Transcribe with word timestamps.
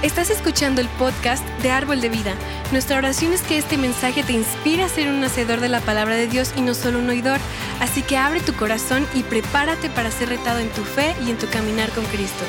Estás 0.00 0.30
escuchando 0.30 0.80
el 0.80 0.86
podcast 0.90 1.44
de 1.60 1.72
Árbol 1.72 2.00
de 2.00 2.08
Vida. 2.08 2.36
Nuestra 2.70 2.98
oración 2.98 3.32
es 3.32 3.42
que 3.42 3.58
este 3.58 3.76
mensaje 3.76 4.22
te 4.22 4.32
inspire 4.32 4.84
a 4.84 4.88
ser 4.88 5.08
un 5.08 5.24
hacedor 5.24 5.58
de 5.58 5.68
la 5.68 5.80
palabra 5.80 6.14
de 6.14 6.28
Dios 6.28 6.54
y 6.56 6.60
no 6.60 6.74
solo 6.74 7.00
un 7.00 7.08
oidor. 7.10 7.40
Así 7.80 8.02
que 8.02 8.16
abre 8.16 8.38
tu 8.38 8.54
corazón 8.54 9.04
y 9.12 9.24
prepárate 9.24 9.90
para 9.90 10.12
ser 10.12 10.28
retado 10.28 10.60
en 10.60 10.68
tu 10.68 10.84
fe 10.84 11.16
y 11.26 11.32
en 11.32 11.36
tu 11.36 11.48
caminar 11.48 11.90
con 11.90 12.04
Cristo. 12.04 12.44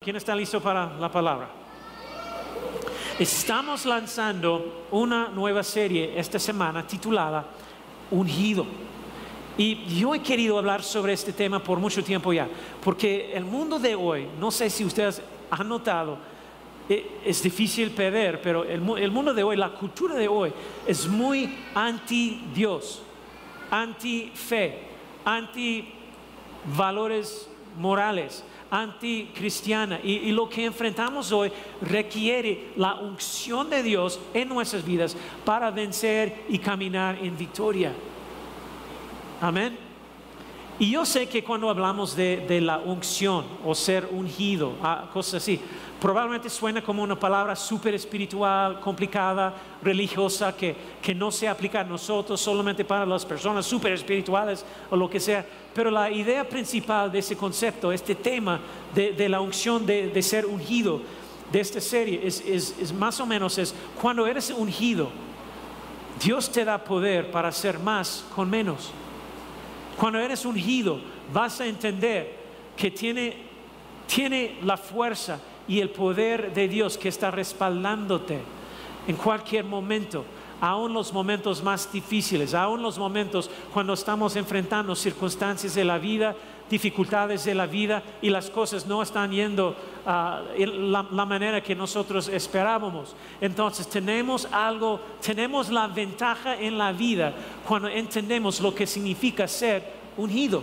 ¿Quién 0.00 0.16
está 0.16 0.34
listo 0.34 0.60
para 0.60 0.98
la 0.98 1.10
palabra? 1.10 1.65
Estamos 3.18 3.86
lanzando 3.86 4.84
una 4.90 5.28
nueva 5.28 5.62
serie 5.62 6.12
esta 6.20 6.38
semana 6.38 6.86
titulada 6.86 7.46
Ungido. 8.10 8.66
Y 9.56 9.86
yo 9.98 10.14
he 10.14 10.20
querido 10.20 10.58
hablar 10.58 10.82
sobre 10.82 11.14
este 11.14 11.32
tema 11.32 11.58
por 11.58 11.78
mucho 11.78 12.04
tiempo 12.04 12.30
ya, 12.34 12.46
porque 12.84 13.32
el 13.32 13.46
mundo 13.46 13.78
de 13.78 13.94
hoy, 13.94 14.28
no 14.38 14.50
sé 14.50 14.68
si 14.68 14.84
ustedes 14.84 15.22
han 15.50 15.66
notado, 15.66 16.18
eh, 16.90 17.22
es 17.24 17.42
difícil 17.42 17.90
perder, 17.92 18.42
pero 18.42 18.64
el, 18.64 18.82
mundo 18.82 19.32
de 19.32 19.42
hoy, 19.42 19.56
la 19.56 19.70
cultura 19.70 20.14
de 20.14 20.28
hoy, 20.28 20.52
es 20.86 21.08
muy 21.08 21.56
anti 21.74 22.44
Dios, 22.54 23.00
anti 23.70 24.30
fe, 24.34 24.78
anti 25.24 25.88
valores 26.76 27.48
morales 27.78 28.44
anticristiana. 28.70 30.00
Y, 30.02 30.12
y 30.12 30.32
lo 30.32 30.48
que 30.48 30.64
enfrentamos 30.64 31.32
hoy 31.32 31.52
requiere 31.80 32.68
la 32.76 32.94
unción 32.94 33.70
de 33.70 33.82
Dios 33.82 34.20
en 34.34 34.48
nuestras 34.48 34.84
vidas 34.84 35.16
para 35.44 35.70
vencer 35.70 36.44
y 36.48 36.58
caminar 36.58 37.18
en 37.22 37.36
victoria. 37.36 37.92
Amén. 39.40 39.86
Y 40.78 40.90
yo 40.90 41.06
sé 41.06 41.26
que 41.26 41.42
cuando 41.42 41.70
hablamos 41.70 42.14
de, 42.14 42.60
la 42.60 42.78
unción 42.78 43.46
o 43.64 43.74
ser 43.74 44.08
ungido, 44.10 44.74
ah, 44.82 45.08
cosas 45.12 45.42
así, 45.42 45.58
probablemente 46.00 46.50
suena 46.50 46.82
como 46.82 47.02
una 47.02 47.18
palabra 47.18 47.56
súper 47.56 47.94
espiritual, 47.94 48.80
complicada, 48.80 49.54
religiosa, 49.82 50.56
que, 50.56 50.74
que 51.02 51.14
no 51.14 51.30
se 51.30 51.48
aplica 51.48 51.80
a 51.80 51.84
nosotros, 51.84 52.40
solamente 52.40 52.84
para 52.84 53.06
las 53.06 53.24
personas 53.24 53.66
súper 53.66 53.92
espirituales 53.92 54.64
o 54.90 54.96
lo 54.96 55.08
que 55.08 55.20
sea. 55.20 55.44
Pero 55.74 55.90
la 55.90 56.10
idea 56.10 56.48
principal 56.48 57.10
de 57.10 57.20
ese 57.20 57.36
concepto, 57.36 57.92
este 57.92 58.14
tema 58.14 58.60
de, 58.94 59.28
la 59.28 59.40
unción 59.40 59.86
de, 59.86 60.22
ser 60.22 60.46
ungido, 60.46 61.00
de 61.50 61.60
esta 61.60 61.80
serie, 61.80 62.20
es, 62.24 62.40
es 62.40 62.92
más 62.92 63.20
o 63.20 63.26
menos 63.26 63.56
es 63.58 63.74
cuando 64.00 64.26
eres 64.26 64.50
ungido, 64.50 65.10
Dios 66.22 66.50
te 66.50 66.64
da 66.64 66.82
poder 66.82 67.30
para 67.30 67.48
hacer 67.48 67.78
más 67.78 68.24
con 68.34 68.48
menos. 68.48 68.90
Cuando 69.98 70.18
eres 70.18 70.44
ungido, 70.44 71.00
vas 71.32 71.60
a 71.60 71.66
entender 71.66 72.36
que 72.76 72.90
tiene, 72.90 73.36
tiene 74.06 74.58
la 74.62 74.76
fuerza 74.76 75.40
y 75.68 75.80
el 75.80 75.90
poder 75.90 76.52
de 76.54 76.68
Dios 76.68 76.96
que 76.98 77.08
está 77.08 77.30
respaldándote 77.30 78.40
en 79.06 79.16
cualquier 79.16 79.64
momento, 79.64 80.24
aún 80.60 80.92
los 80.92 81.12
momentos 81.12 81.62
más 81.62 81.92
difíciles, 81.92 82.54
aún 82.54 82.82
los 82.82 82.98
momentos 82.98 83.50
cuando 83.72 83.92
estamos 83.92 84.36
enfrentando 84.36 84.94
circunstancias 84.94 85.74
de 85.74 85.84
la 85.84 85.98
vida, 85.98 86.34
dificultades 86.68 87.44
de 87.44 87.54
la 87.54 87.66
vida 87.66 88.02
y 88.20 88.30
las 88.30 88.50
cosas 88.50 88.86
no 88.86 89.00
están 89.00 89.30
yendo 89.30 89.76
ah, 90.04 90.42
la, 90.58 91.06
la, 91.10 91.24
manera 91.24 91.62
que 91.62 91.76
nosotros 91.76 92.28
esperábamos. 92.28 93.14
Entonces 93.40 93.88
tenemos 93.88 94.48
algo, 94.50 95.00
tenemos 95.24 95.70
la 95.70 95.86
ventaja 95.86 96.56
en 96.56 96.78
la 96.78 96.90
vida 96.92 97.32
cuando 97.66 97.88
entendemos 97.88 98.60
lo 98.60 98.74
que 98.74 98.86
significa 98.86 99.46
ser 99.46 99.84
ungido. 100.16 100.62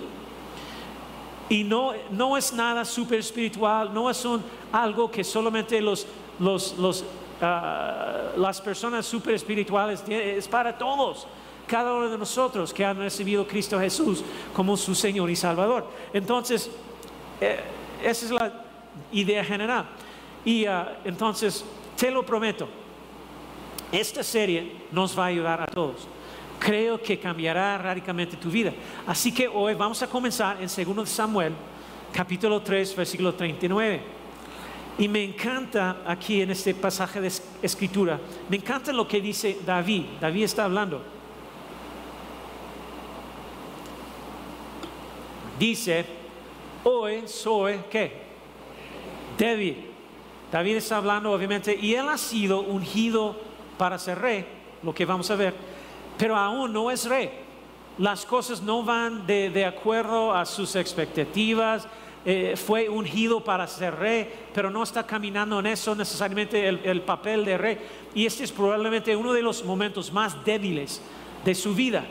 Y 1.49 1.63
no, 1.63 1.91
no 2.11 2.37
es 2.37 2.53
nada 2.53 2.85
super 2.85 3.19
espiritual, 3.19 3.93
no 3.93 4.09
es 4.09 4.23
un, 4.25 4.41
algo 4.71 5.11
que 5.11 5.23
solamente 5.23 5.81
los, 5.81 6.07
los, 6.39 6.77
los 6.77 7.03
ah, 7.41 8.31
las 8.37 8.61
personas 8.61 9.05
super 9.05 9.35
espirituales, 9.35 10.03
es 10.07 10.47
para 10.47 10.77
todos 10.77 11.27
cada 11.67 11.93
uno 11.93 12.09
de 12.09 12.17
nosotros 12.17 12.73
que 12.73 12.83
han 12.83 12.97
recibido 12.97 13.43
a 13.43 13.47
Cristo 13.47 13.79
Jesús 13.79 14.23
como 14.53 14.77
su 14.77 14.93
Señor 14.93 15.29
y 15.29 15.35
Salvador. 15.35 15.87
Entonces, 16.13 16.69
eh, 17.39 17.59
esa 18.03 18.25
es 18.25 18.31
la 18.31 18.53
idea 19.11 19.43
general. 19.43 19.85
Y 20.45 20.65
ah, 20.65 20.99
entonces, 21.05 21.63
te 21.97 22.11
lo 22.11 22.25
prometo, 22.25 22.67
esta 23.91 24.23
serie 24.23 24.73
nos 24.91 25.17
va 25.17 25.25
a 25.25 25.27
ayudar 25.27 25.61
a 25.61 25.67
todos. 25.67 26.07
Creo 26.63 27.01
que 27.01 27.19
cambiará 27.19 27.77
radicalmente 27.77 28.37
tu 28.37 28.49
vida. 28.49 28.71
Así 29.05 29.31
que 29.31 29.47
hoy 29.47 29.73
vamos 29.73 30.01
a 30.01 30.07
comenzar 30.07 30.57
en 30.61 30.95
2 30.95 31.09
Samuel, 31.09 31.53
capítulo 32.13 32.61
3, 32.61 32.95
versículo 32.95 33.33
39. 33.33 34.01
Y 34.99 35.07
me 35.07 35.23
encanta 35.23 36.03
aquí 36.05 36.41
en 36.41 36.51
este 36.51 36.73
pasaje 36.75 37.19
de 37.19 37.31
escritura, 37.61 38.19
me 38.47 38.57
encanta 38.57 38.93
lo 38.93 39.07
que 39.07 39.19
dice 39.19 39.57
David. 39.65 40.03
David 40.21 40.43
está 40.43 40.65
hablando. 40.65 41.13
dice, 45.59 46.05
hoy 46.83 47.23
soy 47.25 47.79
qué? 47.89 48.11
Débil. 49.37 49.89
David 50.51 50.75
está 50.75 50.97
hablando 50.97 51.31
obviamente 51.31 51.77
y 51.79 51.95
él 51.95 52.07
ha 52.09 52.17
sido 52.17 52.61
ungido 52.61 53.35
para 53.77 53.97
ser 53.97 54.19
rey, 54.19 54.45
lo 54.83 54.93
que 54.93 55.05
vamos 55.05 55.29
a 55.31 55.35
ver, 55.35 55.53
pero 56.23 56.37
aún 56.37 56.71
no 56.71 56.89
es 56.89 57.03
rey. 57.03 57.29
Las 57.97 58.25
cosas 58.25 58.61
no 58.61 58.81
van 58.81 59.27
de, 59.27 59.65
acuerdo 59.65 60.33
a 60.33 60.45
sus 60.45 60.73
expectativas. 60.77 61.85
Eh, 62.23 62.55
fue 62.55 62.87
ungido 62.87 63.43
para 63.43 63.67
ser 63.67 63.93
rey, 63.95 64.29
pero 64.53 64.71
no 64.71 64.83
está 64.83 65.05
caminando 65.05 65.59
en 65.59 65.65
eso 65.65 65.93
necesariamente 65.93 66.65
el, 66.65 66.79
el 66.85 67.01
papel 67.01 67.43
de 67.43 67.57
rey. 67.57 67.77
Y 68.15 68.25
este 68.25 68.45
es 68.45 68.53
probablemente 68.53 69.13
uno 69.17 69.33
de 69.33 69.41
los 69.41 69.65
momentos 69.65 70.13
más 70.13 70.45
débiles 70.45 71.01
de 71.43 71.53
su 71.53 71.75
vida. 71.75 72.05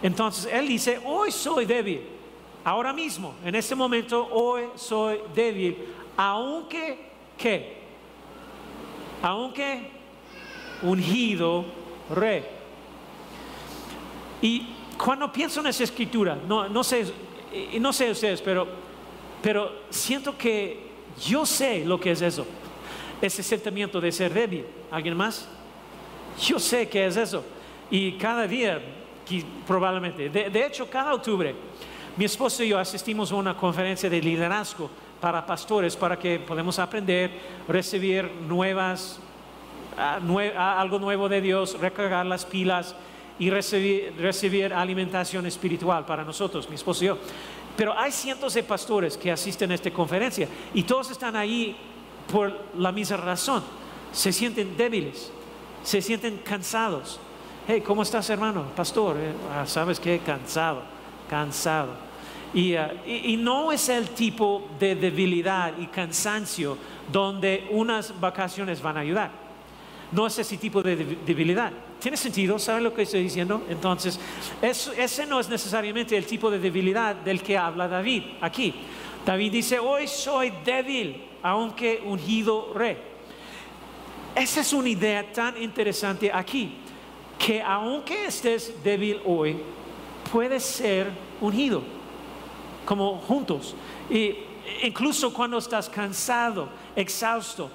Entonces 0.00 0.48
él 0.52 0.68
dice, 0.68 1.00
hoy 1.04 1.32
soy 1.32 1.64
débil 1.64 2.02
ahora 2.62 2.92
mismo, 2.92 3.34
en 3.44 3.56
este 3.56 3.74
momento, 3.74 4.28
hoy 4.30 4.62
soy 4.76 5.18
débil, 5.34 5.76
aunque, 6.16 7.00
¿qué? 7.36 7.78
Aunque 9.22 9.90
ungido 10.82 11.64
rey. 12.14 12.55
Y 14.42 14.66
cuando 15.02 15.32
pienso 15.32 15.60
en 15.60 15.66
esa 15.68 15.84
escritura, 15.84 16.38
no, 16.46 16.68
no 16.68 16.84
sé, 16.84 17.06
no 17.80 17.92
sé 17.92 18.10
ustedes, 18.10 18.40
pero, 18.40 18.66
pero 19.42 19.72
siento 19.90 20.36
que 20.36 20.86
yo 21.26 21.46
sé 21.46 21.84
lo 21.84 21.98
que 21.98 22.10
es 22.12 22.22
eso, 22.22 22.46
ese 23.20 23.42
sentimiento 23.42 24.00
de 24.00 24.12
ser 24.12 24.32
débil. 24.32 24.64
¿Alguien 24.90 25.16
más? 25.16 25.48
Yo 26.40 26.58
sé 26.58 26.88
que 26.88 27.06
es 27.06 27.16
eso. 27.16 27.44
Y 27.90 28.12
cada 28.12 28.46
día, 28.46 28.80
probablemente, 29.66 30.28
de 30.28 30.66
hecho, 30.66 30.88
cada 30.88 31.14
octubre, 31.14 31.54
mi 32.16 32.24
esposo 32.24 32.62
y 32.62 32.68
yo 32.68 32.78
asistimos 32.78 33.30
a 33.30 33.34
una 33.34 33.56
conferencia 33.56 34.08
de 34.08 34.20
liderazgo 34.20 34.90
para 35.20 35.44
pastores 35.44 35.96
para 35.96 36.18
que 36.18 36.38
podamos 36.38 36.78
aprender, 36.78 37.30
recibir 37.68 38.30
nuevas, 38.48 39.18
ah, 39.98 40.18
ah, 40.56 40.80
algo 40.80 40.98
nuevo 40.98 41.28
de 41.28 41.40
Dios, 41.40 41.78
recargar 41.78 42.26
las 42.26 42.44
pilas 42.44 42.94
y 43.38 43.50
recibir, 43.50 44.72
alimentación 44.72 45.46
espiritual 45.46 46.04
para 46.06 46.24
nosotros, 46.24 46.68
mi 46.68 46.76
esposo 46.76 47.04
y 47.04 47.08
yo. 47.08 47.18
Pero 47.76 47.96
hay 47.96 48.10
cientos 48.10 48.54
de 48.54 48.62
pastores 48.62 49.16
que 49.16 49.30
asisten 49.30 49.70
a 49.70 49.74
esta 49.74 49.90
conferencia 49.90 50.48
y 50.72 50.82
todos 50.82 51.10
están 51.10 51.36
ahí 51.36 51.76
por 52.32 52.52
la 52.76 52.90
misma 52.90 53.18
razón. 53.18 53.62
Se 54.12 54.32
sienten 54.32 54.76
débiles, 54.76 55.30
se 55.82 56.00
sienten 56.00 56.38
cansados. 56.38 57.20
Hey, 57.68 57.82
¿cómo 57.84 58.02
estás, 58.02 58.30
hermano? 58.30 58.64
Pastor, 58.74 59.16
eh, 59.18 59.32
ah, 59.52 59.66
¿sabes 59.66 60.00
qué? 60.00 60.20
Cansado, 60.20 60.82
cansado. 61.28 62.06
Eh, 62.54 63.22
y, 63.24 63.36
no 63.36 63.70
es 63.70 63.88
el 63.90 64.08
tipo 64.10 64.68
de 64.78 64.94
debilidad 64.94 65.76
y 65.78 65.88
cansancio 65.88 66.78
donde 67.12 67.66
unas 67.70 68.18
vacaciones 68.18 68.80
van 68.80 68.96
a 68.96 69.00
ayudar. 69.00 69.30
No 70.12 70.26
es 70.26 70.38
ese 70.38 70.56
tipo 70.56 70.82
de 70.82 70.96
debilidad. 71.26 71.72
¿Tiene 72.00 72.16
sentido? 72.16 72.58
¿Saben 72.58 72.84
lo 72.84 72.94
que 72.94 73.02
estoy 73.02 73.22
diciendo? 73.22 73.64
Entonces, 73.68 74.20
ese 74.62 75.26
no 75.26 75.40
es 75.40 75.48
necesariamente 75.48 76.16
el 76.16 76.26
tipo 76.26 76.50
de 76.50 76.58
debilidad 76.58 77.14
del 77.16 77.42
que 77.42 77.56
habla 77.56 77.88
David 77.88 78.22
aquí. 78.40 78.74
David 79.24 79.52
dice, 79.52 79.78
hoy 79.78 80.06
soy 80.06 80.52
débil, 80.64 81.24
aunque 81.42 82.02
ungido 82.04 82.72
rey. 82.74 82.96
Esa 84.34 84.60
es 84.60 84.72
una 84.72 84.88
idea 84.88 85.32
tan 85.32 85.60
interesante 85.60 86.30
aquí, 86.32 86.74
que 87.38 87.62
aunque 87.62 88.26
estés 88.26 88.82
débil 88.84 89.20
hoy, 89.24 89.56
puedes 90.30 90.62
ser 90.62 91.10
ungido 91.40 91.82
como 92.84 93.18
juntos. 93.18 93.74
Y 94.10 94.36
incluso 94.82 95.32
cuando 95.32 95.58
estás 95.58 95.88
cansado, 95.88 96.68
exhausto, 96.94 97.70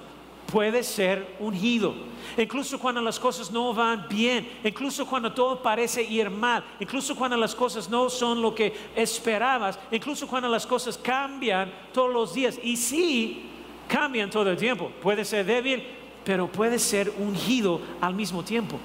puede 0.46 0.82
ser 0.82 1.36
ungido. 1.38 1.94
Incluso 2.36 2.78
cuando 2.78 3.00
las 3.00 3.18
cosas 3.18 3.50
no 3.50 3.74
van 3.74 4.06
bien, 4.08 4.48
incluso 4.64 5.06
cuando 5.06 5.32
todo 5.32 5.62
parece 5.62 6.02
ir 6.02 6.30
mal, 6.30 6.64
incluso 6.80 7.14
cuando 7.14 7.36
las 7.36 7.54
cosas 7.54 7.88
no 7.90 8.08
son 8.08 8.40
lo 8.40 8.54
que 8.54 8.72
esperabas, 8.96 9.78
incluso 9.90 10.26
cuando 10.26 10.48
las 10.48 10.66
cosas 10.66 10.96
cambian 10.96 11.72
todos 11.92 12.12
los 12.12 12.34
días. 12.34 12.58
Y 12.62 12.76
sí, 12.76 13.50
cambian 13.88 14.30
todo 14.30 14.50
el 14.50 14.56
tiempo. 14.56 14.90
Puede 15.02 15.24
ser 15.24 15.44
débil, 15.44 15.82
pero 16.24 16.46
puede 16.46 16.78
ser 16.78 17.12
ungido 17.18 17.80
al 18.00 18.14
mismo 18.14 18.42
tiempo. 18.42 18.78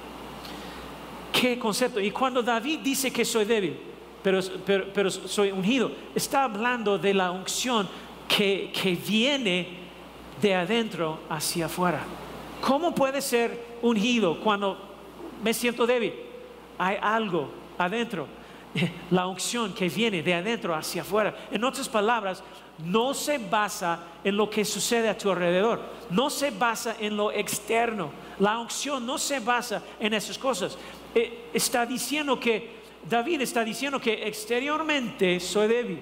¿Qué 1.32 1.58
concepto? 1.58 2.00
Y 2.00 2.10
cuando 2.10 2.42
David 2.42 2.80
dice 2.80 3.12
que 3.12 3.24
soy 3.24 3.44
débil, 3.44 3.78
pero, 4.22 4.40
pero, 4.92 5.10
soy 5.10 5.52
ungido, 5.52 5.92
está 6.14 6.44
hablando 6.44 6.98
de 6.98 7.14
la 7.14 7.30
unción 7.30 7.88
que, 8.26 8.72
que 8.72 8.96
viene 8.96 9.87
de 10.40 10.54
adentro 10.54 11.20
hacia 11.28 11.66
afuera. 11.66 12.00
¿Cómo 12.60 12.94
puede 12.94 13.20
ser 13.20 13.78
ungido 13.82 14.40
cuando 14.40 14.76
me 15.42 15.54
siento 15.54 15.86
débil? 15.86 16.12
Hay 16.78 16.96
algo 17.00 17.50
adentro, 17.76 18.26
la 19.10 19.26
unción 19.26 19.72
que 19.72 19.88
viene 19.88 20.22
de 20.22 20.34
adentro 20.34 20.74
hacia 20.74 21.02
afuera. 21.02 21.34
En 21.50 21.64
otras 21.64 21.88
palabras, 21.88 22.42
no 22.84 23.12
se 23.14 23.38
basa 23.38 24.00
en 24.22 24.36
lo 24.36 24.48
que 24.48 24.64
sucede 24.64 25.08
a 25.08 25.18
tu 25.18 25.30
alrededor, 25.30 25.80
no 26.10 26.30
se 26.30 26.50
basa 26.50 26.96
en 27.00 27.16
lo 27.16 27.32
externo. 27.32 28.10
La 28.38 28.58
unción 28.58 29.04
no 29.04 29.18
se 29.18 29.40
basa 29.40 29.82
en 29.98 30.14
esas 30.14 30.38
cosas. 30.38 30.78
Eh, 31.14 31.48
está 31.52 31.84
diciendo 31.84 32.38
que, 32.38 32.78
David 33.08 33.40
está 33.40 33.64
diciendo 33.64 34.00
que 34.00 34.26
exteriormente 34.26 35.40
soy 35.40 35.68
débil, 35.68 36.00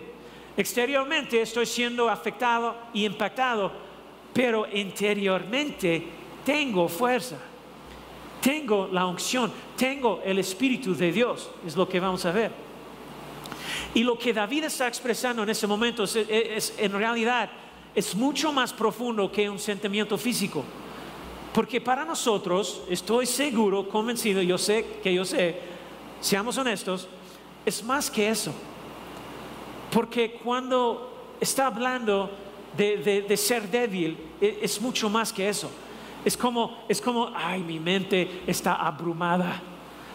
exteriormente 0.56 1.40
estoy 1.40 1.66
siendo 1.66 2.08
afectado 2.08 2.74
y 2.92 3.04
impactado, 3.04 3.70
pero 4.36 4.66
interiormente 4.70 6.06
tengo 6.44 6.88
fuerza, 6.88 7.38
tengo 8.42 8.86
la 8.92 9.06
unción, 9.06 9.50
tengo 9.74 10.20
el 10.22 10.38
Espíritu 10.38 10.94
de 10.94 11.10
Dios, 11.10 11.48
es 11.66 11.74
lo 11.74 11.88
que 11.88 11.98
vamos 11.98 12.22
a 12.26 12.32
ver. 12.32 12.52
Y 13.94 14.02
lo 14.02 14.18
que 14.18 14.34
David 14.34 14.64
está 14.64 14.88
expresando 14.88 15.42
en 15.42 15.48
ese 15.48 15.66
momento 15.66 16.04
es, 16.04 16.74
en 16.76 16.92
realidad 16.92 17.48
es 17.94 18.14
mucho 18.14 18.52
más 18.52 18.74
profundo 18.74 19.32
que 19.32 19.48
un 19.48 19.58
sentimiento 19.58 20.18
físico. 20.18 20.62
Porque 21.54 21.80
para 21.80 22.04
nosotros, 22.04 22.82
estoy 22.90 23.24
seguro, 23.24 23.88
convencido, 23.88 24.42
yo 24.42 24.58
sé 24.58 24.98
que 25.02 25.14
yo 25.14 25.24
sé, 25.24 25.56
seamos 26.20 26.58
honestos, 26.58 27.08
es 27.64 27.82
más 27.82 28.10
que 28.10 28.28
eso. 28.28 28.52
Porque 29.90 30.32
cuando 30.44 31.32
está 31.40 31.68
hablando 31.68 32.44
de, 32.76 33.36
ser 33.36 33.68
débil, 33.68 34.16
e, 34.40 34.60
es, 34.62 34.80
mucho 34.80 35.08
más 35.08 35.32
que 35.32 35.48
eso. 35.48 35.70
Es 36.24 36.36
como, 36.36 36.84
es 36.88 37.00
como, 37.00 37.30
ay, 37.34 37.62
mi 37.62 37.78
mente 37.78 38.42
está 38.46 38.74
abrumada. 38.74 39.60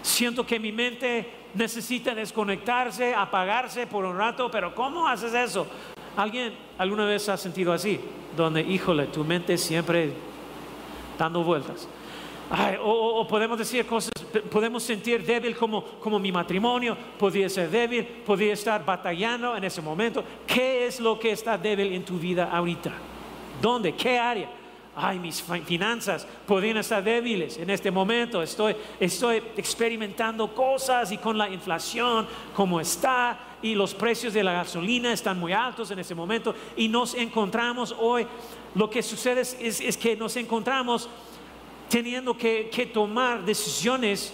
Siento 0.01 0.45
que 0.45 0.59
mi 0.59 0.71
mente 0.71 1.29
necesita 1.53 2.13
desconectarse, 2.13 3.13
apagarse 3.13 3.87
por 3.87 4.05
un 4.05 4.17
rato, 4.17 4.49
pero 4.51 4.73
¿cómo 4.73 5.07
haces 5.07 5.33
eso? 5.33 5.67
¿Alguien 6.15 6.53
alguna 6.77 7.05
vez 7.05 7.29
ha 7.29 7.37
sentido 7.37 7.71
así? 7.71 7.99
Donde, 8.35 8.61
híjole, 8.61 9.05
tu 9.07 9.23
mente 9.23 9.57
siempre 9.57 10.13
dando 11.17 11.43
vueltas. 11.43 11.87
O, 12.81 13.25
podemos 13.27 13.57
decir 13.57 13.85
cosas, 13.85 14.11
podemos 14.49 14.83
sentir 14.83 15.23
débil 15.25 15.55
como, 15.55 15.83
como 15.99 16.19
mi 16.19 16.31
matrimonio, 16.31 16.97
podría 17.17 17.49
ser 17.49 17.69
débil, 17.69 18.05
podría 18.25 18.53
estar 18.53 18.83
batallando 18.83 19.55
en 19.55 19.63
ese 19.63 19.81
momento. 19.81 20.23
¿Qué 20.45 20.85
es 20.85 20.99
lo 20.99 21.19
que 21.19 21.31
está 21.31 21.57
débil 21.57 21.93
en 21.93 22.03
tu 22.03 22.17
vida 22.17 22.49
ahorita? 22.51 22.91
¿Dónde? 23.61 23.93
¿Qué 23.93 24.17
área? 24.17 24.61
ay, 24.95 25.19
mis 25.19 25.41
finanzas 25.41 26.27
podrían 26.45 26.77
estar 26.77 27.03
débiles 27.03 27.57
en 27.57 27.69
este 27.69 27.89
momento, 27.89 28.41
estoy, 28.41 28.75
estoy 28.99 29.37
experimentando 29.55 30.53
cosas 30.53 31.11
y 31.11 31.17
con 31.17 31.37
la 31.37 31.49
inflación 31.49 32.27
como 32.55 32.79
está 32.79 33.39
y 33.61 33.73
los 33.73 33.93
precios 33.93 34.33
de 34.33 34.43
la 34.43 34.53
gasolina 34.53 35.13
están 35.13 35.39
muy 35.39 35.53
altos 35.53 35.91
en 35.91 35.99
este 35.99 36.15
momento 36.15 36.53
y 36.75 36.87
nos 36.87 37.15
encontramos 37.15 37.95
hoy, 37.97 38.27
lo 38.75 38.89
que 38.89 39.01
sucede 39.01 39.41
es, 39.41 39.97
que 39.97 40.15
nos 40.15 40.35
encontramos 40.35 41.09
teniendo 41.91 42.35
que, 42.35 42.69
que 42.73 42.87
tomar 42.87 43.45
decisiones 43.45 44.33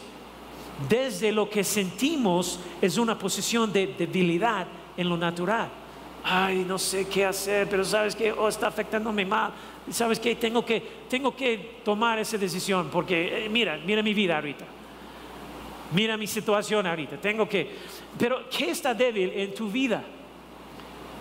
desde 0.88 1.34
lo 1.34 1.50
que 1.50 1.64
sentimos 1.64 2.60
es 2.82 2.98
una 2.98 3.18
posición 3.18 3.74
de 3.74 3.88
debilidad 3.98 4.68
en 4.96 5.10
lo 5.10 5.18
natural. 5.18 5.70
Ay, 6.24 6.64
no 6.68 6.78
sé 6.78 7.08
qué 7.08 7.26
hacer, 7.26 7.68
pero 7.68 7.84
sabes 7.84 8.16
que 8.16 8.32
oh, 8.32 8.48
está 8.48 8.68
afectándome 8.68 9.26
mal 9.26 9.52
¿sabes 9.92 10.20
qué? 10.20 10.36
Tengo 10.36 10.66
que, 10.66 10.82
tengo 11.10 11.36
que 11.36 11.80
tomar 11.84 12.20
esa 12.20 12.38
decisión 12.38 12.90
porque, 12.92 13.46
eh, 13.46 13.50
mira, 13.50 13.80
mira 13.86 14.02
mi 14.04 14.14
vida 14.14 14.36
ahorita. 14.36 14.66
Mira 15.94 16.18
mi 16.18 16.28
situación 16.28 16.86
ahorita. 16.86 17.18
Tengo 17.18 17.48
que... 17.48 17.70
Pero, 18.18 18.50
¿qué 18.50 18.72
está 18.72 18.94
débil 18.94 19.32
en 19.34 19.54
tu 19.54 19.70
vida? 19.70 20.04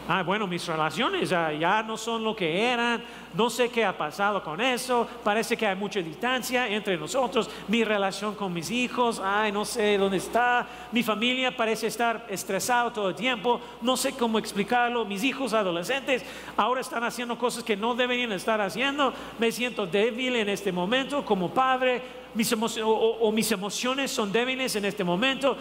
Ah, 0.09 0.23
bueno, 0.23 0.47
mis 0.47 0.65
relaciones 0.65 1.31
ya, 1.31 1.83
no 1.83 1.97
son 1.97 2.23
lo 2.23 2.37
que 2.37 2.63
eran, 2.63 3.03
no 3.35 3.51
sé 3.51 3.69
qué 3.69 3.85
ha 3.85 3.97
pasado 3.97 4.41
con 4.41 4.61
eso, 4.61 5.07
parece 5.25 5.57
que 5.57 5.67
hay 5.67 5.75
mucha 5.75 6.01
distancia 6.01 6.69
entre 6.69 6.97
nosotros, 6.97 7.51
mi 7.67 7.83
relación 7.83 8.37
con 8.37 8.53
mis 8.53 8.71
hijos, 8.71 9.21
ay, 9.25 9.51
no 9.51 9.65
sé 9.65 9.99
dónde 9.99 10.19
está, 10.19 10.65
mi 10.93 11.03
familia 11.03 11.57
parece 11.57 11.89
estar 11.89 12.25
estresado 12.29 12.93
todo 12.93 13.09
el 13.09 13.17
tiempo, 13.17 13.61
no 13.83 13.97
sé 13.97 14.13
cómo 14.13 14.39
explicarlo, 14.39 15.05
mis 15.05 15.25
hijos 15.25 15.53
adolescentes 15.53 16.25
ahora 16.57 16.83
están 16.83 17.03
haciendo 17.03 17.37
cosas 17.37 17.65
que 17.65 17.77
no 17.77 17.97
deberían 17.97 18.31
estar 18.31 18.61
haciendo, 18.61 19.13
me 19.41 19.51
siento 19.51 19.87
débil 19.89 20.37
en 20.37 20.49
este 20.49 20.71
momento 20.71 21.25
como 21.25 21.51
padre, 21.51 22.01
mis 22.33 22.55
o 22.85 23.33
mis 23.33 23.51
emociones 23.51 24.11
son 24.11 24.31
débiles 24.31 24.77
en 24.77 24.85
este 24.85 25.03
momento, 25.03 25.57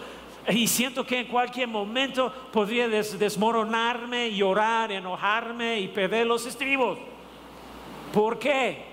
y 0.48 0.66
siento 0.68 1.04
que 1.04 1.20
en 1.20 1.26
cualquier 1.26 1.68
momento 1.68 2.32
podría 2.52 2.88
desmoronarme, 2.88 4.34
llorar, 4.34 4.92
enojarme 4.92 5.80
y 5.80 5.88
perder 5.88 6.26
los 6.26 6.46
estribos. 6.46 6.98
¿Por 8.12 8.38
qué? 8.38 8.84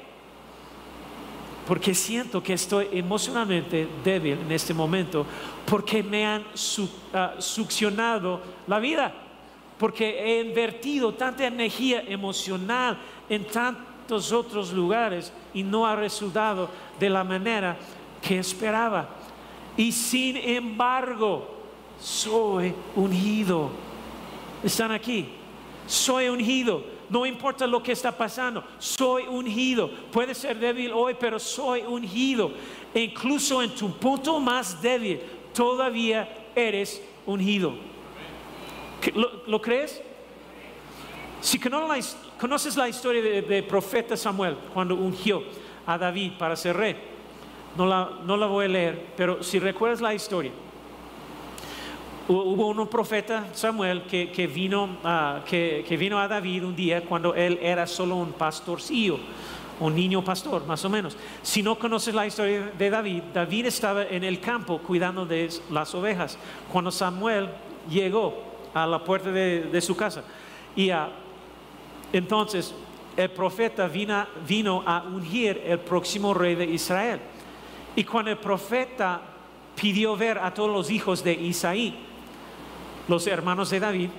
Porque 1.68 1.94
siento 1.94 2.42
que 2.42 2.54
estoy 2.54 2.90
emocionalmente 2.92 3.88
débil 4.04 4.40
en 4.40 4.52
este 4.52 4.74
momento, 4.74 5.26
porque 5.66 6.04
me 6.04 6.26
han 6.26 6.44
ah, 7.14 7.36
succionado 7.38 8.42
la 8.68 8.80
vida, 8.80 9.14
porque 9.78 10.20
he 10.20 10.42
invertido 10.42 11.14
tanta 11.14 11.46
energía 11.46 12.04
emocional 12.08 12.98
en 13.30 13.46
tantos 13.46 14.32
otros 14.32 14.74
lugares 14.74 15.32
y 15.54 15.64
no 15.64 15.86
ha 15.86 15.96
resultado 15.96 16.70
de 17.00 17.10
la 17.10 17.24
manera 17.24 17.78
que 18.22 18.40
esperaba. 18.40 19.23
Y 19.78 19.92
sin 19.92 20.38
embargo, 20.38 21.48
soy 22.00 22.74
ungido. 22.96 23.70
Están 24.64 24.92
aquí. 24.92 25.30
Soy 25.88 26.28
ungido. 26.28 26.94
No 27.10 27.26
importa 27.26 27.68
lo 27.68 27.84
que 27.84 27.92
está 27.92 28.12
pasando, 28.12 28.64
soy 28.80 29.28
ungido. 29.28 29.90
Puede 30.12 30.34
ser 30.34 30.58
débil 30.58 30.92
hoy, 30.92 31.16
pero 31.20 31.38
soy 31.38 31.82
ungido. 31.82 32.52
E 32.94 33.02
incluso 33.02 33.62
en 33.62 33.70
tu 33.76 33.92
punto 33.98 34.40
más 34.40 34.82
débil, 34.82 35.20
todavía 35.54 36.28
eres 36.56 37.02
ungido. 37.26 37.76
¿Lo, 39.46 39.62
crees? 39.62 40.02
Si 41.42 41.60
conoces 41.60 42.78
la 42.78 42.88
historia 42.88 43.22
del 43.42 43.64
profeta 43.66 44.16
Samuel 44.16 44.56
cuando 44.74 44.96
ungió 44.96 45.44
a 45.86 45.98
David 45.98 46.32
para 46.40 46.56
ser 46.56 46.78
rey, 46.78 46.96
no 47.78 48.38
la, 48.38 48.48
voy 48.48 48.66
a 48.66 48.70
leer, 48.70 49.08
pero 49.18 49.42
si 49.42 49.60
recuerdas 49.60 50.02
la 50.02 50.14
historia, 50.14 50.52
hubo 52.28 52.68
un 52.68 52.88
profeta, 52.88 53.48
Samuel, 53.54 54.04
que, 54.04 54.48
vino, 54.48 54.98
que, 55.46 55.98
vino 56.00 56.20
a 56.20 56.28
David 56.28 56.66
un 56.66 56.76
día 56.76 57.02
cuando 57.02 57.34
él 57.34 57.60
era 57.62 57.88
solo 57.88 58.16
un 58.16 58.34
pastorcillo, 58.34 59.18
un 59.80 59.96
niño 59.96 60.24
pastor, 60.24 60.66
más 60.66 60.86
o 60.86 60.90
menos. 60.90 61.18
Si 61.42 61.64
no 61.64 61.78
conoces 61.78 62.14
la 62.14 62.28
historia 62.28 62.72
de 62.78 62.90
David, 62.90 63.24
David 63.34 63.66
estaba 63.66 64.04
en 64.04 64.24
el 64.24 64.40
campo 64.40 64.78
cuidando 64.80 65.26
de 65.26 65.50
las 65.72 65.94
ovejas 65.96 66.38
cuando 66.72 66.92
Samuel 66.92 67.50
llegó 67.90 68.54
a 68.74 68.86
la 68.86 69.04
puerta 69.04 69.32
de, 69.32 69.82
su 69.82 69.96
casa. 69.96 70.24
Y 70.76 70.90
ah, 70.92 71.10
entonces 72.12 72.74
el 73.18 73.30
profeta 73.32 73.88
vino, 73.88 74.26
vino 74.48 74.84
a 74.86 75.04
ungir 75.04 75.62
el 75.66 75.80
próximo 75.80 76.34
rey 76.34 76.56
de 76.56 76.66
Israel. 76.66 77.20
Y 77.96 78.04
cuando 78.04 78.32
el 78.32 78.38
profeta 78.38 79.22
pidió 79.76 80.16
ver 80.16 80.38
a 80.40 80.54
todos 80.54 80.72
los 80.72 80.90
hijos 80.90 81.24
de 81.24 81.34
Isaí, 81.34 81.96
los 83.08 83.28
hermanos 83.28 83.70
de 83.70 83.80
David, 83.80 84.10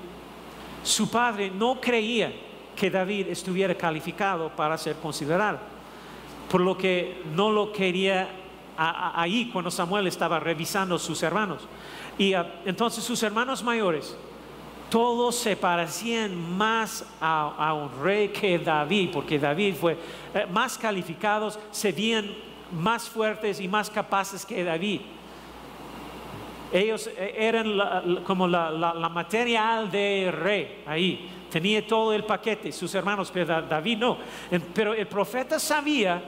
su 0.82 1.10
padre 1.10 1.50
no 1.50 1.80
creía 1.80 2.32
que 2.76 2.90
David 2.90 3.28
estuviera 3.28 3.74
calificado 3.74 4.50
para 4.50 4.76
ser 4.76 4.96
considerado, 4.96 5.58
por 6.50 6.60
lo 6.60 6.76
que 6.76 7.22
no 7.34 7.50
lo 7.50 7.72
quería 7.72 8.28
ahí 8.76 9.50
cuando 9.52 9.70
Samuel 9.70 10.06
estaba 10.06 10.40
revisando 10.40 10.98
sus 10.98 11.22
hermanos. 11.22 11.62
Y 12.18 12.34
ah, 12.34 12.60
entonces 12.64 13.02
sus 13.02 13.22
hermanos 13.22 13.62
mayores 13.62 14.16
todos 14.90 15.34
se 15.34 15.56
parecían 15.56 16.56
más 16.56 17.04
a, 17.20 17.72
un 17.74 18.04
rey 18.04 18.28
que 18.28 18.58
David, 18.58 19.10
porque 19.12 19.38
David 19.38 19.74
fue 19.74 19.98
eh, 20.34 20.46
más 20.52 20.78
calificados, 20.78 21.58
se 21.72 21.90
veían 21.90 22.30
más 22.74 23.08
fuertes 23.08 23.60
y 23.60 23.68
más 23.68 23.88
capaces 23.88 24.44
que 24.44 24.64
David. 24.64 25.00
Ellos 26.72 27.08
eran 27.16 28.24
como 28.24 28.48
la, 28.48 29.08
material 29.12 29.90
de 29.90 30.32
rey 30.32 30.82
ahí. 30.86 31.30
Tenía 31.50 31.86
todo 31.86 32.12
el 32.12 32.24
paquete, 32.24 32.72
sus 32.72 32.92
hermanos, 32.96 33.30
pero 33.32 33.62
David 33.62 33.98
no. 33.98 34.18
Pero 34.74 34.92
el 34.92 35.06
profeta 35.06 35.60
sabía 35.60 36.20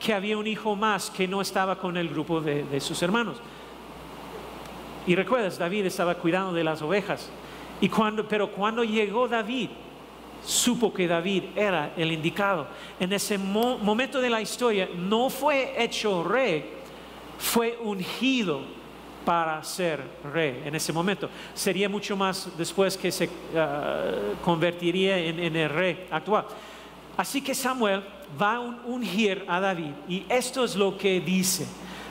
que 0.00 0.12
había 0.12 0.36
un 0.36 0.46
hijo 0.48 0.74
más 0.74 1.08
que 1.08 1.28
no 1.28 1.40
estaba 1.40 1.78
con 1.78 1.96
el 1.96 2.08
grupo 2.08 2.40
de, 2.40 2.80
sus 2.80 3.00
hermanos. 3.02 3.36
Y 5.06 5.14
recuerdas, 5.14 5.58
David 5.58 5.86
estaba 5.86 6.16
cuidando 6.16 6.52
de 6.52 6.64
las 6.64 6.82
ovejas. 6.82 7.30
Y 7.80 7.88
cuando, 7.88 8.26
pero 8.26 8.50
cuando 8.50 8.82
llegó 8.82 9.28
David, 9.28 9.70
supo 10.44 10.92
que 10.92 11.06
David 11.06 11.44
era 11.56 11.92
el 11.96 12.12
indicado. 12.12 12.66
En 12.98 13.12
ese 13.12 13.38
momento 13.38 14.20
de 14.20 14.30
la 14.30 14.40
historia 14.40 14.88
no 14.96 15.30
fue 15.30 15.74
hecho 15.82 16.24
rey, 16.24 16.64
fue 17.38 17.78
ungido 17.82 18.62
para 19.24 19.62
ser 19.62 20.02
rey 20.32 20.62
en 20.64 20.74
ese 20.74 20.92
momento. 20.92 21.28
Sería 21.54 21.88
mucho 21.88 22.16
más 22.16 22.48
después 22.56 22.96
que 22.96 23.12
se 23.12 23.28
ah, 23.56 24.10
convertiría 24.44 25.18
en, 25.18 25.56
el 25.56 25.70
rey 25.70 26.06
actual. 26.10 26.46
Así 27.16 27.40
que 27.40 27.54
Samuel 27.54 28.02
va 28.40 28.56
a 28.56 28.60
ungir 28.60 29.44
a 29.46 29.60
David 29.60 29.92
y 30.08 30.24
esto 30.28 30.64
es 30.64 30.76
lo 30.76 30.96
que 30.96 31.20
dice. 31.20 31.66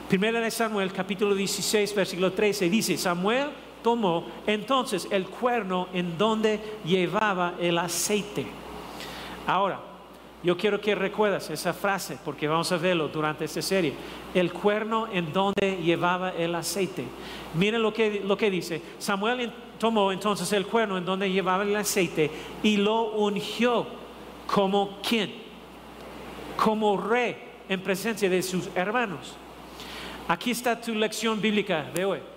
Primera 0.08 0.40
de 0.40 0.50
Samuel 0.50 0.92
capítulo 0.92 1.34
16 1.34 1.94
versículo 1.94 2.32
13 2.32 2.68
dice, 2.70 2.96
Samuel 2.96 3.50
tomó 3.82 4.24
entonces 4.46 5.08
el 5.10 5.26
cuerno 5.26 5.88
en 5.92 6.16
donde 6.16 6.60
llevaba 6.84 7.54
el 7.60 7.78
aceite. 7.78 8.46
Ahora, 9.46 9.80
yo 10.42 10.56
quiero 10.56 10.80
que 10.80 10.94
recuerdas 10.94 11.50
esa 11.50 11.72
frase 11.72 12.18
porque 12.24 12.48
vamos 12.48 12.70
a 12.72 12.76
verlo 12.76 13.08
durante 13.08 13.44
esta 13.44 13.62
serie. 13.62 13.94
El 14.34 14.52
cuerno 14.52 15.06
en 15.12 15.32
donde 15.32 15.78
llevaba 15.82 16.30
el 16.30 16.54
aceite. 16.54 17.04
Miren 17.54 17.80
lo 17.80 17.92
que, 17.92 18.22
lo 18.24 18.36
que 18.36 18.50
dice. 18.50 18.82
Samuel 18.98 19.52
tomó 19.78 20.10
entonces 20.10 20.52
el 20.52 20.66
cuerno 20.66 20.98
en 20.98 21.04
donde 21.04 21.30
llevaba 21.30 21.62
el 21.62 21.76
aceite 21.76 22.30
y 22.62 22.76
lo 22.76 23.12
ungió 23.12 23.86
como 24.46 24.98
quién? 25.06 25.32
Como 26.56 27.00
rey 27.00 27.36
en 27.68 27.80
presencia 27.80 28.28
de 28.28 28.42
sus 28.42 28.68
hermanos. 28.74 29.36
Aquí 30.26 30.50
está 30.50 30.80
tu 30.80 30.92
lección 30.94 31.40
bíblica 31.40 31.90
de 31.94 32.04
hoy. 32.04 32.31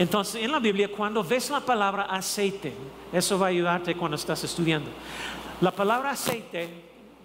Entonces, 0.00 0.42
en 0.42 0.50
la 0.50 0.58
Biblia, 0.58 0.88
cuando 0.90 1.22
ves 1.22 1.50
la 1.50 1.60
palabra 1.60 2.04
aceite, 2.04 2.72
eso 3.12 3.38
va 3.38 3.48
a 3.48 3.48
ayudarte 3.50 3.94
cuando 3.94 4.14
estás 4.14 4.42
estudiando. 4.42 4.88
La 5.60 5.70
palabra 5.70 6.12
aceite 6.12 6.70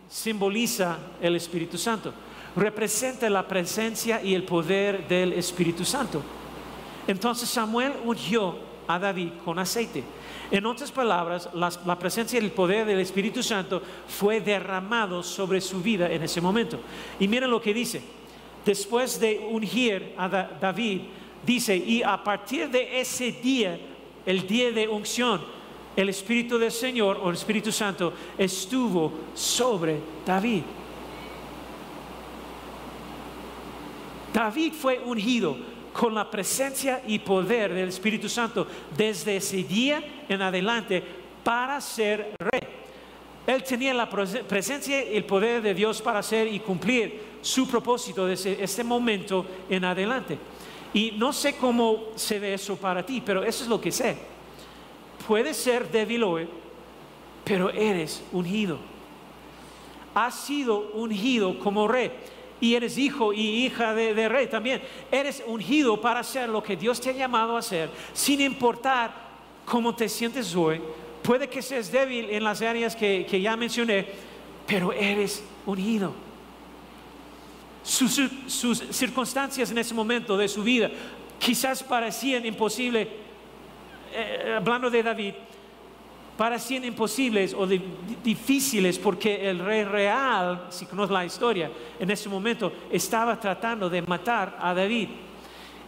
simboliza 0.10 0.98
el 1.22 1.38
Espíritu 1.38 1.78
Santo, 1.78 2.14
representa 2.54 3.30
la 3.30 3.48
presencia 3.48 4.22
y 4.22 4.36
el 4.36 4.44
poder 4.44 5.08
del 5.08 5.32
Espíritu 5.32 5.86
Santo. 5.86 6.22
Entonces 7.08 7.48
Samuel 7.48 7.94
ungió 8.04 8.58
a 8.90 9.00
David 9.00 9.30
con 9.46 9.58
aceite. 9.58 10.04
En 10.52 10.66
otras 10.66 10.92
palabras, 10.92 11.50
la, 11.54 11.98
presencia 11.98 12.38
y 12.42 12.44
el 12.44 12.52
poder 12.52 12.86
del 12.86 13.00
Espíritu 13.00 13.42
Santo 13.42 13.82
fue 14.06 14.42
derramado 14.42 15.24
sobre 15.24 15.62
su 15.62 15.82
vida 15.82 16.12
en 16.12 16.24
ese 16.24 16.42
momento. 16.42 16.78
Y 17.22 17.30
miren 17.30 17.52
lo 17.52 17.62
que 17.62 17.74
dice. 17.74 18.02
Después 18.66 19.18
de 19.18 19.48
ungir 19.50 20.14
a 20.18 20.28
David, 20.28 21.04
dice, 21.46 21.76
y 21.76 22.02
a 22.04 22.24
partir 22.24 22.70
de 22.70 23.00
ese 23.00 23.32
día, 23.32 23.80
el 24.26 24.48
día 24.48 24.72
de 24.72 24.88
unción, 24.88 25.42
el 25.96 26.10
Espíritu 26.10 26.58
del 26.58 26.72
Señor 26.72 27.20
o 27.22 27.30
el 27.30 27.36
Espíritu 27.36 27.72
Santo 27.72 28.14
estuvo 28.38 29.12
sobre 29.34 30.00
David. 30.26 30.64
David 34.34 34.74
fue 34.74 35.00
ungido 35.00 35.56
con 35.94 36.14
la 36.14 36.30
presencia 36.30 37.02
y 37.08 37.20
poder 37.20 37.74
del 37.74 37.88
Espíritu 37.88 38.28
Santo 38.28 38.68
desde 38.98 39.38
ese 39.38 39.64
día 39.64 40.04
en 40.28 40.42
adelante 40.42 41.02
para 41.42 41.80
ser 41.80 42.36
rey. 42.38 42.68
Él 43.48 43.64
tenía 43.64 43.94
la 43.94 44.10
presencia 44.10 45.10
y 45.10 45.16
el 45.16 45.24
poder 45.24 45.62
de 45.62 45.74
Dios 45.74 46.02
para 46.02 46.20
hacer 46.20 46.52
y 46.52 46.60
cumplir 46.60 47.38
su 47.42 47.68
propósito 47.68 48.26
desde 48.26 48.62
este 48.62 48.84
momento 48.84 49.46
en 49.70 49.86
adelante. 49.86 50.38
Y 50.96 51.12
no 51.12 51.32
sé 51.32 51.58
cómo 51.58 52.06
se 52.16 52.40
ve 52.40 52.56
eso 52.56 52.76
para 52.76 53.06
ti, 53.06 53.22
pero 53.24 53.44
eso 53.44 53.64
es 53.64 53.70
lo 53.70 53.80
que 53.80 53.92
sé 53.92 54.18
puedes 55.28 55.58
ser 55.58 55.90
débil 55.92 56.24
hoy, 56.24 56.48
pero 57.44 57.70
eres 57.70 58.24
ungido. 58.32 58.78
Has 60.14 60.36
sido 60.46 60.92
ungido 60.94 61.60
como 61.60 61.88
rey 61.88 62.12
y 62.62 62.76
eres 62.76 62.98
hijo 62.98 63.34
y 63.34 63.66
hija 63.66 63.94
de, 63.94 64.30
rey 64.30 64.48
también. 64.48 64.82
Eres 65.12 65.44
ungido 65.46 66.00
para 66.00 66.22
hacer 66.22 66.50
lo 66.50 66.64
que 66.64 66.76
Dios 66.76 67.02
te 67.02 67.10
ha 67.10 67.14
llamado 67.14 67.56
a 67.56 67.60
hacer, 67.60 67.90
sin 68.14 68.40
importar 68.42 69.14
cómo 69.66 69.94
te 69.94 70.08
sientes 70.08 70.56
hoy. 70.56 70.82
Puede 71.22 71.50
que 71.50 71.62
seas 71.62 71.92
débil 71.92 72.30
en 72.30 72.44
las 72.44 72.62
áreas 72.62 72.96
que, 72.96 73.42
ya 73.42 73.58
mencioné, 73.58 74.08
pero 74.68 74.94
eres 74.94 75.44
ungido. 75.66 76.14
Sus, 77.86 78.20
circunstancias 78.90 79.70
en 79.70 79.78
ese 79.78 79.94
momento 79.94 80.36
de 80.36 80.48
su 80.48 80.64
vida 80.64 80.90
quizás 81.38 81.84
parecían 81.84 82.44
imposibles 82.44 83.08
eh, 84.12 84.56
hablando 84.58 84.90
de 84.90 85.04
David, 85.04 85.34
parecían 86.38 86.86
imposibles 86.86 87.54
o 87.54 87.68
difíciles 87.68 88.98
porque 88.98 89.50
el 89.50 89.60
rey 89.60 89.84
real, 89.84 90.68
si 90.70 90.86
conoces 90.86 91.12
la 91.12 91.26
historia, 91.26 91.70
en 92.00 92.10
ese 92.10 92.30
momento 92.30 92.72
estaba 92.90 93.38
tratando 93.40 93.90
de 93.90 94.02
matar 94.02 94.58
a 94.60 94.74
David. 94.74 95.10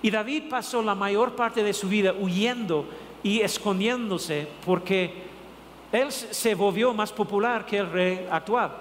Y 0.02 0.12
David 0.12 0.44
pasó 0.50 0.82
la 0.82 0.94
mayor 0.94 1.36
parte 1.36 1.64
de 1.64 1.74
su 1.74 1.88
vida 1.88 2.14
huyendo 2.14 2.86
y 3.24 3.40
escondiéndose 3.40 4.48
porque 4.66 5.24
él 5.92 6.12
se 6.12 6.54
volvió 6.54 6.94
más 6.94 7.14
popular 7.14 7.66
que 7.66 7.78
el 7.78 7.90
rey 7.90 8.28
actual, 8.30 8.72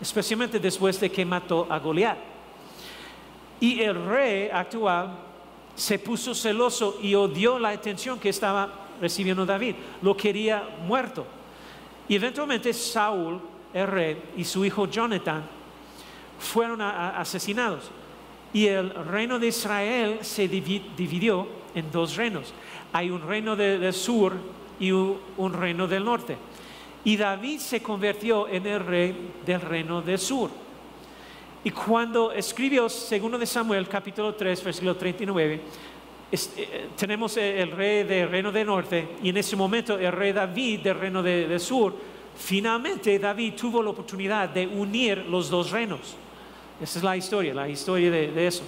especialmente 0.00 0.58
después 0.58 0.98
de 0.98 1.10
que 1.10 1.24
mató 1.24 1.66
a 1.68 1.78
Goliat. 1.78 2.29
Y 3.60 3.80
el 3.80 3.94
rey 4.06 4.48
actual 4.52 5.18
se 5.74 5.98
puso 5.98 6.34
celoso 6.34 6.98
y 7.02 7.14
odió 7.14 7.58
la 7.58 7.70
atención 7.70 8.18
que 8.18 8.30
estaba 8.30 8.70
recibiendo 9.00 9.46
David. 9.46 9.74
Lo 10.02 10.16
quería 10.16 10.62
muerto. 10.86 11.26
Y 12.08 12.16
eventualmente 12.16 12.72
Saúl, 12.72 13.40
el 13.72 13.86
rey, 13.86 14.22
y 14.36 14.44
su 14.44 14.64
hijo 14.64 14.86
Jonathan 14.88 15.42
fueron 16.38 16.80
asesinados. 16.80 17.90
Y 18.52 18.66
el 18.66 18.90
reino 18.90 19.38
de 19.38 19.46
Israel 19.46 20.18
se 20.22 20.48
dividió 20.48 21.46
en 21.74 21.90
dos 21.92 22.16
reinos. 22.16 22.52
Hay 22.92 23.10
un 23.10 23.22
reino 23.22 23.54
del 23.54 23.92
sur 23.92 24.34
y 24.80 24.90
un 24.90 25.52
reino 25.52 25.86
del 25.86 26.04
norte. 26.04 26.36
Y 27.04 27.16
David 27.16 27.60
se 27.60 27.82
convirtió 27.82 28.48
en 28.48 28.66
el 28.66 28.84
rey 28.84 29.32
del 29.46 29.60
reino 29.60 30.02
del 30.02 30.18
sur. 30.18 30.50
Y 31.62 31.70
cuando 31.70 32.32
escribió 32.32 32.88
segundo 32.88 33.36
de 33.36 33.44
Samuel, 33.44 33.86
capítulo 33.86 34.34
3, 34.34 34.64
versículo 34.64 34.96
39, 34.96 35.60
eh, 36.32 36.88
tenemos 36.96 37.36
el 37.36 37.70
rey 37.72 38.04
del 38.04 38.30
reino 38.30 38.50
del 38.50 38.66
norte 38.66 39.16
y 39.22 39.28
en 39.28 39.36
ese 39.36 39.56
momento 39.56 39.98
el 39.98 40.10
rey 40.10 40.32
David 40.32 40.80
del 40.80 40.98
reino 40.98 41.22
del 41.22 41.60
sur, 41.60 41.94
finalmente 42.34 43.18
David 43.18 43.54
tuvo 43.54 43.82
la 43.82 43.90
oportunidad 43.90 44.48
de 44.48 44.66
unir 44.66 45.18
los 45.28 45.50
dos 45.50 45.70
reinos. 45.70 46.16
Esa 46.80 46.98
es 46.98 47.04
la 47.04 47.14
historia, 47.14 47.52
la 47.52 47.68
historia 47.68 48.10
de, 48.10 48.32
de 48.32 48.46
eso. 48.46 48.62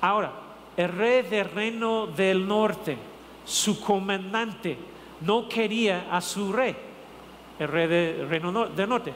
Ahora, 0.00 0.32
el 0.76 0.88
rey 0.88 1.22
del 1.22 1.50
reino 1.50 2.06
del 2.06 2.46
norte, 2.46 2.96
su 3.44 3.80
comandante, 3.80 4.76
no 5.22 5.48
quería 5.48 6.06
a 6.08 6.20
su 6.20 6.52
rey, 6.52 6.76
el 7.58 7.66
rey 7.66 7.88
del 7.88 8.28
reino 8.28 8.66
del 8.68 8.88
norte. 8.88 9.12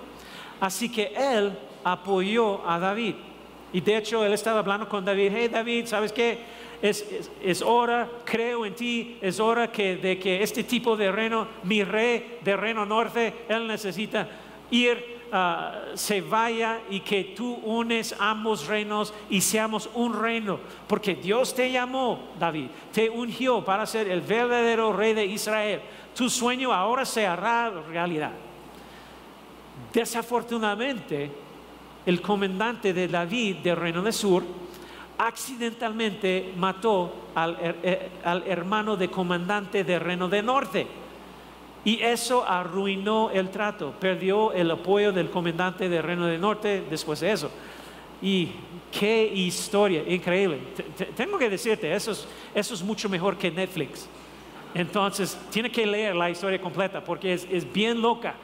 Así 0.61 0.91
que 0.91 1.13
él 1.17 1.57
apoyó 1.85 2.67
a 2.69 2.79
David. 2.79 3.15
Y 3.73 3.81
de 3.81 3.97
hecho 3.97 4.25
él 4.25 4.33
estaba 4.33 4.61
hablando 4.61 4.89
con 4.89 5.05
David, 5.05 5.33
hey 5.35 5.49
David, 5.49 5.87
¿sabes 5.87 6.13
qué? 6.13 6.39
Es, 6.81 7.31
es, 7.43 7.63
hora, 7.63 8.09
creo 8.25 8.67
en 8.67 8.75
ti, 8.75 9.19
es 9.21 9.41
hora 9.41 9.73
que, 9.73 9.97
de 9.97 10.19
que 10.19 10.43
este 10.43 10.65
tipo 10.65 10.97
de 10.97 11.11
reino, 11.11 11.49
mi 11.63 11.83
rey 11.83 12.39
de 12.43 12.57
reino 12.57 12.85
norte, 12.85 13.33
él 13.49 13.67
necesita 13.67 14.29
ir, 14.71 15.23
ah, 15.33 15.81
se 15.95 16.21
vaya 16.21 16.81
y 16.91 17.01
que 17.01 17.33
tú 17.37 17.55
unes 17.65 18.15
ambos 18.19 18.67
reinos 18.67 19.15
y 19.31 19.41
seamos 19.41 19.89
un 19.95 20.21
reino. 20.21 20.61
Porque 20.87 21.15
Dios 21.15 21.55
te 21.55 21.73
llamó, 21.73 22.29
David, 22.39 22.67
te 22.93 23.09
ungió 23.11 23.65
para 23.65 23.87
ser 23.87 24.09
el 24.09 24.21
verdadero 24.21 24.93
rey 24.93 25.15
de 25.15 25.25
Israel. 25.25 25.81
Tu 26.15 26.29
sueño 26.29 26.73
ahora 26.73 27.05
se 27.05 27.27
hará 27.27 27.71
realidad. 27.89 28.33
Desafortunadamente, 29.93 31.44
el 32.07 32.21
comandante 32.21 32.93
de 32.93 33.09
David 33.09 33.57
del 33.57 33.77
reino 33.77 34.03
del 34.03 34.13
sur 34.13 34.43
accidentalmente 35.19 36.53
mató 36.57 37.29
al, 37.35 37.57
eh, 37.61 38.11
hermano 38.47 38.97
de 38.97 39.09
comandante 39.09 39.85
del 39.85 40.01
reino 40.01 40.29
del 40.29 40.47
norte, 40.47 40.87
Y 41.87 42.01
eso 42.01 42.49
arruinó 42.49 43.31
el 43.31 43.51
trato, 43.51 43.93
perdió 44.01 44.55
el 44.55 44.71
apoyo 44.71 45.13
del 45.13 45.29
comandante 45.29 45.87
del 45.87 46.03
Reino 46.03 46.25
del 46.25 46.41
Norte 46.41 46.83
después 46.89 47.21
de 47.21 47.31
eso. 47.31 47.51
Y 48.23 48.49
qué 48.91 49.27
historia, 49.27 50.03
increíble. 50.09 50.61
tengo 51.15 51.37
que 51.37 51.51
decirte, 51.51 51.95
eso 51.95 52.17
es, 52.55 52.83
mucho 52.83 53.07
mejor 53.11 53.37
que 53.37 53.51
Netflix. 53.51 54.09
Entonces, 54.73 55.39
tiene 55.51 55.71
que 55.71 55.85
leer 55.85 56.17
la 56.17 56.31
historia 56.31 56.59
completa 56.59 57.05
porque 57.05 57.35
es 57.35 57.71
bien 57.71 58.01
loca 58.01 58.35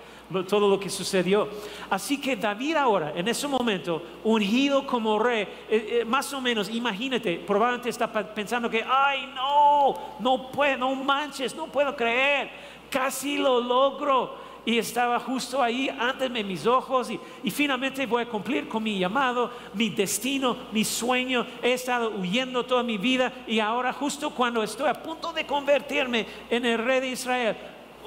todo 0.48 0.68
lo 0.68 0.78
que 0.78 0.88
sucedió. 0.88 1.48
Así 1.88 2.20
que 2.20 2.36
David 2.36 2.76
ahora, 2.76 3.12
en 3.14 3.26
ese 3.28 3.48
momento, 3.48 4.02
ungido 4.24 4.86
como 4.86 5.18
rey, 5.18 5.42
eh, 5.42 6.00
eh, 6.00 6.04
más 6.04 6.32
o 6.32 6.40
menos, 6.40 6.68
imagínate, 6.68 7.42
probablemente 7.46 7.88
está 7.88 8.10
pensando 8.10 8.70
que, 8.70 8.84
ay, 8.88 9.30
no, 9.34 9.94
no 10.20 10.50
puedo, 10.50 10.76
no 10.78 10.94
manches, 10.94 11.54
no 11.54 11.66
puedo 11.66 11.94
creer, 11.96 12.50
casi 12.90 13.38
lo 13.38 13.60
logro 13.60 14.50
y 14.64 14.78
estaba 14.78 15.18
justo 15.18 15.62
ahí 15.62 15.88
antes 15.88 16.32
de 16.32 16.44
mis 16.44 16.66
ojos 16.66 17.10
y, 17.10 17.18
y, 17.42 17.50
finalmente 17.50 18.06
voy 18.06 18.22
a 18.22 18.28
cumplir 18.28 18.68
con 18.68 18.82
mi 18.82 18.98
llamado, 18.98 19.50
mi 19.74 19.90
destino, 19.90 20.56
mi 20.72 20.84
sueño. 20.84 21.46
He 21.62 21.72
estado 21.72 22.10
huyendo 22.10 22.64
toda 22.64 22.82
mi 22.82 22.98
vida 22.98 23.32
y 23.46 23.58
ahora 23.58 23.92
justo 23.92 24.30
cuando 24.30 24.62
estoy 24.62 24.88
a 24.88 25.02
punto 25.02 25.32
de 25.32 25.46
convertirme 25.46 26.26
en 26.50 26.66
el 26.66 26.78
rey 26.78 27.00
de 27.00 27.08
Israel, 27.08 27.56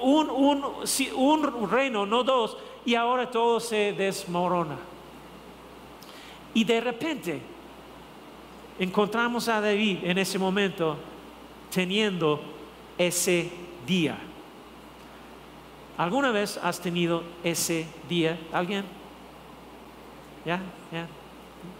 un, 0.04 0.30
un, 0.30 0.62
un 1.14 1.70
reino, 1.70 2.04
no 2.04 2.22
dos, 2.22 2.56
y 2.84 2.94
ahora 2.94 3.30
todo 3.30 3.58
se 3.58 3.92
desmorona. 3.94 4.76
Y 6.52 6.64
de 6.64 6.80
repente 6.80 7.40
encontramos 8.78 9.48
a 9.48 9.60
David 9.60 9.98
en 10.02 10.18
ese 10.18 10.38
momento 10.38 10.96
teniendo 11.70 12.40
ese 12.98 13.50
día. 13.86 14.18
¿Alguna 15.96 16.30
vez 16.32 16.58
has 16.62 16.80
tenido 16.80 17.22
ese 17.42 17.86
día? 18.08 18.38
¿Alguien? 18.52 18.84
¿Ya? 20.44 20.60
¿Ya? 20.92 21.06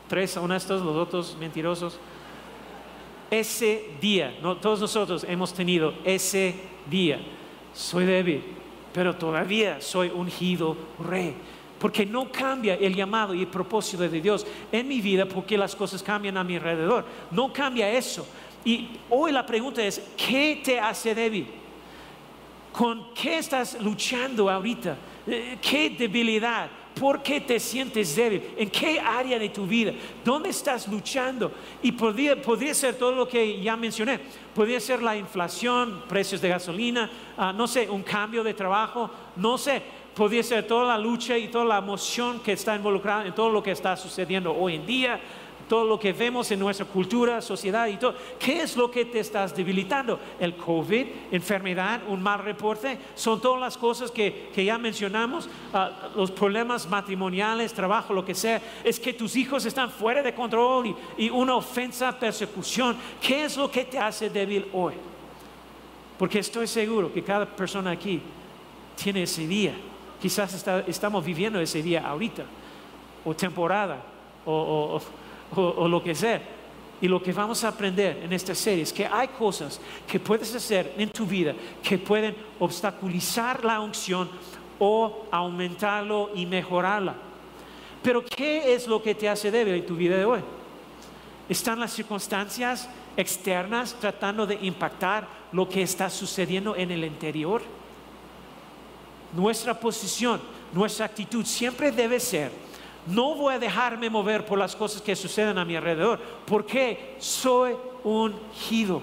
Tres 0.08 0.36
honestos, 0.36 0.82
los 0.82 0.96
otros 0.96 1.36
mentirosos. 1.38 1.98
Ese 3.30 3.90
día, 4.00 4.38
no, 4.40 4.56
todos 4.56 4.80
nosotros 4.80 5.24
hemos 5.28 5.52
tenido 5.52 5.92
ese 6.04 6.54
día. 6.88 7.20
Soy 7.74 8.06
débil, 8.06 8.42
pero 8.92 9.14
todavía 9.16 9.80
soy 9.80 10.08
ungido 10.08 10.76
rey. 11.00 11.34
Porque 11.78 12.06
no 12.06 12.30
cambia 12.30 12.76
el 12.76 12.94
llamado 12.94 13.34
y 13.34 13.40
el 13.40 13.48
propósito 13.48 14.08
de 14.08 14.20
Dios 14.20 14.46
en 14.72 14.88
mi 14.88 15.00
vida 15.00 15.26
porque 15.26 15.58
las 15.58 15.74
cosas 15.76 16.02
cambian 16.02 16.36
a 16.38 16.44
mi 16.44 16.56
alrededor. 16.56 17.04
No 17.30 17.52
cambia 17.52 17.90
eso. 17.90 18.26
Y 18.64 18.88
hoy 19.10 19.32
la 19.32 19.44
pregunta 19.44 19.82
es, 19.82 20.00
¿qué 20.16 20.62
te 20.64 20.80
hace 20.80 21.14
débil? 21.14 21.46
¿Con 22.72 23.12
qué 23.12 23.38
estás 23.38 23.78
luchando 23.80 24.48
ahorita? 24.48 24.96
Eh, 25.26 25.58
¿Qué 25.60 25.90
debilidad? 25.90 26.68
¿Por 26.98 27.22
qué 27.22 27.40
te 27.40 27.58
sientes 27.58 28.14
débil? 28.14 28.54
¿En 28.56 28.70
qué 28.70 29.00
área 29.00 29.38
de 29.38 29.48
tu 29.48 29.66
vida? 29.66 29.92
¿Dónde 30.24 30.50
estás 30.50 30.86
luchando? 30.86 31.50
Y 31.82 31.90
podría, 31.92 32.40
podría 32.40 32.72
ser 32.72 32.94
todo 32.94 33.12
lo 33.12 33.28
que 33.28 33.60
ya 33.60 33.76
mencioné. 33.76 34.20
Podría 34.54 34.78
ser 34.78 35.02
la 35.02 35.16
inflación, 35.16 36.04
precios 36.08 36.40
de 36.40 36.50
gasolina, 36.50 37.10
ah, 37.36 37.52
no 37.52 37.66
sé, 37.66 37.90
un 37.90 38.04
cambio 38.04 38.44
de 38.44 38.54
trabajo, 38.54 39.10
no 39.36 39.58
sé. 39.58 39.82
Podría 40.14 40.44
ser 40.44 40.68
toda 40.68 40.86
la 40.86 40.98
lucha 40.98 41.36
y 41.36 41.48
toda 41.48 41.64
la 41.64 41.78
emoción 41.78 42.38
que 42.38 42.52
está 42.52 42.76
involucrada 42.76 43.26
en 43.26 43.34
todo 43.34 43.50
lo 43.50 43.60
que 43.60 43.72
está 43.72 43.96
sucediendo 43.96 44.54
hoy 44.54 44.76
en 44.76 44.86
día 44.86 45.20
todo 45.68 45.84
lo 45.84 45.98
que 45.98 46.12
vemos 46.12 46.50
en 46.50 46.58
nuestra 46.58 46.86
cultura, 46.86 47.40
sociedad 47.40 47.86
y 47.86 47.96
todo. 47.96 48.14
¿Qué 48.38 48.62
es 48.62 48.76
lo 48.76 48.90
que 48.90 49.04
te 49.04 49.20
estás 49.20 49.54
debilitando? 49.54 50.18
El 50.38 50.56
COVID, 50.56 51.06
enfermedad, 51.30 52.02
un 52.08 52.22
mal 52.22 52.40
reporte, 52.40 52.98
son 53.14 53.40
todas 53.40 53.60
las 53.60 53.76
cosas 53.76 54.10
que, 54.10 54.50
ya 54.54 54.78
mencionamos, 54.78 55.48
ah, 55.72 56.10
los 56.16 56.30
problemas 56.30 56.88
matrimoniales, 56.88 57.72
trabajo, 57.72 58.12
lo 58.12 58.24
que 58.24 58.34
sea. 58.34 58.60
Es 58.82 59.00
que 59.00 59.12
tus 59.12 59.36
hijos 59.36 59.64
están 59.64 59.90
fuera 59.90 60.22
de 60.22 60.34
control 60.34 60.94
y, 61.16 61.30
una 61.30 61.56
ofensa, 61.56 62.18
persecución. 62.18 62.96
¿Qué 63.20 63.44
es 63.44 63.56
lo 63.56 63.70
que 63.70 63.84
te 63.84 63.98
hace 63.98 64.30
débil 64.30 64.66
hoy? 64.72 64.94
Porque 66.18 66.38
estoy 66.38 66.66
seguro 66.66 67.12
que 67.12 67.22
cada 67.22 67.46
persona 67.46 67.90
aquí 67.90 68.20
tiene 69.02 69.24
ese 69.24 69.46
día. 69.46 69.74
Quizás 70.20 70.66
estamos 70.86 71.24
viviendo 71.24 71.60
ese 71.60 71.82
día 71.82 72.06
ahorita, 72.06 72.44
o 73.24 73.34
temporada, 73.34 74.02
o, 74.46 75.00
lo 75.56 76.02
que 76.02 76.14
sea. 76.14 76.42
Y 77.00 77.08
lo 77.08 77.22
que 77.22 77.32
vamos 77.32 77.64
a 77.64 77.68
aprender 77.68 78.20
en 78.22 78.32
esta 78.32 78.54
serie 78.54 78.82
es 78.82 78.92
que 78.92 79.06
hay 79.06 79.28
cosas 79.28 79.80
que 80.06 80.20
puedes 80.20 80.54
hacer 80.54 80.94
en 80.96 81.10
tu 81.10 81.26
vida 81.26 81.54
que 81.82 81.98
pueden 81.98 82.34
obstaculizar 82.58 83.64
la 83.64 83.80
unción 83.80 84.30
o 84.78 85.26
aumentarlo 85.30 86.30
y 86.34 86.46
mejorarla. 86.46 87.14
Pero 88.02 88.24
¿qué 88.24 88.74
es 88.74 88.86
lo 88.86 89.02
que 89.02 89.14
te 89.14 89.28
hace 89.28 89.50
débil 89.50 89.74
en 89.74 89.86
tu 89.86 89.96
vida 89.96 90.16
de 90.16 90.24
hoy? 90.24 90.40
¿Están 91.48 91.80
las 91.80 91.92
circunstancias 91.92 92.88
externas 93.16 93.94
tratando 94.00 94.46
de 94.46 94.58
impactar 94.62 95.26
lo 95.52 95.68
que 95.68 95.82
está 95.82 96.08
sucediendo 96.08 96.74
en 96.76 96.90
el 96.90 97.04
interior? 97.04 97.62
Nuestra 99.34 99.78
posición, 99.78 100.40
nuestra 100.72 101.06
actitud 101.06 101.44
siempre 101.44 101.90
debe 101.92 102.20
ser 102.20 102.63
no 103.06 103.34
voy 103.34 103.54
a 103.54 103.58
dejarme 103.58 104.08
mover 104.08 104.46
por 104.46 104.58
las 104.58 104.74
cosas 104.74 105.02
que 105.02 105.14
suceden 105.14 105.58
a 105.58 105.64
mi 105.64 105.76
alrededor, 105.76 106.18
porque 106.46 107.16
soy 107.18 107.74
ungido. 108.02 109.02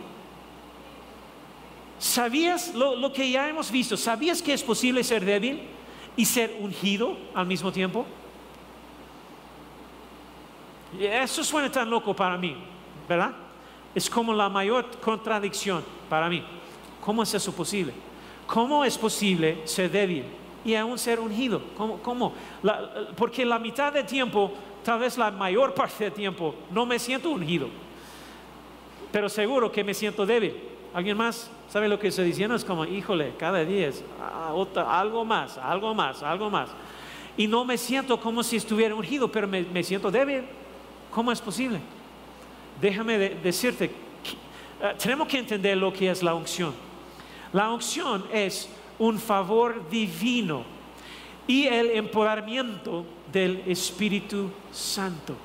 ¿Sabías 2.00 2.74
lo, 2.74 3.14
que 3.14 3.30
ya 3.30 3.48
hemos 3.48 3.70
visto? 3.70 3.96
¿Sabías 3.96 4.42
que 4.42 4.54
es 4.54 4.64
posible 4.64 5.04
ser 5.04 5.24
débil 5.24 5.62
y 6.16 6.26
ser 6.26 6.58
ungido 6.60 7.16
al 7.36 7.46
mismo 7.46 7.72
tiempo? 7.72 8.06
Eso 11.00 11.44
suena 11.44 11.72
tan 11.72 11.90
loco 11.90 12.16
para 12.16 12.38
mí, 12.38 12.58
¿verdad? 13.08 13.34
Es 13.94 14.10
como 14.10 14.34
la 14.34 14.50
mayor 14.50 15.00
contradicción 15.00 15.84
para 16.10 16.28
mí. 16.28 16.44
¿Cómo 17.02 17.22
es 17.22 17.34
eso 17.34 17.54
posible? 17.54 17.94
¿Cómo 18.48 18.84
es 18.84 18.98
posible 18.98 19.62
ser 19.66 19.92
débil 19.92 20.26
y 20.64 20.76
aún 20.76 20.98
ser 20.98 21.20
ungido. 21.20 21.62
¿Cómo? 21.76 22.34
porque 23.16 23.46
la 23.46 23.60
mitad 23.60 23.94
del 23.94 24.06
tiempo, 24.06 24.52
tal 24.84 25.00
vez 25.00 25.18
la 25.18 25.32
mayor 25.32 25.74
parte 25.74 26.06
del 26.06 26.14
tiempo, 26.14 26.56
no 26.72 26.86
me 26.86 27.00
siento 27.00 27.30
ungido. 27.30 27.68
Pero 29.12 29.28
seguro 29.30 29.72
que 29.72 29.84
me 29.84 29.94
siento 29.94 30.26
débil. 30.26 30.56
¿Alguien 30.94 31.18
más 31.18 31.50
sabe 31.70 31.88
lo 31.88 31.98
que 32.00 32.08
estoy 32.08 32.26
diciendo? 32.26 32.56
Es 32.56 32.66
como, 32.66 32.86
híjole, 32.86 33.34
cada 33.38 33.64
día 33.64 33.88
es 33.88 34.04
ah, 34.22 34.54
algo 34.90 35.26
más, 35.26 35.58
algo 35.58 35.94
más, 35.94 36.22
algo 36.22 36.50
más. 36.50 36.70
Y 37.38 37.48
no 37.48 37.64
me 37.64 37.78
siento 37.78 38.20
como 38.20 38.44
si 38.44 38.58
estuviera 38.58 38.94
ungido, 38.94 39.32
pero 39.32 39.48
me, 39.48 39.84
siento 39.84 40.12
débil. 40.12 40.44
¿Cómo 41.10 41.32
es 41.32 41.42
posible? 41.42 41.80
Déjame 42.80 43.18
decirte, 43.18 43.86
eh, 43.86 44.96
tenemos 45.02 45.28
que 45.28 45.40
entender 45.40 45.78
lo 45.78 45.94
que 45.94 46.10
es 46.10 46.22
la 46.24 46.34
unción. 46.34 46.74
La 47.54 47.70
unción 47.70 48.26
es 48.32 48.70
un 49.02 49.18
favor 49.18 49.90
divino 49.90 50.64
y 51.48 51.66
el 51.66 51.90
empoderamiento 51.92 53.04
del 53.32 53.64
Espíritu 53.66 54.52
Santo. 54.72 55.36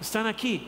Están 0.00 0.26
aquí. 0.26 0.60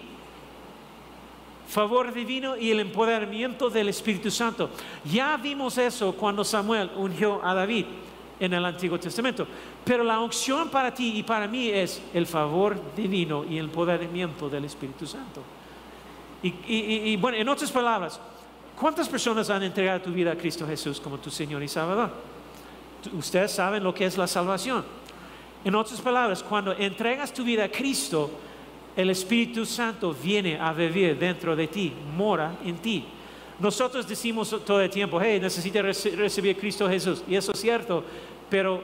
Favor 1.68 2.14
divino 2.14 2.56
y 2.56 2.70
el 2.70 2.78
empoderamiento 2.78 3.68
del 3.68 3.88
Espíritu 3.88 4.30
Santo. 4.30 4.70
Ya 5.04 5.36
vimos 5.36 5.76
eso 5.78 6.14
cuando 6.14 6.44
Samuel 6.44 6.92
ungió 6.96 7.44
a 7.44 7.52
David 7.54 7.86
en 8.38 8.52
el 8.52 8.64
Antiguo 8.64 9.00
Testamento. 9.00 9.44
Pero 9.84 10.04
la 10.04 10.20
unción 10.20 10.68
para 10.68 10.94
ti 10.94 11.14
y 11.16 11.24
para 11.24 11.48
mí 11.48 11.70
es 11.70 12.00
el 12.14 12.28
favor 12.28 12.80
divino 12.94 13.44
y 13.44 13.58
el 13.58 13.64
empoderamiento 13.64 14.48
del 14.48 14.64
Espíritu 14.64 15.08
Santo. 15.08 15.42
Y, 16.40 16.54
y 16.68 17.16
bueno, 17.16 17.36
en 17.36 17.48
otras 17.48 17.72
palabras, 17.72 18.20
¿Cuántas 18.78 19.08
personas 19.08 19.50
han 19.50 19.64
entregado 19.64 20.02
tu 20.02 20.12
vida 20.12 20.32
a 20.32 20.36
Cristo 20.36 20.64
Jesús 20.64 21.00
como 21.00 21.18
tu 21.18 21.30
Señor 21.30 21.62
y 21.62 21.68
Salvador? 21.68 22.10
Ustedes 23.12 23.50
saben 23.50 23.82
lo 23.82 23.92
que 23.92 24.06
es 24.06 24.16
la 24.16 24.28
salvación. 24.28 24.84
En 25.64 25.74
otras 25.74 26.00
palabras, 26.00 26.44
cuando 26.44 26.72
entregas 26.72 27.32
tu 27.32 27.42
vida 27.42 27.64
a 27.64 27.68
Cristo, 27.68 28.30
el 28.96 29.10
Espíritu 29.10 29.66
Santo 29.66 30.14
viene 30.14 30.60
a 30.60 30.72
vivir 30.72 31.18
dentro 31.18 31.56
de 31.56 31.66
ti, 31.66 31.92
mora 32.16 32.56
en 32.64 32.76
ti. 32.78 33.04
Nosotros 33.58 34.06
decimos 34.06 34.54
todo 34.64 34.80
el 34.80 34.90
tiempo, 34.90 35.20
hey, 35.20 35.40
necesitas 35.40 36.04
recibir 36.14 36.56
a 36.56 36.60
Cristo 36.60 36.88
Jesús. 36.88 37.24
Y 37.26 37.34
eso 37.34 37.50
es 37.50 37.60
cierto, 37.60 38.04
pero 38.48 38.80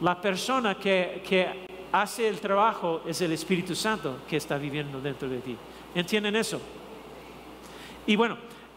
la 0.00 0.20
persona 0.20 0.76
que, 0.76 1.22
que 1.28 1.66
hace 1.90 2.28
el 2.28 2.38
trabajo 2.38 3.02
es 3.04 3.20
el 3.20 3.32
Espíritu 3.32 3.74
Santo 3.74 4.18
que 4.28 4.36
está 4.36 4.56
viviendo 4.56 5.00
dentro 5.00 5.28
de 5.28 5.38
ti. 5.38 5.56
¿Entienden 5.96 6.36
eso? 6.36 6.60
Y 8.06 8.14
bueno, 8.14 8.36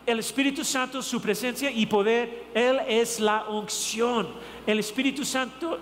el 0.10 0.20
Espíritu 0.20 0.64
Santo, 0.64 1.02
su 1.02 1.22
presencia 1.22 1.70
y 1.72 1.86
poder, 1.86 2.48
Él 2.54 2.80
es 2.88 3.20
la 3.20 3.46
unción. 3.46 4.28
El 4.66 4.80
Espíritu 4.80 5.24
Santo, 5.24 5.80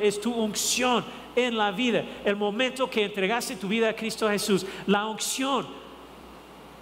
es 0.00 0.20
tu 0.20 0.32
unción 0.32 1.04
en 1.36 1.56
la 1.56 1.70
vida. 1.70 2.04
El 2.24 2.36
momento 2.36 2.88
que 2.88 3.04
entregaste 3.04 3.56
tu 3.56 3.68
vida 3.68 3.90
a 3.90 3.96
Cristo 3.96 4.28
Jesús, 4.28 4.64
la 4.86 5.06
unción 5.06 5.66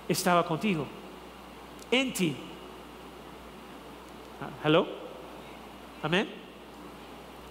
estaba 0.09 0.45
contigo, 0.45 0.87
en 1.91 2.13
ti. 2.13 2.37
Ah, 4.41 4.51
¿Hello? 4.65 4.87
Amén. 6.03 6.29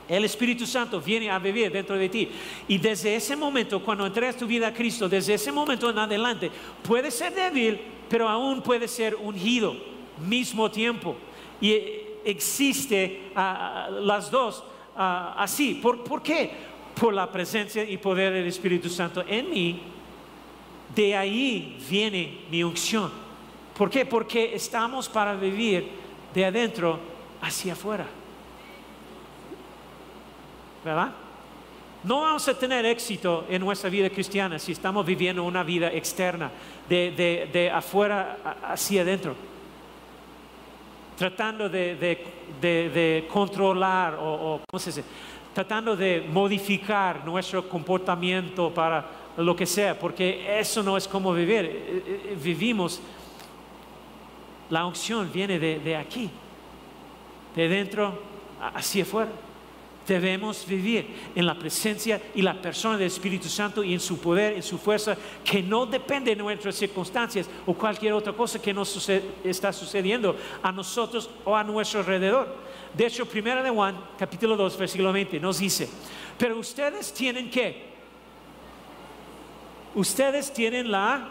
El 0.08 0.24
Espíritu 0.24 0.68
Santo 0.68 1.02
viene 1.02 1.32
a 1.32 1.40
vivir 1.40 1.72
dentro 1.72 1.98
de 1.98 2.10
ti. 2.10 2.30
Y 2.68 2.78
desde 2.78 3.16
ese 3.16 3.36
momento, 3.36 3.84
cuando 3.84 4.06
entregas 4.06 4.38
tu 4.38 4.46
vida 4.46 4.68
a 4.68 4.74
Cristo, 4.74 5.10
desde 5.10 5.34
ese 5.34 5.52
momento 5.52 5.90
en 5.90 5.98
adelante, 5.98 6.52
puede 6.84 7.10
ser 7.10 7.34
débil, 7.34 7.82
pero 8.10 8.28
aún 8.28 8.62
puede 8.62 8.88
ser 8.88 9.16
ungido, 9.16 9.76
mismo 10.26 10.70
tiempo. 10.70 11.16
Y 11.62 11.76
existe 12.24 13.32
ah, 13.36 13.90
las 13.92 14.30
dos 14.30 14.64
ah, 14.96 15.36
así. 15.38 15.76
¿Por, 15.76 16.04
¿Por 16.04 16.22
qué? 16.22 16.52
Por 17.00 17.14
la 17.14 17.32
presencia 17.32 17.84
y 17.84 17.98
poder 17.98 18.34
del 18.34 18.48
Espíritu 18.48 18.90
Santo 18.90 19.24
en 19.28 19.50
mí. 19.50 19.82
De 20.96 21.16
ahí 21.16 21.78
viene 21.90 22.42
mi 22.50 22.64
unción. 22.64 23.12
¿Por 23.78 23.90
qué? 23.90 24.06
Porque 24.06 24.56
estamos 24.56 25.10
para 25.10 25.36
vivir 25.36 25.90
de 26.34 26.46
adentro 26.46 27.00
hacia 27.42 27.74
afuera. 27.74 28.06
¿verdad? 30.86 31.12
No 32.06 32.22
vamos 32.22 32.48
a 32.48 32.54
tener 32.54 32.86
éxito 32.86 33.46
en 33.50 33.60
nuestra 33.64 33.90
vida 33.90 34.12
cristiana 34.12 34.60
si 34.60 34.74
estamos 34.74 35.04
viviendo 35.04 35.44
una 35.44 35.64
vida 35.64 35.92
externa, 35.92 36.52
de, 36.88 37.72
afuera 37.74 38.38
hacia 38.64 39.02
adentro, 39.02 39.36
tratando 41.18 41.68
de, 41.68 43.28
controlar 43.28 44.20
o, 44.22 44.62
¿cómo 44.70 44.80
se 44.80 44.92
dice? 44.92 45.04
Tratando 45.52 45.96
de 45.96 46.24
modificar 46.32 47.26
nuestro 47.26 47.68
comportamiento 47.68 48.72
para 48.72 49.04
lo 49.38 49.56
que 49.56 49.66
sea, 49.66 49.98
porque 49.98 50.60
eso 50.60 50.84
no 50.84 50.98
es 50.98 51.08
como 51.08 51.34
vivir. 51.34 51.66
Eh, 51.66 52.04
eh, 52.06 52.38
vivimos, 52.40 53.02
la 54.70 54.86
unción 54.86 55.28
viene 55.34 55.58
de 55.58 55.96
aquí, 55.96 56.30
de 57.56 57.68
dentro 57.68 58.22
hacia 58.76 59.02
afuera. 59.02 59.32
Debemos 60.08 60.66
vivir 60.68 61.08
en 61.34 61.48
la 61.48 61.58
presencia 61.58 62.22
y 62.36 62.42
la 62.44 62.62
persona 62.62 62.96
del 62.96 63.08
Espíritu 63.08 63.50
Santo 63.50 63.84
y 63.84 63.94
en 63.94 64.00
su 64.00 64.20
poder, 64.20 64.54
en 64.54 64.62
su 64.62 64.78
fuerza, 64.78 65.18
que 65.44 65.64
no 65.64 65.88
depende 65.88 66.36
de 66.36 66.42
nuestras 66.42 66.76
circunstancias 66.76 67.50
o 67.66 67.74
cualquier 67.74 68.14
otra 68.14 68.32
cosa 68.34 68.62
que 68.62 68.72
nos 68.74 69.10
está 69.44 69.74
sucediendo 69.74 70.36
a 70.62 70.72
nosotros 70.72 71.30
o 71.44 71.56
a 71.56 71.64
nuestro 71.64 72.02
alrededor. 72.02 72.56
De 72.94 73.08
hecho, 73.08 73.28
1 73.32 73.64
de 73.64 73.70
Juan, 73.72 73.98
capítulo 74.18 74.56
2, 74.56 74.78
versículo 74.78 75.12
20, 75.12 75.40
nos 75.40 75.58
dice, 75.58 75.90
pero 76.38 76.60
ustedes 76.60 77.12
tienen 77.12 77.50
que, 77.50 77.86
ustedes 79.96 80.54
tienen 80.54 80.92
la 80.92 81.30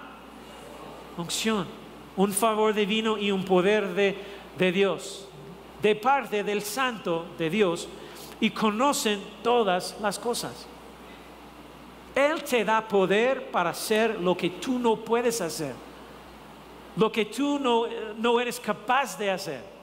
unción, 1.16 1.66
un 2.16 2.32
favor 2.32 2.74
divino 2.74 3.16
y 3.18 3.30
un 3.30 3.44
poder 3.44 3.94
de, 3.94 4.16
de 4.58 4.72
Dios, 4.72 5.28
de 5.80 5.94
parte 5.94 6.42
del 6.42 6.62
Santo 6.62 7.26
de 7.38 7.50
Dios 7.50 7.88
y 8.40 8.50
conocen 8.50 9.22
todas 9.42 9.96
las 10.00 10.18
cosas. 10.18 10.66
Él 12.14 12.42
te 12.44 12.64
da 12.64 12.86
poder 12.86 13.50
para 13.50 13.70
hacer 13.70 14.20
lo 14.20 14.36
que 14.36 14.50
tú 14.50 14.78
no 14.78 14.96
puedes 14.96 15.40
hacer, 15.40 15.74
lo 16.96 17.10
que 17.10 17.24
tú 17.24 17.58
no, 17.58 17.86
no 18.16 18.40
eres 18.40 18.60
capaz 18.60 19.18
de 19.18 19.30
hacer. 19.30 19.74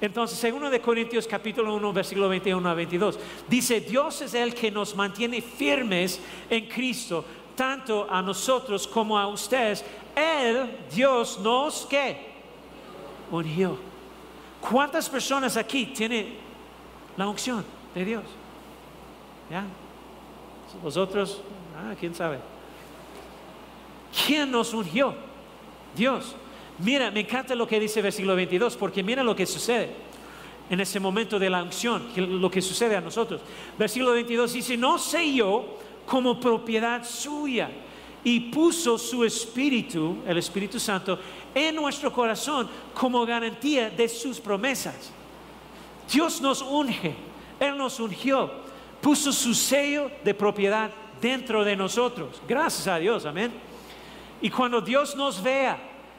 Entonces, 0.00 0.38
según 0.38 0.70
de 0.70 0.80
Corintios 0.80 1.26
capítulo 1.26 1.74
1, 1.74 1.92
versículo 1.92 2.28
21 2.28 2.68
a 2.68 2.74
22, 2.74 3.18
dice, 3.48 3.80
Dios 3.80 4.20
es 4.22 4.34
el 4.34 4.54
que 4.54 4.70
nos 4.70 4.94
mantiene 4.94 5.40
firmes 5.40 6.20
en 6.50 6.68
Cristo, 6.68 7.24
tanto 7.56 8.06
a 8.10 8.20
nosotros 8.20 8.86
como 8.86 9.18
a 9.18 9.26
ustedes. 9.26 9.84
Él, 10.14 10.78
Dios, 10.94 11.38
nos, 11.40 11.86
¿qué? 11.86 12.34
Ungió. 13.30 13.78
¿Cuántas 14.60 15.08
personas 15.08 15.56
aquí 15.56 15.86
tienen 15.86 16.34
la 17.16 17.28
unción? 17.28 17.64
De 17.94 18.04
Dios. 18.04 18.24
¿Ya? 19.50 19.64
Vosotros, 20.82 21.40
ah, 21.76 21.94
quién 21.98 22.14
sabe. 22.14 22.38
¿Quién 24.26 24.50
nos 24.50 24.72
ungió? 24.74 25.14
Dios. 25.96 26.34
Mira, 26.78 27.10
me 27.10 27.20
encanta 27.20 27.54
lo 27.54 27.66
que 27.66 27.78
dice 27.78 28.00
el 28.00 28.04
versículo 28.04 28.34
22, 28.34 28.76
porque 28.76 29.02
mira 29.02 29.22
lo 29.22 29.36
que 29.36 29.46
sucede 29.46 29.90
en 30.70 30.80
ese 30.80 30.98
momento 30.98 31.38
de 31.38 31.50
la 31.50 31.62
unción, 31.62 32.08
lo 32.16 32.50
que 32.50 32.62
sucede 32.62 32.96
a 32.96 33.00
nosotros. 33.00 33.40
Versículo 33.78 34.12
22 34.12 34.52
dice, 34.52 34.76
no 34.76 34.98
sé 34.98 35.32
yo 35.32 35.78
como 36.06 36.40
propiedad 36.40 37.04
suya 37.04 37.70
y 38.24 38.40
puso 38.40 38.98
su 38.98 39.24
espíritu, 39.24 40.18
el 40.26 40.38
Espíritu 40.38 40.80
Santo, 40.80 41.18
en 41.54 41.76
nuestro 41.76 42.12
corazón 42.12 42.68
como 42.94 43.24
garantía 43.26 43.90
de 43.90 44.08
sus 44.08 44.40
promesas. 44.40 45.12
Dios 46.10 46.40
nos 46.40 46.62
unge 46.62 47.14
él 47.66 47.76
nos 47.76 48.00
ungió, 48.00 48.50
puso 49.00 49.32
su 49.32 49.54
sello 49.54 50.10
de 50.22 50.34
propiedad 50.34 50.90
dentro 51.20 51.64
de 51.64 51.76
nosotros. 51.76 52.40
Gracias 52.48 52.86
a 52.86 52.98
Dios, 52.98 53.26
amén. 53.26 53.52
Y 54.40 54.50
cuando 54.50 54.80
Dios 54.80 55.16
nos 55.16 55.42
vea, 55.42 55.78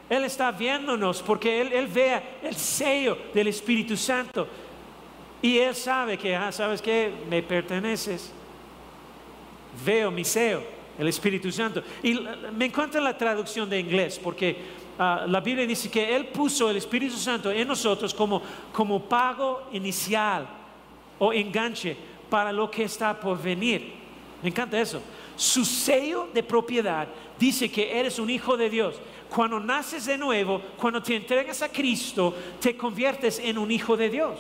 Él 0.10 0.23
está 0.23 0.51
viéndonos 0.51 1.21
porque 1.21 1.62
Él, 1.62 1.73
él 1.73 1.88
vea 1.88 2.39
el 2.41 2.55
sello 2.55 3.17
del 3.34 3.47
Espíritu 3.47 3.95
Santo. 3.95 4.47
Y 5.41 5.60
Él 5.60 5.75
sabe 5.75 6.17
que, 6.17 6.36
ah, 6.36 6.51
¿sabes 6.51 6.81
qué? 6.81 7.12
Me 7.29 7.43
perteneces. 7.43 8.31
Veo 9.86 10.10
mi 10.10 10.23
sello, 10.23 10.63
el 10.97 11.08
Espíritu 11.08 11.51
Santo. 11.51 11.84
Y 12.01 12.19
me 12.53 12.65
encanta 12.65 12.99
la 12.99 13.15
traducción 13.15 13.69
de 13.69 13.79
inglés 13.79 14.19
porque 14.21 14.58
ah, 14.97 15.25
la 15.27 15.39
Biblia 15.39 15.67
dice 15.67 15.89
que 15.89 16.15
Él 16.15 16.27
puso 16.27 16.69
el 16.69 16.77
Espíritu 16.77 17.17
Santo 17.17 17.51
en 17.51 17.67
nosotros 17.67 18.13
como, 18.13 18.41
como 18.71 19.01
pago 19.03 19.67
inicial 19.71 20.47
o 21.19 21.34
enganche 21.34 21.95
para 22.30 22.51
lo 22.51 22.69
que 22.69 22.84
está 22.84 23.19
por 23.19 23.41
venir. 23.41 23.93
Me 24.41 24.49
encanta 24.49 24.80
eso. 24.80 25.01
Su 25.36 25.65
sello 25.65 26.30
de 26.34 26.43
propiedad 26.43 27.08
dice 27.38 27.69
que 27.69 27.97
eres 27.97 28.19
un 28.19 28.30
hijo 28.30 28.56
de 28.56 28.69
Dios. 28.69 28.95
Cuando 29.30 29.60
naces 29.60 30.06
de 30.06 30.17
nuevo, 30.17 30.62
cuando 30.78 31.01
te 31.01 31.15
entregas 31.15 31.62
a 31.62 31.69
Cristo, 31.69 32.34
te 32.60 32.78
conviertes 32.78 33.39
en 33.39 33.58
un 33.58 33.71
hijo 33.71 33.97
de 33.97 34.10
Dios. 34.10 34.38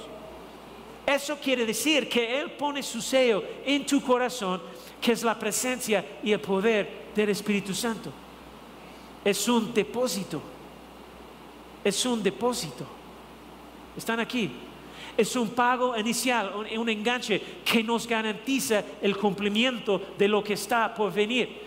Eso 1.05 1.37
quiere 1.37 1.65
decir 1.65 2.09
que 2.09 2.39
Él 2.39 2.51
pone 2.51 2.81
su 2.81 3.01
sello 3.01 3.43
en 3.65 3.85
tu 3.85 4.01
corazón, 4.01 4.61
que 4.99 5.11
es 5.11 5.23
la 5.23 5.37
presencia 5.37 6.03
y 6.23 6.31
el 6.31 6.39
poder 6.39 7.11
del 7.15 7.29
Espíritu 7.29 7.73
Santo. 7.73 8.11
Es 9.23 9.47
un 9.47 9.73
depósito. 9.73 10.41
Es 11.83 12.05
un 12.05 12.23
depósito. 12.23 12.85
Están 13.95 14.19
aquí. 14.19 14.51
Es 15.17 15.35
un 15.35 15.49
pago 15.49 15.97
inicial, 15.97 16.51
un, 16.77 16.89
enganche 16.89 17.41
que 17.63 17.81
nos 17.81 18.07
garantiza 18.07 18.83
el 19.01 19.15
cumplimiento 19.15 20.01
de 20.17 20.27
lo 20.27 20.43
que 20.43 20.53
está 20.53 20.93
por 20.93 21.13
venir, 21.13 21.61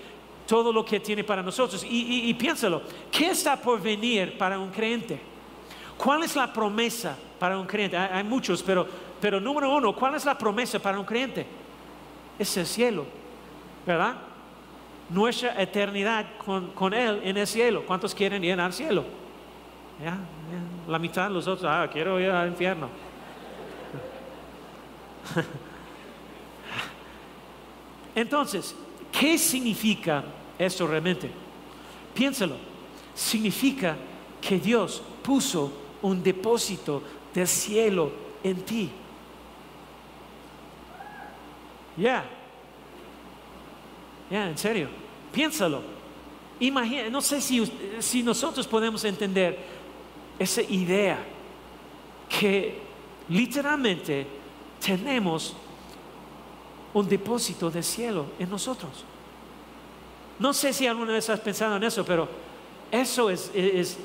todo 0.46 0.72
lo 0.72 0.84
que 0.84 1.00
tiene 1.00 1.24
para 1.24 1.42
nosotros. 1.42 1.84
Y, 1.88 2.32
piénsalo, 2.34 2.82
¿qué 3.10 3.30
está 3.30 3.56
por 3.56 3.80
venir 3.80 4.36
para 4.36 4.58
un 4.58 4.70
creyente? 4.70 5.18
¿Cuál 5.96 6.24
es 6.24 6.36
la 6.36 6.52
promesa 6.52 7.16
para 7.38 7.58
un 7.58 7.66
creyente? 7.66 7.96
Hay, 7.96 8.22
muchos, 8.22 8.62
pero, 8.62 8.86
pero 9.20 9.40
número 9.40 9.74
uno, 9.74 9.94
¿cuál 9.94 10.14
es 10.14 10.26
la 10.26 10.36
promesa 10.36 10.78
para 10.78 10.98
un 10.98 11.06
creyente? 11.06 11.46
Es 12.38 12.54
el 12.58 12.66
cielo, 12.66 13.06
¿verdad? 13.86 14.14
Nuestra 15.08 15.60
eternidad 15.60 16.26
con, 16.74 16.92
Él 16.92 17.22
en 17.24 17.38
el 17.38 17.46
cielo. 17.46 17.82
¿Cuántos 17.86 18.14
quieren 18.14 18.44
ir 18.44 18.60
al 18.60 18.74
cielo? 18.74 19.04
La 20.86 20.98
mitad 20.98 21.28
de 21.28 21.34
los 21.34 21.48
otros, 21.48 21.68
ah, 21.68 21.88
quiero 21.90 22.20
ir 22.20 22.30
al 22.30 22.48
infierno. 22.48 22.88
Entonces, 28.14 28.74
¿qué 29.12 29.38
significa 29.38 30.24
esto 30.58 30.86
realmente? 30.86 31.30
Piénsalo. 32.14 32.56
Significa 33.14 33.96
que 34.40 34.58
Dios 34.58 35.02
puso 35.22 35.72
un 36.02 36.22
depósito 36.22 37.02
del 37.34 37.46
cielo 37.46 38.12
en 38.42 38.62
ti. 38.62 38.90
Ya. 41.96 42.24
Ya, 44.30 44.48
en 44.48 44.58
serio. 44.58 44.88
Piénsalo. 45.32 45.82
Imagina, 46.60 47.08
no 47.08 47.20
sé 47.20 47.40
si, 47.40 47.70
si 48.00 48.22
nosotros 48.22 48.66
podemos 48.66 49.04
entender 49.04 49.58
esa 50.38 50.62
idea 50.62 51.18
que 52.28 52.78
literalmente 53.28 54.26
tenemos 54.80 55.54
un 56.94 57.08
depósito 57.08 57.70
de 57.70 57.82
cielo 57.82 58.26
en 58.38 58.50
nosotros. 58.50 59.04
No 60.38 60.52
sé 60.52 60.72
si 60.72 60.86
alguna 60.86 61.12
vez 61.12 61.28
has 61.30 61.40
pensado 61.40 61.76
en 61.76 61.82
eso, 61.84 62.04
pero 62.04 62.28
eso 62.90 63.30
es, 63.30 63.98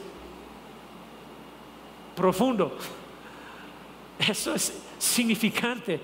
profundo. 2.16 2.78
Eso 4.20 4.54
es 4.54 4.72
significante. 5.00 6.00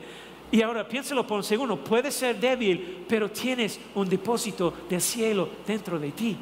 Y 0.52 0.62
ahora 0.62 0.86
piénselo 0.86 1.26
por 1.26 1.38
un 1.38 1.44
segundo, 1.44 1.78
puedes 1.78 2.16
ser 2.16 2.38
débil, 2.40 3.06
pero 3.08 3.30
tienes 3.30 3.80
un 3.94 4.10
depósito 4.10 4.74
de 4.90 5.00
cielo 5.00 5.48
dentro 5.66 6.00
de 6.00 6.12
ti. 6.12 6.38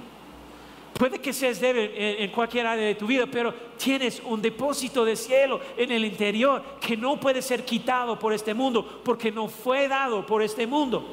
Puede 0.98 1.20
que 1.20 1.32
seas 1.32 1.60
débil 1.60 1.92
en, 1.94 2.24
en, 2.24 2.32
cualquier 2.32 2.66
área 2.66 2.86
de 2.86 2.96
tu 2.96 3.06
vida, 3.06 3.28
pero 3.28 3.54
tienes 3.78 4.20
un 4.26 4.42
depósito 4.42 5.06
de 5.06 5.16
cielo 5.16 5.60
en 5.78 5.92
el 5.92 6.04
interior 6.04 6.64
que 6.82 6.98
no 6.98 7.20
puede 7.20 7.42
ser 7.42 7.64
quitado 7.64 8.18
por 8.18 8.34
este 8.34 8.54
mundo, 8.54 9.02
porque 9.04 9.32
no 9.32 9.48
fue 9.48 9.88
dado 9.88 10.26
por 10.26 10.42
este 10.42 10.66
mundo. 10.66 11.06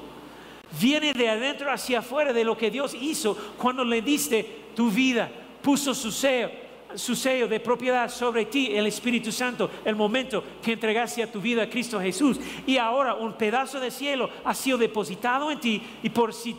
Viene 0.80 1.12
de 1.12 1.28
adentro 1.28 1.70
hacia 1.70 1.98
afuera 1.98 2.32
de 2.32 2.44
lo 2.44 2.56
que 2.56 2.70
Dios 2.70 2.94
hizo 2.94 3.36
cuando 3.58 3.84
le 3.84 4.00
diste 4.00 4.64
tu 4.74 4.90
vida, 4.90 5.30
puso 5.62 5.94
su 5.94 6.10
sello, 6.10 6.50
su 6.94 7.14
sello 7.14 7.46
de 7.46 7.60
propiedad 7.60 8.08
sobre 8.08 8.46
ti, 8.46 8.70
el 8.74 8.86
Espíritu 8.86 9.30
Santo, 9.32 9.70
el 9.84 9.96
momento 9.96 10.42
que 10.62 10.72
entregaste 10.72 11.22
a 11.22 11.30
tu 11.30 11.40
vida 11.40 11.64
a 11.64 11.70
Cristo 11.70 12.00
Jesús. 12.00 12.38
Y 12.66 12.78
ahora 12.78 13.14
un 13.14 13.34
pedazo 13.34 13.78
de 13.80 13.90
cielo 13.90 14.30
ha 14.44 14.54
sido 14.54 14.78
depositado 14.78 15.50
en 15.50 15.60
ti 15.60 15.82
y 16.02 16.10
por 16.10 16.32
si, 16.32 16.56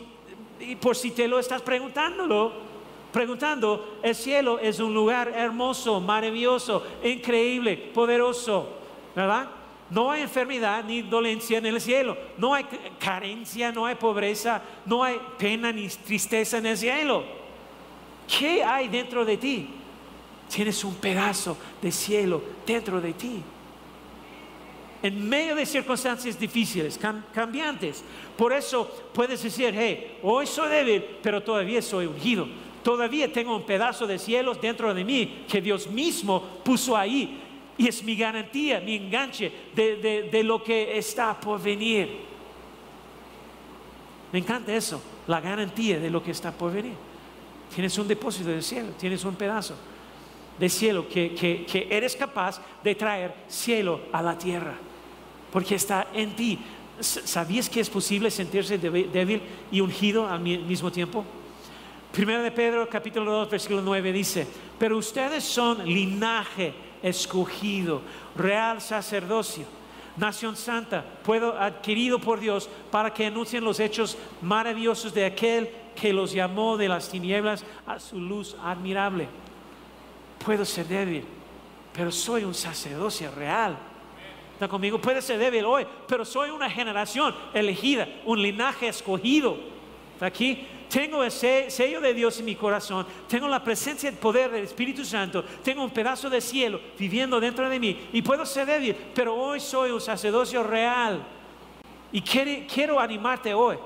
y 0.60 0.76
por 0.76 0.96
si 0.96 1.10
te 1.10 1.28
lo 1.28 1.38
estás 1.38 1.62
preguntándolo, 1.62 2.75
preguntando, 3.16 3.98
el 4.02 4.14
cielo 4.14 4.58
es 4.58 4.78
un 4.78 4.92
lugar 4.92 5.32
hermoso, 5.34 6.02
maravilloso, 6.02 6.86
increíble, 7.02 7.74
poderoso, 7.74 8.68
¿verdad? 9.14 9.48
No 9.88 10.10
hay 10.10 10.20
enfermedad 10.20 10.84
ni 10.84 11.00
dolencia 11.00 11.56
en 11.56 11.64
el 11.64 11.80
cielo, 11.80 12.14
no 12.36 12.52
hay 12.52 12.66
carencia, 13.00 13.72
no 13.72 13.86
hay 13.86 13.94
pobreza, 13.94 14.60
no 14.84 15.02
hay 15.02 15.18
pena 15.38 15.72
ni 15.72 15.88
tristeza 15.88 16.58
en 16.58 16.66
el 16.66 16.76
cielo. 16.76 17.24
¿Qué 18.28 18.62
hay 18.62 18.88
dentro 18.88 19.24
de 19.24 19.38
ti? 19.38 19.70
Tienes 20.54 20.84
un 20.84 20.94
pedazo 20.96 21.56
de 21.80 21.90
cielo 21.92 22.42
dentro 22.66 23.00
de 23.00 23.14
ti. 23.14 23.42
En 25.02 25.26
medio 25.26 25.54
de 25.54 25.64
circunstancias 25.64 26.38
difíciles, 26.38 27.00
cambiantes. 27.32 28.04
Por 28.36 28.52
eso 28.52 28.90
puedes 29.14 29.42
decir, 29.42 29.74
hey, 29.74 30.18
hoy 30.22 30.46
soy 30.46 30.68
débil, 30.68 31.02
pero 31.22 31.42
todavía 31.42 31.80
soy 31.80 32.04
ungido 32.04 32.46
Todavía 32.86 33.32
tengo 33.32 33.56
un 33.56 33.64
pedazo 33.64 34.06
de 34.06 34.16
cielos 34.16 34.60
dentro 34.60 34.94
de 34.94 35.02
mí 35.02 35.44
que 35.48 35.60
Dios 35.60 35.88
mismo 35.88 36.40
puso 36.62 36.96
ahí. 36.96 37.42
Y 37.76 37.88
es 37.88 38.00
mi 38.04 38.14
garantía, 38.14 38.78
mi 38.78 38.94
enganche 38.94 39.50
de, 39.74 40.40
lo 40.44 40.62
que 40.62 40.96
está 40.96 41.34
por 41.34 41.60
venir. 41.60 42.08
Me 44.32 44.38
encanta 44.38 44.72
eso, 44.72 45.02
la 45.26 45.40
garantía 45.40 45.98
de 45.98 46.08
lo 46.08 46.22
que 46.22 46.30
está 46.30 46.52
por 46.52 46.72
venir. 46.72 46.92
Tienes 47.74 47.98
un 47.98 48.06
depósito 48.06 48.50
de 48.50 48.62
cielo, 48.62 48.90
tienes 48.96 49.24
un 49.24 49.34
pedazo 49.34 49.74
de 50.56 50.68
cielo 50.68 51.08
que, 51.08 51.34
que, 51.34 51.88
eres 51.90 52.14
capaz 52.14 52.60
de 52.84 52.94
traer 52.94 53.34
cielo 53.48 54.02
a 54.12 54.22
la 54.22 54.38
tierra, 54.38 54.74
porque 55.52 55.74
está 55.74 56.06
en 56.14 56.36
ti. 56.36 56.60
¿Sabías 57.00 57.68
que 57.68 57.80
es 57.80 57.90
posible 57.90 58.30
sentirse 58.30 58.78
débil 58.78 59.42
y 59.72 59.80
ungido 59.80 60.28
al 60.28 60.38
mismo 60.38 60.92
tiempo? 60.92 61.24
Primero 62.16 62.42
de 62.42 62.50
Pedro 62.50 62.88
capítulo 62.88 63.30
2 63.30 63.50
versículo 63.50 63.82
9 63.82 64.10
dice, 64.10 64.46
pero 64.78 64.96
ustedes 64.96 65.44
son 65.44 65.84
linaje 65.84 66.72
escogido, 67.02 68.00
real 68.34 68.80
sacerdocio, 68.80 69.66
nación 70.16 70.56
santa, 70.56 71.04
puedo 71.22 71.60
adquirido 71.60 72.18
por 72.18 72.40
Dios 72.40 72.70
para 72.90 73.12
que 73.12 73.26
anuncien 73.26 73.62
los 73.62 73.80
hechos 73.80 74.16
maravillosos 74.40 75.12
de 75.12 75.26
aquel 75.26 75.68
que 75.94 76.10
los 76.14 76.32
llamó 76.32 76.78
de 76.78 76.88
las 76.88 77.10
tinieblas 77.10 77.66
a 77.86 78.00
su 78.00 78.18
luz 78.18 78.56
admirable. 78.64 79.28
Puedo 80.42 80.64
ser 80.64 80.86
débil, 80.86 81.22
pero 81.92 82.10
soy 82.10 82.44
un 82.44 82.54
sacerdocio 82.54 83.30
real. 83.32 83.76
¿Está 84.54 84.68
conmigo? 84.68 84.98
Puede 84.98 85.20
ser 85.20 85.38
débil 85.38 85.66
hoy, 85.66 85.86
pero 86.08 86.24
soy 86.24 86.48
una 86.48 86.70
generación 86.70 87.34
elegida, 87.52 88.08
un 88.24 88.40
linaje 88.40 88.88
escogido. 88.88 89.58
¿Está 90.14 90.24
aquí? 90.24 90.66
Tengo 90.88 91.22
el 91.22 91.30
sello 91.30 92.00
de 92.00 92.14
Dios 92.14 92.38
en 92.38 92.44
mi 92.44 92.54
corazón, 92.54 93.06
tengo 93.28 93.48
la 93.48 93.62
presencia 93.62 94.08
y 94.08 94.12
el 94.12 94.18
poder 94.18 94.50
del 94.50 94.64
Espíritu 94.64 95.04
Santo, 95.04 95.44
tengo 95.62 95.82
un 95.82 95.90
pedazo 95.90 96.30
de 96.30 96.40
cielo 96.40 96.80
viviendo 96.98 97.40
dentro 97.40 97.68
de 97.68 97.78
mí 97.78 98.08
y 98.12 98.22
puedo 98.22 98.44
ser 98.46 98.66
débil, 98.66 98.96
pero 99.14 99.34
hoy 99.34 99.60
soy 99.60 99.90
un 99.90 100.00
sacerdocio 100.00 100.62
real 100.62 101.22
y 102.12 102.20
quiero, 102.22 103.00
animarte 103.00 103.52
hoy. 103.52 103.76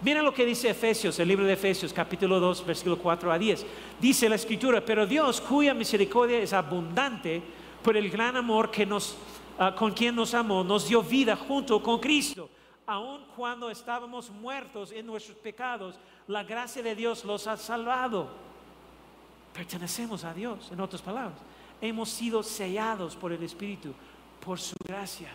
Mira 0.00 0.22
lo 0.22 0.34
que 0.34 0.44
dice 0.44 0.68
Efesios, 0.68 1.18
el 1.18 1.28
libro 1.28 1.46
de 1.46 1.54
Efesios, 1.54 1.92
capítulo 1.92 2.40
2, 2.40 2.66
versículo 2.66 2.98
4 2.98 3.32
a 3.32 3.38
10. 3.38 3.66
Dice 4.00 4.28
la 4.28 4.34
escritura, 4.34 4.84
pero 4.84 5.06
Dios, 5.06 5.40
cuya 5.40 5.72
misericordia 5.72 6.38
es 6.38 6.52
abundante 6.52 7.42
por 7.82 7.96
el 7.96 8.10
gran 8.10 8.36
amor 8.36 8.70
que 8.70 8.84
nos, 8.84 9.16
ah, 9.58 9.74
con 9.74 9.92
quien 9.92 10.14
nos 10.16 10.34
amó, 10.34 10.62
nos 10.64 10.88
dio 10.88 11.02
vida 11.02 11.36
junto 11.36 11.82
con 11.82 12.00
Cristo 12.00 12.50
aun 12.86 13.24
cuando 13.34 13.70
estábamos 13.70 14.30
muertos 14.30 14.92
en 14.92 15.06
nuestros 15.06 15.36
pecados, 15.38 15.98
la 16.28 16.42
gracia 16.44 16.82
de 16.82 16.94
Dios 16.94 17.24
los 17.24 17.46
ha 17.46 17.56
salvado. 17.56 18.28
Pertenecemos 19.52 20.24
a 20.24 20.34
Dios, 20.34 20.70
en 20.72 20.80
otras 20.80 21.02
palabras. 21.02 21.38
Hemos 21.80 22.08
sido 22.08 22.42
sellados 22.42 23.14
por 23.14 23.32
el 23.32 23.42
Espíritu, 23.42 23.94
por 24.40 24.58
su 24.58 24.74
gracia. 24.84 25.30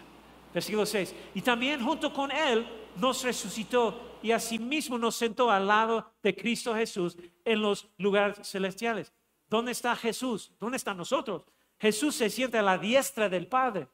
Versículo 0.53 0.85
6. 0.85 1.15
Y 1.35 1.41
también 1.41 1.83
junto 1.83 2.13
con 2.13 2.31
Él 2.31 2.67
nos 2.95 3.23
resucitó 3.23 4.17
y 4.21 4.31
asimismo 4.31 4.97
nos 4.97 5.15
sentó 5.15 5.51
al 5.51 5.67
lado 5.67 6.11
de 6.21 6.35
Cristo 6.35 6.73
Jesús 6.75 7.15
en 7.45 7.61
los 7.61 7.87
lugares 7.97 8.47
celestiales. 8.47 9.13
¿Dónde 9.47 9.71
está 9.71 9.95
Jesús? 9.95 10.51
¿Dónde 10.59 10.77
están 10.77 10.97
nosotros? 10.97 11.45
Jesús 11.79 12.15
se 12.15 12.29
siente 12.29 12.57
a 12.57 12.61
la 12.61 12.77
diestra 12.77 13.29
del 13.29 13.47
Padre. 13.47 13.87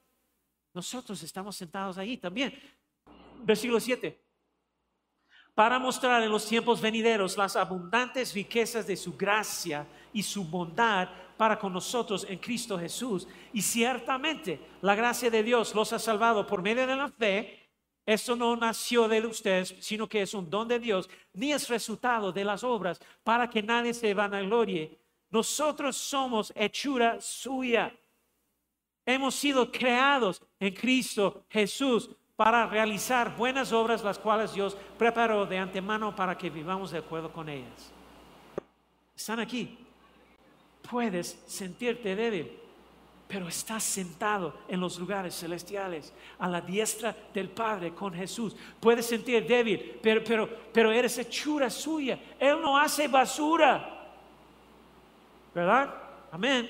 Nosotros 0.74 1.22
estamos 1.24 1.56
sentados 1.56 1.98
ahí 1.98 2.18
también 2.18 2.54
versículo 3.46 3.80
7. 3.80 4.25
Para 5.56 5.80
mostrar 5.80 6.22
en 6.22 6.30
los 6.30 6.46
tiempos 6.46 6.82
venideros 6.82 7.38
las 7.38 7.56
abundantes 7.56 8.34
riquezas 8.34 8.86
de 8.86 8.98
su 8.98 9.16
gracia 9.16 9.88
y 10.12 10.22
su 10.22 10.44
bondad 10.44 11.08
para 11.38 11.58
con 11.58 11.72
nosotros 11.72 12.26
en 12.30 12.40
Cristo 12.40 12.78
Jesús. 12.78 13.26
Y 13.54 13.62
ciertamente 13.62 14.60
la 14.82 14.96
gracia 14.96 15.30
de 15.30 15.42
Dios 15.42 15.74
los 15.74 15.94
ha 15.94 16.00
salvado 16.00 16.46
por 16.46 16.62
medio 16.62 16.86
de 16.86 16.98
la 16.98 17.08
fe. 17.08 17.70
Esto 18.06 18.36
no 18.36 18.54
nació 18.58 19.08
de 19.08 19.26
ustedes, 19.26 19.76
sino 19.80 20.10
que 20.10 20.22
es 20.22 20.34
un 20.34 20.50
don 20.50 20.68
de 20.68 20.78
Dios, 20.78 21.10
ni 21.34 21.54
es 21.54 21.70
resultado 21.70 22.34
de 22.34 22.44
las 22.44 22.64
obras, 22.64 23.00
para 23.24 23.50
que 23.50 23.64
nadie 23.64 23.94
se 23.94 24.14
vanaglorie. 24.14 25.00
Nosotros 25.32 25.96
somos 25.96 26.52
hechura 26.54 27.20
suya. 27.22 27.96
Hemos 29.06 29.36
sido 29.36 29.72
creados 29.72 30.42
en 30.60 30.74
Cristo 30.74 31.46
Jesús 31.50 32.10
para 32.36 32.68
realizar 32.68 33.36
buenas 33.36 33.72
obras, 33.72 34.04
las 34.04 34.20
cuales 34.20 34.54
Dios 34.54 34.76
preparó 34.98 35.46
de 35.46 35.58
antemano 35.58 36.16
para 36.16 36.38
que 36.38 36.50
vivamos 36.50 36.92
de 36.92 37.00
acuerdo 37.00 37.32
con 37.32 37.48
ellas. 37.48 37.92
Están 39.16 39.40
aquí. 39.40 39.78
Puedes 40.90 41.42
sentirte 41.48 42.16
débil, 42.16 42.52
pero 43.28 43.48
estás 43.48 43.84
sentado 43.84 44.54
en 44.68 44.80
los 44.80 45.00
lugares 45.00 45.34
celestiales, 45.34 46.14
a 46.38 46.48
la 46.48 46.62
diestra 46.62 47.16
del 47.34 47.50
Padre 47.50 47.94
con 47.94 48.14
Jesús. 48.14 48.56
Puedes 48.80 49.06
sentir 49.06 49.48
débil, 49.48 50.00
pero, 50.04 50.24
pero, 50.24 50.50
pero 50.74 50.92
eres 50.92 51.18
hechura 51.18 51.70
suya. 51.70 52.20
Él 52.38 52.62
no 52.62 52.78
hace 52.78 53.08
basura. 53.08 54.12
¿Verdad? 55.56 55.96
Amén. 56.32 56.70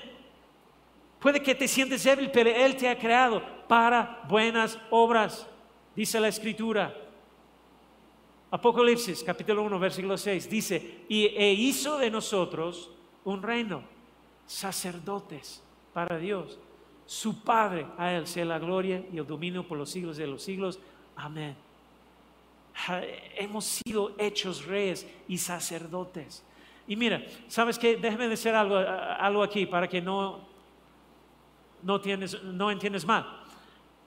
Puede 1.18 1.42
que 1.42 1.56
te 1.56 1.66
sientes 1.66 2.04
débil, 2.04 2.30
pero 2.30 2.50
Él 2.50 2.76
te 2.76 2.88
ha 2.88 2.96
creado 2.96 3.42
para 3.66 4.22
buenas 4.28 4.78
obras 4.90 5.46
dice 5.96 6.20
la 6.20 6.28
escritura. 6.28 6.94
Apocalipsis 8.50 9.24
capítulo 9.24 9.62
1 9.62 9.78
versículo 9.80 10.16
6 10.16 10.48
dice, 10.48 11.04
y 11.08 11.24
e 11.26 11.52
hizo 11.52 11.98
de 11.98 12.10
nosotros 12.10 12.90
un 13.24 13.42
reino, 13.42 13.82
sacerdotes 14.46 15.62
para 15.92 16.18
Dios. 16.18 16.58
Su 17.06 17.42
Padre, 17.42 17.86
a 17.98 18.12
Él 18.12 18.26
sea 18.26 18.44
la 18.44 18.58
gloria 18.58 19.04
y 19.12 19.18
el 19.18 19.26
dominio 19.26 19.66
por 19.66 19.78
los 19.78 19.90
siglos 19.90 20.16
de 20.16 20.26
los 20.26 20.42
siglos. 20.42 20.78
Amén. 21.16 21.56
Hemos 23.36 23.64
sido 23.64 24.12
hechos 24.18 24.64
reyes 24.64 25.06
y 25.26 25.38
sacerdotes. 25.38 26.44
Y 26.86 26.94
mira, 26.94 27.24
¿sabes 27.48 27.78
qué? 27.78 27.96
Déjame 27.96 28.28
decir 28.28 28.52
algo, 28.52 28.76
algo 28.76 29.42
aquí 29.42 29.66
para 29.66 29.88
que 29.88 30.00
no, 30.00 30.40
no, 31.82 32.00
tienes, 32.00 32.40
no 32.42 32.70
entiendes 32.70 33.04
mal 33.04 33.45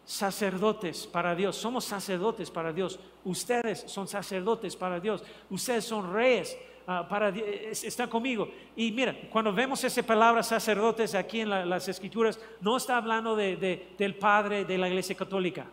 sacerdotes 0.10 1.06
para 1.06 1.36
Dios. 1.36 1.56
Somos 1.56 1.86
sacerdotes 1.86 2.50
para 2.50 2.74
Dios. 2.74 3.00
Ustedes 3.24 3.84
son 3.86 4.08
sacerdotes 4.08 4.76
para 4.76 5.00
Dios. 5.00 5.24
Ustedes 5.52 5.86
son 5.86 6.12
reyes 6.12 6.58
uh, 6.88 7.08
para 7.08 7.30
Está 7.30 8.10
conmigo. 8.10 8.50
Y 8.76 8.92
mira, 8.92 9.16
cuando 9.30 9.54
vemos 9.54 9.84
esa 9.84 10.02
palabra 10.02 10.42
sacerdotes 10.42 11.14
aquí 11.14 11.42
en 11.42 11.70
las 11.70 11.88
escrituras, 11.88 12.40
no 12.60 12.78
está 12.78 12.98
hablando 12.98 13.36
de, 13.36 13.94
del 13.96 14.16
padre 14.16 14.66
de 14.66 14.80
la 14.80 14.88
iglesia 14.88 15.16
católica. 15.16 15.68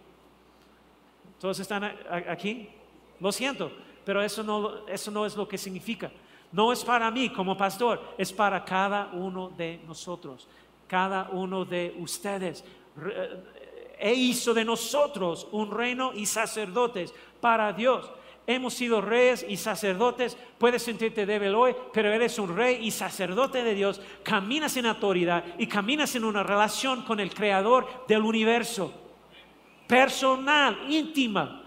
¿Todos 1.41 1.59
están 1.59 1.85
aquí? 2.29 2.69
Lo 3.21 3.33
siento, 3.33 3.73
pero 4.05 4.23
eso 4.23 4.43
no, 4.43 4.87
eso 4.87 5.11
no 5.11 5.25
es 5.25 5.35
lo 5.35 5.49
que 5.49 5.57
significa. 5.57 6.13
No 6.53 6.75
es 6.75 6.85
para 6.85 7.11
mí 7.11 7.33
como 7.33 7.57
pastor, 7.57 8.03
es 8.19 8.35
para 8.35 8.63
cada 8.67 9.07
uno 9.15 9.49
de 9.49 9.81
nosotros, 9.87 10.47
cada 10.87 11.31
uno 11.31 11.65
de 11.65 11.97
ustedes 11.99 12.63
e 13.99 14.15
hizo 14.15 14.55
de 14.55 14.65
nosotros 14.65 15.47
un 15.53 15.71
reino 15.71 16.13
y 16.15 16.27
sacerdotes 16.27 17.15
para 17.41 17.73
Dios. 17.73 18.11
hemos 18.49 18.75
sido 18.75 19.01
reyes 19.01 19.45
y 19.49 19.57
sacerdotes, 19.57 20.37
puedes 20.59 20.81
sentirte 20.81 21.27
débil 21.27 21.55
hoy, 21.55 21.75
pero 21.93 22.13
eres 22.13 22.39
un 22.39 22.57
rey 22.57 22.79
y 22.81 22.93
sacerdote 22.93 23.65
de 23.65 23.75
Dios, 23.75 24.01
caminas 24.23 24.77
en 24.77 24.87
autoridad 24.87 25.43
y 25.59 25.67
caminas 25.67 26.15
en 26.15 26.25
una 26.25 26.45
relación 26.45 27.03
con 27.03 27.19
el 27.19 27.35
creador 27.35 27.89
del 28.07 28.23
universo, 28.23 28.93
personal, 29.89 30.79
íntima. 30.89 31.65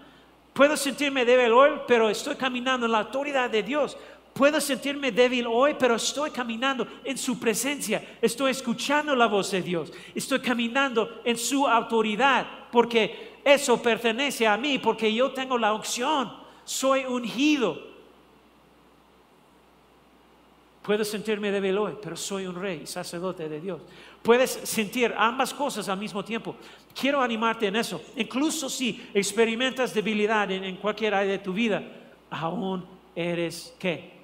Puedo 0.54 0.76
sentirme 0.76 1.26
débil 1.26 1.52
hoy, 1.52 1.70
pero 1.86 2.08
estoy 2.08 2.36
caminando 2.36 2.86
en 2.86 2.92
la 2.92 3.00
autoridad 3.00 3.50
de 3.50 3.62
Dios. 3.62 3.96
Puedo 4.32 4.60
sentirme 4.60 5.12
débil 5.12 5.46
hoy, 5.46 5.74
pero 5.78 5.96
estoy 5.96 6.30
caminando 6.30 6.86
en 7.04 7.18
su 7.18 7.38
presencia. 7.38 8.18
Estoy 8.22 8.52
escuchando 8.52 9.14
la 9.14 9.26
voz 9.26 9.50
de 9.50 9.62
Dios. 9.62 9.92
Estoy 10.14 10.40
caminando 10.40 11.20
en 11.24 11.36
su 11.36 11.66
autoridad, 11.66 12.46
porque 12.70 13.38
eso 13.44 13.82
pertenece 13.82 14.46
a 14.46 14.56
mí, 14.56 14.78
porque 14.78 15.12
yo 15.12 15.32
tengo 15.32 15.58
la 15.58 15.74
opción 15.74 16.40
soy 16.70 17.04
ungido. 17.04 17.90
Puedo 20.82 21.04
sentirme 21.04 21.50
débil 21.50 21.76
hoy, 21.78 21.98
pero 22.00 22.16
soy 22.16 22.46
un 22.46 22.54
rey, 22.54 22.86
sacerdote 22.86 23.48
de 23.48 23.60
Dios. 23.60 23.82
Puedes 24.22 24.50
sentir 24.50 25.12
ambas 25.16 25.52
cosas 25.52 25.88
al 25.88 25.98
mismo 25.98 26.24
tiempo. 26.24 26.54
Quiero 26.98 27.20
animarte 27.20 27.66
en 27.66 27.74
eso. 27.74 28.00
Incluso 28.16 28.70
si 28.70 29.08
experimentas 29.12 29.92
debilidad 29.92 30.48
en, 30.50 30.76
cualquier 30.76 31.14
área 31.14 31.32
de 31.32 31.38
tu 31.40 31.52
vida, 31.52 31.82
aún 32.30 32.86
eres 33.16 33.74
qué? 33.76 34.19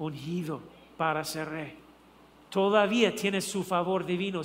Ungido 0.00 0.60
para 0.96 1.22
ser 1.24 1.48
rey. 1.48 1.74
Todavía 2.48 3.14
tienes 3.14 3.44
su 3.44 3.62
favor 3.62 4.04
divino 4.04 4.42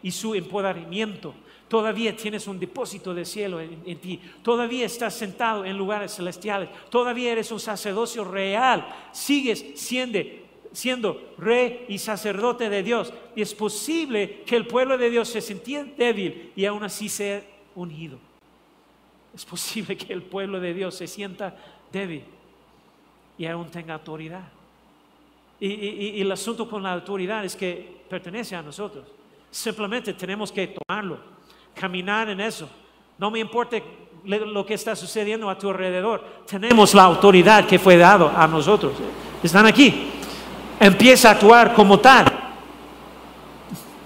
y 0.00 0.10
su 0.12 0.36
empoderamiento 0.36 1.34
Todavía 1.68 2.16
tienes 2.16 2.46
un 2.46 2.58
depósito 2.58 3.12
de 3.12 3.26
cielo 3.26 3.60
en, 3.60 3.98
ti. 3.98 4.18
Todavía 4.42 4.86
estás 4.86 5.14
sentado 5.14 5.66
en 5.66 5.76
lugares 5.76 6.14
celestiales. 6.14 6.70
Todavía 6.88 7.32
eres 7.32 7.52
un 7.52 7.60
sacerdocio 7.60 8.24
real. 8.24 8.88
Sigues 9.12 9.72
siendo, 9.74 10.18
siendo 10.72 11.34
rey 11.36 11.84
y 11.86 11.98
sacerdote 11.98 12.70
de 12.70 12.82
Dios. 12.82 13.12
Y 13.36 13.42
es 13.42 13.54
posible 13.54 14.42
que 14.46 14.56
el 14.56 14.66
pueblo 14.66 14.96
de 14.96 15.10
Dios 15.10 15.28
se 15.28 15.42
sintiera 15.42 15.84
débil 15.84 16.52
y 16.56 16.64
aún 16.64 16.82
así 16.82 17.10
sea 17.10 17.44
unido. 17.74 18.18
Es 19.34 19.44
posible 19.44 19.94
que 19.94 20.14
el 20.14 20.22
pueblo 20.22 20.60
de 20.60 20.72
Dios 20.72 20.94
se 20.94 21.06
sienta 21.06 21.54
débil 21.92 22.24
y 23.36 23.44
aún 23.44 23.70
tenga 23.70 23.92
autoridad. 23.92 24.57
Y 25.60 26.20
el 26.20 26.30
asunto 26.30 26.68
con 26.68 26.82
la 26.82 26.92
autoridad 26.92 27.44
es 27.44 27.56
que 27.56 27.98
pertenece 28.08 28.54
a 28.54 28.62
nosotros. 28.62 29.04
Simplemente 29.50 30.14
tenemos 30.14 30.52
que 30.52 30.68
tomarlo 30.68 31.18
caminar 31.78 32.28
en 32.28 32.40
eso. 32.40 32.68
No 33.18 33.30
me 33.30 33.38
importa 33.38 33.78
lo 34.24 34.66
que 34.66 34.74
está 34.74 34.94
sucediendo 34.96 35.48
a 35.48 35.56
tu 35.56 35.70
alrededor. 35.70 36.24
Tenemos 36.46 36.94
la 36.94 37.04
autoridad 37.04 37.66
que 37.66 37.78
fue 37.78 37.96
dado 37.96 38.30
a 38.34 38.46
nosotros. 38.46 38.92
Están 39.42 39.66
aquí. 39.66 40.10
Empieza 40.80 41.28
a 41.28 41.32
actuar 41.32 41.74
como 41.74 41.98
tal. 41.98 42.26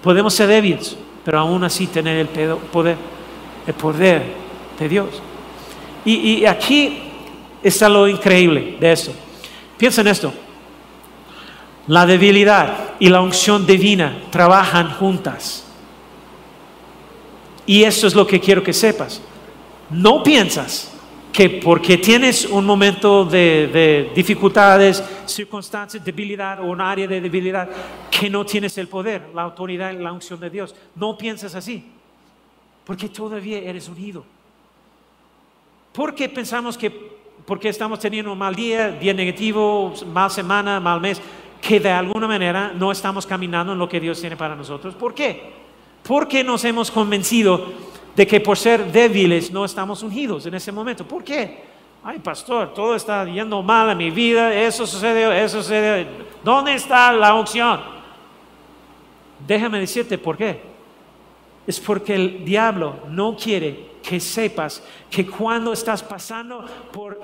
Podemos 0.02 0.34
ser 0.34 0.48
débiles, 0.48 0.96
pero 1.24 1.38
aún 1.38 1.62
así 1.64 1.86
tener 1.86 2.18
el 2.18 2.28
poder, 2.58 2.96
el 3.66 3.74
poder 3.74 4.22
de 4.78 4.88
Dios. 4.88 5.22
Y, 6.04 6.40
y 6.40 6.46
aquí 6.46 7.02
está 7.62 7.88
lo 7.88 8.08
increíble 8.08 8.76
de 8.80 8.92
esto. 8.92 9.12
Piensa 9.76 10.00
en 10.00 10.08
esto. 10.08 10.32
La 11.88 12.06
debilidad 12.06 12.94
y 13.00 13.08
la 13.08 13.20
unción 13.20 13.66
divina 13.66 14.22
trabajan 14.30 14.90
juntas. 14.90 15.64
Y 17.66 17.84
eso 17.84 18.06
es 18.06 18.14
lo 18.14 18.26
que 18.26 18.40
quiero 18.40 18.62
que 18.62 18.72
sepas. 18.72 19.20
No 19.90 20.22
piensas 20.22 20.92
que 21.32 21.48
porque 21.48 21.96
tienes 21.96 22.44
un 22.44 22.66
momento 22.66 23.24
de, 23.24 24.10
dificultades, 24.14 25.02
circunstancias, 25.24 26.04
debilidad 26.04 26.60
o 26.60 26.64
un 26.64 26.80
área 26.80 27.06
de 27.06 27.20
debilidad, 27.20 27.68
que 28.10 28.28
no 28.28 28.44
tienes 28.44 28.76
el 28.78 28.86
poder, 28.86 29.30
la 29.34 29.42
autoridad 29.42 29.92
y 29.92 29.96
la 29.96 30.12
unción 30.12 30.38
de 30.38 30.50
Dios. 30.50 30.74
No 30.94 31.16
piensas 31.16 31.54
así, 31.54 31.84
porque 32.84 33.08
todavía 33.08 33.58
eres 33.58 33.88
unido. 33.88 34.24
Porque 35.92 36.28
pensamos 36.28 36.76
que 36.76 37.12
porque 37.46 37.68
estamos 37.68 37.98
teniendo 37.98 38.32
un 38.32 38.38
mal 38.38 38.54
día, 38.54 38.92
día 38.92 39.12
negativo, 39.12 39.92
mal 40.06 40.30
semana, 40.30 40.78
mal 40.78 41.00
mes, 41.00 41.20
que 41.62 41.78
de 41.78 41.90
alguna 41.90 42.26
manera 42.26 42.72
no 42.74 42.90
estamos 42.90 43.24
caminando 43.24 43.72
en 43.72 43.78
lo 43.78 43.88
que 43.88 44.00
Dios 44.00 44.20
tiene 44.20 44.36
para 44.36 44.56
nosotros. 44.56 44.96
¿Por 44.96 45.14
qué? 45.14 45.52
¿Por 46.02 46.26
qué 46.26 46.42
nos 46.42 46.64
hemos 46.64 46.90
convencido 46.90 47.72
de 48.16 48.26
que 48.26 48.40
por 48.40 48.58
ser 48.58 48.90
débiles 48.90 49.52
no 49.52 49.64
estamos 49.64 50.02
ungidos 50.02 50.44
en 50.44 50.54
ese 50.54 50.72
momento? 50.72 51.06
¿Por 51.06 51.22
qué? 51.22 51.62
Ay, 52.02 52.18
pastor, 52.18 52.74
todo 52.74 52.96
está 52.96 53.24
yendo 53.26 53.62
mal 53.62 53.90
en 53.90 53.98
mi 53.98 54.10
vida, 54.10 54.52
eso 54.52 54.84
sucedió, 54.88 55.30
eso 55.30 55.62
sucedió. 55.62 56.04
¿Dónde 56.42 56.74
está 56.74 57.12
la 57.12 57.32
unción? 57.32 57.80
Déjame 59.46 59.78
decirte 59.78 60.18
por 60.18 60.36
qué. 60.36 60.60
Es 61.64 61.78
porque 61.78 62.16
el 62.16 62.44
diablo 62.44 62.96
no 63.08 63.36
quiere 63.36 63.92
que 64.02 64.18
sepas 64.18 64.82
que 65.08 65.24
cuando 65.24 65.72
estás 65.72 66.02
pasando 66.02 66.66
por 66.92 67.20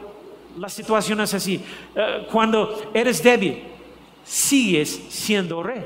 las 0.57 0.72
situaciones 0.72 1.35
así, 1.35 1.61
eh, 1.96 2.29
cuando 2.31 2.90
eres 2.94 3.20
débil, 3.20 3.78
sigues 4.29 5.01
siendo 5.09 5.62
rey. 5.62 5.83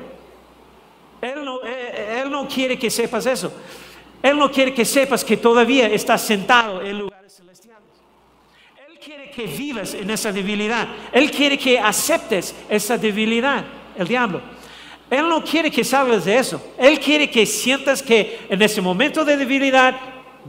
Él 1.21 1.45
no, 1.45 1.63
eh, 1.63 1.93
eh, 1.95 2.23
él 2.23 2.31
no 2.31 2.49
quiere 2.49 2.77
que 2.77 2.91
sepas 2.91 3.25
eso. 3.27 3.53
Él 4.21 4.37
no 4.37 4.51
quiere 4.51 4.75
que 4.75 4.85
sepas 4.85 5.25
que 5.25 5.37
todavía 5.37 5.87
estás 5.87 6.23
sentado 6.23 6.83
en 6.83 6.99
lugares 6.99 7.35
celestiales. 7.37 7.83
Él 8.89 8.99
quiere 8.99 9.31
que 9.31 9.47
vivas 9.47 9.95
en 9.95 10.11
esa 10.11 10.33
debilidad. 10.33 10.89
Él 11.13 11.31
quiere 11.31 11.57
que 11.57 11.79
aceptes 11.79 12.55
esa 12.69 12.99
debilidad, 12.99 13.65
el 13.97 14.09
diablo. 14.09 14.41
Él 15.09 15.29
no 15.29 15.45
quiere 15.45 15.71
que 15.71 15.85
salgas 15.85 16.25
de 16.25 16.39
eso. 16.39 16.73
Él 16.79 16.99
quiere 16.99 17.31
que 17.31 17.47
sientas 17.47 18.03
que 18.03 18.47
en 18.49 18.61
ese 18.61 18.81
momento 18.81 19.25
de 19.25 19.37
debilidad 19.37 19.95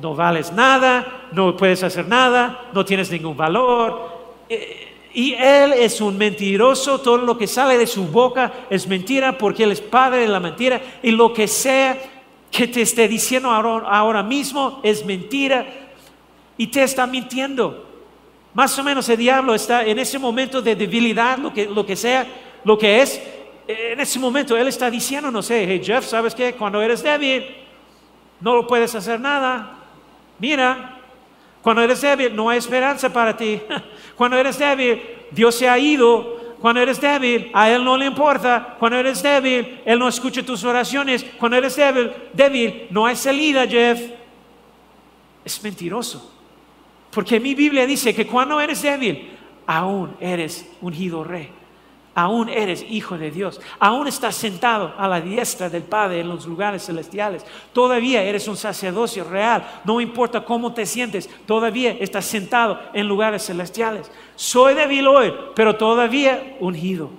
no 0.01 0.15
vales 0.15 0.51
nada, 0.51 1.27
no 1.31 1.55
puedes 1.55 1.83
hacer 1.83 2.07
nada, 2.07 2.69
no 2.73 2.83
tienes 2.83 3.11
ningún 3.11 3.37
valor. 3.37 4.33
Eh, 4.49 4.92
y 5.13 5.33
él 5.35 5.73
es 5.73 6.01
un 6.01 6.17
mentiroso, 6.17 6.99
todo 6.99 7.17
lo 7.17 7.37
que 7.37 7.47
sale 7.47 7.77
de 7.77 7.85
su 7.85 8.07
boca 8.07 8.51
es 8.69 8.87
mentira 8.87 9.37
porque 9.37 9.63
él 9.63 9.71
es 9.71 9.81
padre 9.81 10.21
de 10.21 10.27
la 10.27 10.39
mentira 10.39 10.81
y 11.03 11.11
lo 11.11 11.33
que 11.33 11.47
sea 11.47 11.97
que 12.49 12.67
te 12.67 12.81
esté 12.81 13.07
diciendo 13.07 13.49
ahora, 13.51 14.23
mismo 14.23 14.79
es 14.83 15.05
mentira 15.05 15.65
y 16.57 16.67
te 16.67 16.83
está 16.83 17.05
mintiendo. 17.05 17.85
Más 18.53 18.77
o 18.77 18.83
menos 18.83 19.07
el 19.09 19.17
diablo 19.17 19.53
está 19.53 19.83
en 19.85 19.99
ese 19.99 20.17
momento 20.17 20.61
de 20.61 20.75
debilidad, 20.75 21.37
lo 21.37 21.53
que, 21.53 21.65
lo 21.65 21.85
que 21.85 21.95
sea, 21.95 22.27
lo 22.63 22.77
que 22.77 23.01
es, 23.01 23.21
en 23.67 23.99
ese 23.99 24.19
momento 24.19 24.57
él 24.57 24.67
está 24.67 24.89
diciendo, 24.89 25.29
no 25.31 25.41
sé, 25.41 25.65
hey 25.67 25.81
Jeff, 25.83 26.05
¿sabes 26.05 26.35
qué? 26.35 26.53
Cuando 26.53 26.81
eres 26.81 27.01
débil, 27.03 27.43
no 28.39 28.55
lo 28.55 28.67
puedes 28.67 28.93
hacer 28.93 29.19
nada. 29.19 29.77
Mira, 30.39 30.99
cuando 31.63 31.81
eres 31.81 32.01
débil, 32.01 32.35
no 32.35 32.49
hay 32.49 32.57
esperanza 32.57 33.11
para 33.11 33.35
ti. 33.35 33.61
Cuando 34.15 34.37
eres 34.37 34.57
débil, 34.57 35.01
Dios 35.31 35.55
se 35.55 35.67
ha 35.69 35.77
ido. 35.77 36.55
Cuando 36.59 36.81
eres 36.81 37.01
débil, 37.01 37.51
a 37.53 37.69
Él 37.69 37.83
no 37.83 37.97
le 37.97 38.05
importa. 38.05 38.75
Cuando 38.79 38.97
eres 38.97 39.21
débil, 39.21 39.81
Él 39.85 39.99
no 39.99 40.07
escucha 40.07 40.43
tus 40.43 40.63
oraciones. 40.63 41.25
Cuando 41.37 41.57
eres 41.57 41.75
débil, 41.75 42.11
débil, 42.33 42.87
no 42.89 43.05
hay 43.05 43.15
salida, 43.15 43.67
Jeff. 43.67 43.99
Es 45.43 45.61
mentiroso. 45.63 46.31
Porque 47.11 47.39
mi 47.39 47.53
Biblia 47.53 47.85
dice 47.85 48.15
que 48.15 48.25
cuando 48.25 48.59
eres 48.61 48.81
débil, 48.81 49.31
aún 49.65 50.15
eres 50.19 50.69
ungido 50.81 51.23
rey 51.23 51.62
aún 52.15 52.49
eres 52.49 52.85
hijo 52.89 53.17
de 53.17 53.31
Dios, 53.31 53.59
aún 53.79 54.07
estás 54.07 54.35
sentado 54.35 54.93
a 54.97 55.07
la 55.07 55.19
diestra 55.19 55.69
del 55.69 55.83
Padre 55.83 56.19
en 56.19 56.29
los 56.29 56.45
lugares 56.45 56.85
celestiales, 56.85 57.45
todavía 57.73 58.21
eres 58.21 58.47
un 58.47 58.57
sacerdocio 58.57 59.23
real, 59.23 59.81
no 59.85 59.99
importa 59.99 60.45
cómo 60.45 60.73
te 60.73 60.85
sientes, 60.85 61.29
todavía 61.45 61.91
estás 61.99 62.25
sentado 62.25 62.79
en 62.93 63.07
lugares 63.07 63.45
celestiales. 63.45 64.11
Soy 64.35 64.73
débil 64.75 65.07
hoy, 65.07 65.33
pero 65.55 65.75
todavía 65.75 66.57
ungido. 66.59 67.09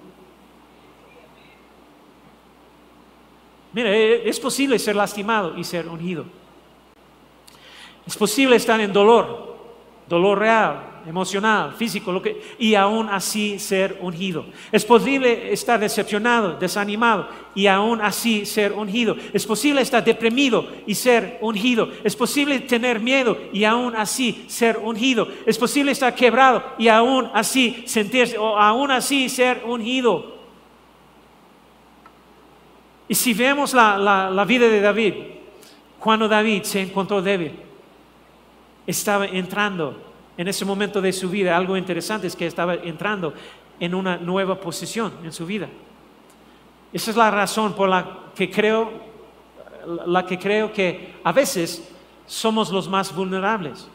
Mira, 3.73 3.91
e, 3.91 4.29
es 4.29 4.39
posible 4.39 4.79
ser 4.79 4.95
lastimado 4.95 5.59
y 5.59 5.65
ser 5.65 5.89
ungido. 5.89 6.25
Es 8.07 8.17
posible 8.17 8.57
estar 8.57 8.81
en 8.81 8.93
dolor, 8.93 9.57
dolor 10.09 10.39
real, 10.39 10.94
emocional, 11.07 11.75
físico, 11.75 12.13
lo 12.13 12.23
que, 12.23 12.41
y 12.59 12.75
aún 12.75 13.09
así 13.09 13.59
ser 13.59 13.99
ungido. 14.01 14.47
Es 14.73 14.85
posible 14.85 15.53
estar 15.53 15.79
decepcionado, 15.81 16.55
desanimado 16.55 17.29
y 17.55 17.67
aún 17.67 18.01
así 18.01 18.47
ser 18.47 18.73
ungido. 18.73 19.17
Es 19.33 19.47
posible 19.47 19.81
estar 19.81 20.05
deprimido 20.05 20.67
y 20.87 20.95
ser 20.95 21.39
ungido. 21.41 21.89
Es 22.03 22.17
posible 22.17 22.61
tener 22.61 23.01
miedo 23.01 23.37
y 23.53 23.65
aún 23.65 23.95
así 23.97 24.45
ser 24.49 24.79
ungido. 24.79 25.29
Es 25.47 25.59
posible 25.59 25.93
estar 25.93 26.15
quebrado 26.15 26.63
y 26.79 26.89
aún 26.89 27.31
así 27.35 27.85
sentirse, 27.87 28.39
o 28.39 28.59
aún 28.59 28.91
así 28.91 29.29
ser 29.29 29.63
ungido. 29.67 30.35
Y 33.09 33.15
si 33.15 33.35
vemos 33.35 33.75
la, 33.75 33.99
la 34.31 34.45
vida 34.45 34.69
de 34.69 34.81
David, 34.81 35.15
cuando 35.99 36.29
David 36.29 36.63
se 36.65 36.81
encontró 36.81 37.23
débil, 37.23 37.53
estaba 38.87 39.27
entrando 39.27 40.04
en 40.37 40.49
ese 40.49 40.65
momento 40.65 41.01
de 41.01 41.13
su 41.13 41.31
vida, 41.31 41.57
algo 41.57 41.77
interesante 41.77 42.27
es 42.27 42.35
que 42.35 42.47
estaba 42.47 42.75
entrando 42.75 43.33
en 43.79 43.95
una 43.95 44.17
nueva 44.17 44.61
posición 44.61 45.13
en 45.23 45.33
su 45.33 45.47
vida. 45.47 45.69
Esa 46.93 47.11
es 47.11 47.17
la 47.17 47.31
razón 47.31 47.75
por 47.75 47.89
la 47.89 48.31
que 48.35 48.51
creo, 48.51 48.91
la 50.07 50.25
que 50.25 50.39
creo 50.39 50.73
que 50.73 51.17
a 51.25 51.33
veces 51.33 51.91
somos 52.27 52.71
los 52.71 52.89
más 52.89 53.15
vulnerables. 53.15 53.89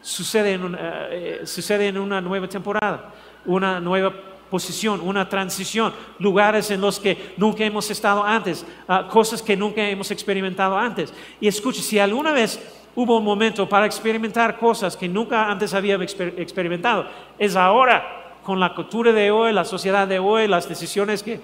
Sucede 0.00 0.54
en 0.54 0.64
una, 0.64 0.78
eh, 1.10 1.44
en 1.68 1.98
una 1.98 2.20
nueva 2.20 2.48
temporada, 2.48 3.12
una 3.44 3.80
nueva 3.80 4.12
posición, 4.50 5.00
una 5.00 5.28
transición, 5.28 5.94
lugares 6.18 6.70
en 6.70 6.80
los 6.80 6.98
que 6.98 7.34
nunca 7.38 7.64
hemos 7.64 7.90
estado 7.90 8.22
antes, 8.22 8.66
ah, 8.86 9.08
cosas 9.10 9.40
que 9.40 9.56
nunca 9.56 9.88
hemos 9.88 10.10
experimentado 10.10 10.76
antes. 10.76 11.12
Y 11.40 11.48
escuche, 11.48 11.80
si 11.80 11.98
alguna 11.98 12.32
vez 12.32 12.60
hubo 12.94 13.18
un 13.18 13.24
momento 13.24 13.68
para 13.68 13.86
experimentar 13.86 14.58
cosas 14.58 14.96
que 14.96 15.08
nunca 15.08 15.50
antes 15.50 15.74
había 15.74 15.96
experimentado, 15.96 17.06
es 17.38 17.56
ahora 17.56 18.38
con 18.42 18.58
la 18.58 18.74
cultura 18.74 19.12
de 19.12 19.30
hoy, 19.30 19.52
la 19.52 19.64
sociedad 19.64 20.06
de 20.06 20.18
hoy, 20.18 20.48
las 20.48 20.68
decisiones 20.68 21.22
que, 21.22 21.40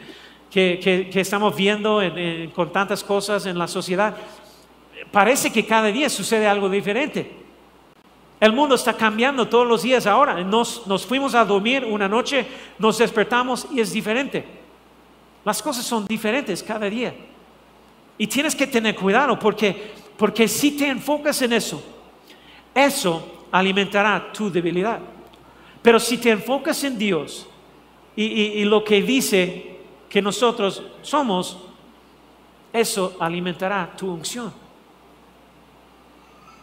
que, 0.50 1.10
estamos 1.14 1.54
viendo 1.56 2.02
con 2.54 2.72
tantas 2.72 3.04
cosas 3.04 3.46
en 3.46 3.58
la 3.58 3.68
sociedad. 3.68 4.16
Parece 5.12 5.52
que 5.52 5.64
cada 5.64 5.88
día 5.88 6.10
sucede 6.10 6.46
algo 6.46 6.68
diferente. 6.68 7.36
El 8.40 8.52
mundo 8.52 8.74
está 8.74 8.94
cambiando 8.94 9.48
todos 9.48 9.66
los 9.66 9.82
días 9.82 10.06
ahora. 10.06 10.42
Nos, 10.44 10.86
nos 10.86 11.06
fuimos 11.06 11.34
a 11.34 11.44
dormir 11.44 11.84
una 11.84 12.08
noche, 12.08 12.46
nos 12.78 12.98
despertamos 12.98 13.66
y 13.72 13.80
es 13.80 13.92
diferente. 13.92 14.44
Las 15.44 15.62
cosas 15.62 15.84
son 15.84 16.06
diferentes 16.06 16.62
cada 16.62 16.90
día. 16.90 17.14
Y 18.18 18.26
tienes 18.26 18.54
que 18.54 18.66
tener 18.66 18.96
cuidado 18.96 19.38
porque, 19.38 19.92
porque 20.16 20.48
si 20.48 20.72
te 20.72 20.88
enfocas 20.88 21.40
en 21.42 21.52
eso, 21.52 21.82
eso 22.74 23.46
alimentará 23.50 24.32
tu 24.32 24.50
debilidad. 24.50 25.00
Pero 25.82 26.00
si 26.00 26.18
te 26.18 26.30
enfocas 26.30 26.82
en 26.84 26.98
Dios 26.98 27.46
y, 28.16 28.64
lo 28.64 28.82
que 28.84 29.00
dice 29.00 29.76
que 30.08 30.20
nosotros 30.20 30.82
somos, 31.02 31.58
eso 32.72 33.16
alimentará 33.20 33.94
tu 33.96 34.12
unción. 34.12 34.52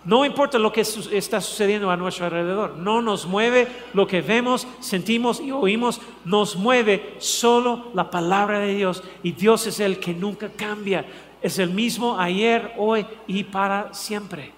No 0.03 0.23
importa 0.23 0.59
lo 0.59 0.71
que 0.71 0.81
está 0.81 1.41
sucediendo 1.41 1.89
a 1.89 1.97
nuestro 1.97 2.25
alrededor, 2.25 2.77
no 2.77 3.01
nos 3.01 3.25
mueve 3.25 3.67
lo 3.93 4.05
que 4.05 4.21
vemos, 4.21 4.67
sentimos 4.79 5.39
y 5.39 5.51
oímos, 5.51 5.99
nos 6.23 6.55
mueve 6.55 7.15
solo 7.17 7.87
la 7.95 8.11
palabra 8.11 8.59
de 8.59 8.75
Dios. 8.75 9.01
Y 9.23 9.31
Dios 9.31 9.65
es 9.65 9.79
el 9.79 9.97
que 9.99 10.13
nunca 10.13 10.49
cambia, 10.49 11.05
es 11.45 11.59
el 11.59 11.69
mismo 11.69 12.19
ayer, 12.19 12.73
hoy 12.75 13.05
y 13.27 13.43
para 13.43 13.93
siempre. 13.93 14.51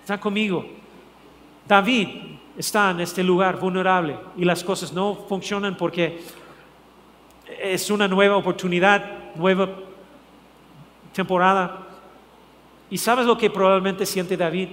¿Está 0.00 0.18
conmigo? 0.18 0.64
David 1.68 2.08
está 2.56 2.92
en 2.92 3.00
este 3.00 3.22
lugar 3.22 3.60
vulnerable 3.60 4.16
y 4.34 4.46
las 4.46 4.64
cosas 4.64 4.90
no 4.90 5.14
funcionan 5.14 5.76
porque 5.76 6.22
es 7.60 7.90
una 7.90 8.08
nueva 8.08 8.38
oportunidad, 8.38 9.34
nueva 9.34 9.68
temporada. 11.12 11.86
¿Y 12.88 12.96
sabes 12.96 13.26
lo 13.26 13.36
que 13.36 13.50
probablemente 13.50 14.06
siente 14.06 14.34
David? 14.34 14.70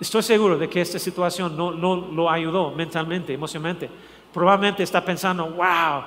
Estoy 0.00 0.22
seguro 0.22 0.56
de 0.56 0.66
que 0.66 0.80
esta 0.80 0.98
situación 0.98 1.54
no, 1.54 1.72
no 1.72 1.94
lo 1.94 2.30
ayudó 2.30 2.70
mentalmente, 2.70 3.34
emocionalmente. 3.34 3.90
Probablemente 4.32 4.82
está 4.82 5.04
pensando, 5.04 5.44
wow, 5.50 6.04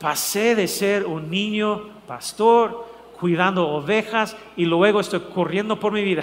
pasé 0.00 0.56
de 0.56 0.66
ser 0.66 1.06
un 1.06 1.30
niño 1.30 1.90
pastor 2.08 2.87
cuidando 3.18 3.68
ovejas 3.68 4.36
y 4.56 4.64
luego 4.64 5.00
estoy 5.00 5.20
corriendo 5.20 5.78
por 5.78 5.92
mi 5.92 6.02
vida. 6.02 6.22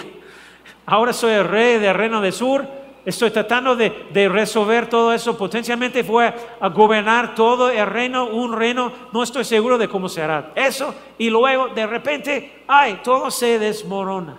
Ahora 0.85 1.13
soy 1.13 1.33
el 1.33 1.47
rey 1.47 1.79
del 1.79 1.95
reino 1.95 2.21
del 2.21 2.33
sur 2.33 2.65
Estoy 3.05 3.29
tratando 3.29 3.75
de, 3.75 4.29
resolver 4.29 4.89
todo 4.89 5.13
eso. 5.13 5.37
Potencialmente 5.37 6.03
fue 6.03 6.33
a 6.59 6.69
gobernar 6.69 7.35
todo 7.35 7.69
el 7.69 7.85
reino, 7.85 8.25
un 8.25 8.53
reino. 8.53 8.91
No 9.13 9.21
estoy 9.21 9.45
seguro 9.45 9.77
de 9.77 9.87
cómo 9.87 10.09
se 10.09 10.23
hará 10.23 10.51
eso. 10.55 10.93
Y 11.19 11.29
luego 11.29 11.67
de 11.67 11.85
repente, 11.85 12.63
ay, 12.67 13.01
todo 13.03 13.29
se 13.29 13.59
desmorona. 13.59 14.37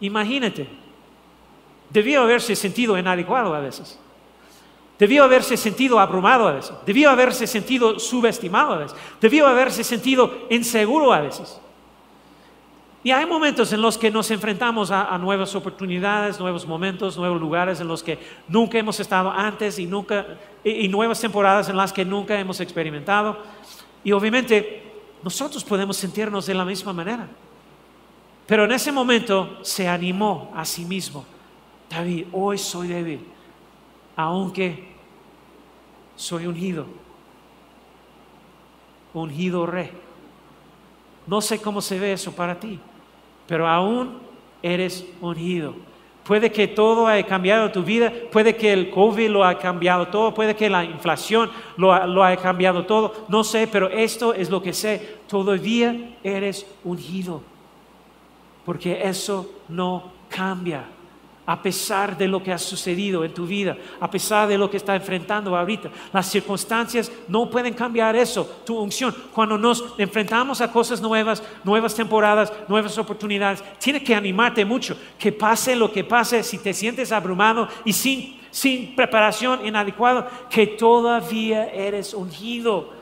Imagínate. 0.00 0.68
Debió 1.88 2.22
haberse 2.22 2.54
sentido 2.54 2.98
inadecuado 2.98 3.54
a 3.54 3.60
veces. 3.60 3.98
Debió 5.00 5.24
haberse 5.24 5.56
sentido 5.56 5.98
abrumado 5.98 6.46
a 6.46 6.52
veces. 6.52 6.74
Debió 6.84 7.08
haberse 7.08 7.46
sentido 7.46 7.98
subestimado 7.98 8.74
a 8.74 8.78
veces. 8.80 8.98
Debió 9.18 9.46
haberse 9.46 9.82
sentido 9.82 10.46
inseguro 10.50 11.10
a 11.14 11.20
veces. 11.20 11.58
Y 13.02 13.10
hay 13.10 13.24
momentos 13.24 13.72
en 13.72 13.80
los 13.80 13.96
que 13.96 14.10
nos 14.10 14.30
enfrentamos 14.30 14.90
a, 14.90 15.16
nuevas 15.16 15.54
oportunidades, 15.54 16.38
nuevos 16.38 16.66
momentos, 16.66 17.16
nuevos 17.16 17.40
lugares 17.40 17.80
en 17.80 17.88
los 17.88 18.02
que 18.02 18.18
nunca 18.46 18.78
hemos 18.78 19.00
estado 19.00 19.30
antes 19.30 19.78
y, 19.78 19.86
nunca, 19.86 20.26
y, 20.62 20.86
nuevas 20.86 21.18
temporadas 21.18 21.70
en 21.70 21.78
las 21.78 21.94
que 21.94 22.04
nunca 22.04 22.38
hemos 22.38 22.60
experimentado. 22.60 23.38
Y 24.04 24.12
obviamente 24.12 24.82
nosotros 25.22 25.64
podemos 25.64 25.96
sentirnos 25.96 26.44
de 26.44 26.52
la 26.52 26.66
misma 26.66 26.92
manera. 26.92 27.26
Pero 28.46 28.66
en 28.66 28.72
ese 28.72 28.92
momento 28.92 29.60
se 29.62 29.88
animó 29.88 30.52
a 30.54 30.66
sí 30.66 30.84
mismo. 30.84 31.24
David, 31.88 32.26
hoy 32.32 32.58
soy 32.58 32.88
débil, 32.88 33.26
aunque 34.14 34.89
soy 36.20 36.46
ungido, 36.46 36.86
ungido 39.14 39.66
rey. 39.66 39.90
No 41.26 41.40
sé 41.40 41.60
cómo 41.60 41.80
se 41.80 41.98
ve 41.98 42.12
eso 42.12 42.32
para 42.32 42.58
ti 42.58 42.80
pero 43.50 43.66
aún 43.66 44.12
eres 44.62 45.04
ungido. 45.20 45.74
Puede 46.22 46.52
que 46.52 46.68
todo 46.68 47.08
haya 47.08 47.26
cambiado 47.26 47.72
tu 47.72 47.82
vida, 47.82 48.12
puede 48.30 48.54
que 48.54 48.72
el 48.72 48.90
COVID 48.90 49.28
lo 49.28 49.44
haya 49.44 49.58
cambiado 49.58 50.06
todo, 50.06 50.32
puede 50.32 50.54
que 50.54 50.70
la 50.70 50.84
inflación 50.84 51.50
lo, 51.76 51.92
haya 52.22 52.40
cambiado 52.40 52.86
todo, 52.86 53.26
no 53.26 53.42
sé, 53.42 53.66
pero 53.66 53.88
esto 53.88 54.32
es 54.34 54.50
lo 54.50 54.62
que 54.62 54.72
sé, 54.72 55.16
todavía 55.26 56.14
eres 56.22 56.64
ungido, 56.84 57.42
porque 58.64 59.00
eso 59.02 59.50
no 59.68 60.12
cambia 60.28 60.84
a 61.50 61.60
pesar 61.60 62.16
de 62.16 62.28
lo 62.28 62.40
que 62.40 62.52
ha 62.52 62.58
sucedido 62.58 63.24
en 63.24 63.34
tu 63.34 63.44
vida, 63.44 63.76
a 63.98 64.08
pesar 64.08 64.46
de 64.46 64.56
lo 64.56 64.70
que 64.70 64.76
está 64.76 64.94
enfrentando 64.94 65.56
ahorita. 65.56 65.90
Las 66.12 66.30
circunstancias 66.30 67.10
no 67.26 67.50
pueden 67.50 67.74
cambiar 67.74 68.14
eso, 68.14 68.48
tu 68.64 68.78
unción. 68.78 69.12
Cuando 69.34 69.58
nos 69.58 69.84
enfrentamos 69.98 70.60
a 70.60 70.70
cosas 70.70 71.00
nuevas, 71.00 71.42
nuevas 71.64 71.92
temporadas, 71.92 72.52
nuevas 72.68 72.96
oportunidades, 72.98 73.64
tiene 73.80 74.00
que 74.00 74.14
animarte 74.14 74.64
mucho, 74.64 74.96
que 75.18 75.32
pase 75.32 75.74
lo 75.74 75.90
que 75.90 76.04
pase, 76.04 76.44
si 76.44 76.56
te 76.56 76.72
sientes 76.72 77.10
abrumado 77.10 77.66
y 77.84 77.94
sin, 77.94 78.40
sin 78.52 78.94
preparación 78.94 79.66
inadecuada, 79.66 80.30
que 80.48 80.68
todavía 80.68 81.66
eres 81.72 82.14
ungido, 82.14 82.92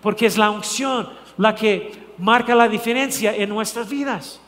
porque 0.00 0.24
es 0.24 0.38
la 0.38 0.50
unción 0.50 1.10
la 1.36 1.54
que 1.54 1.92
marca 2.16 2.54
la 2.54 2.68
diferencia 2.70 3.36
en 3.36 3.50
nuestras 3.50 3.86
vidas. 3.86 4.40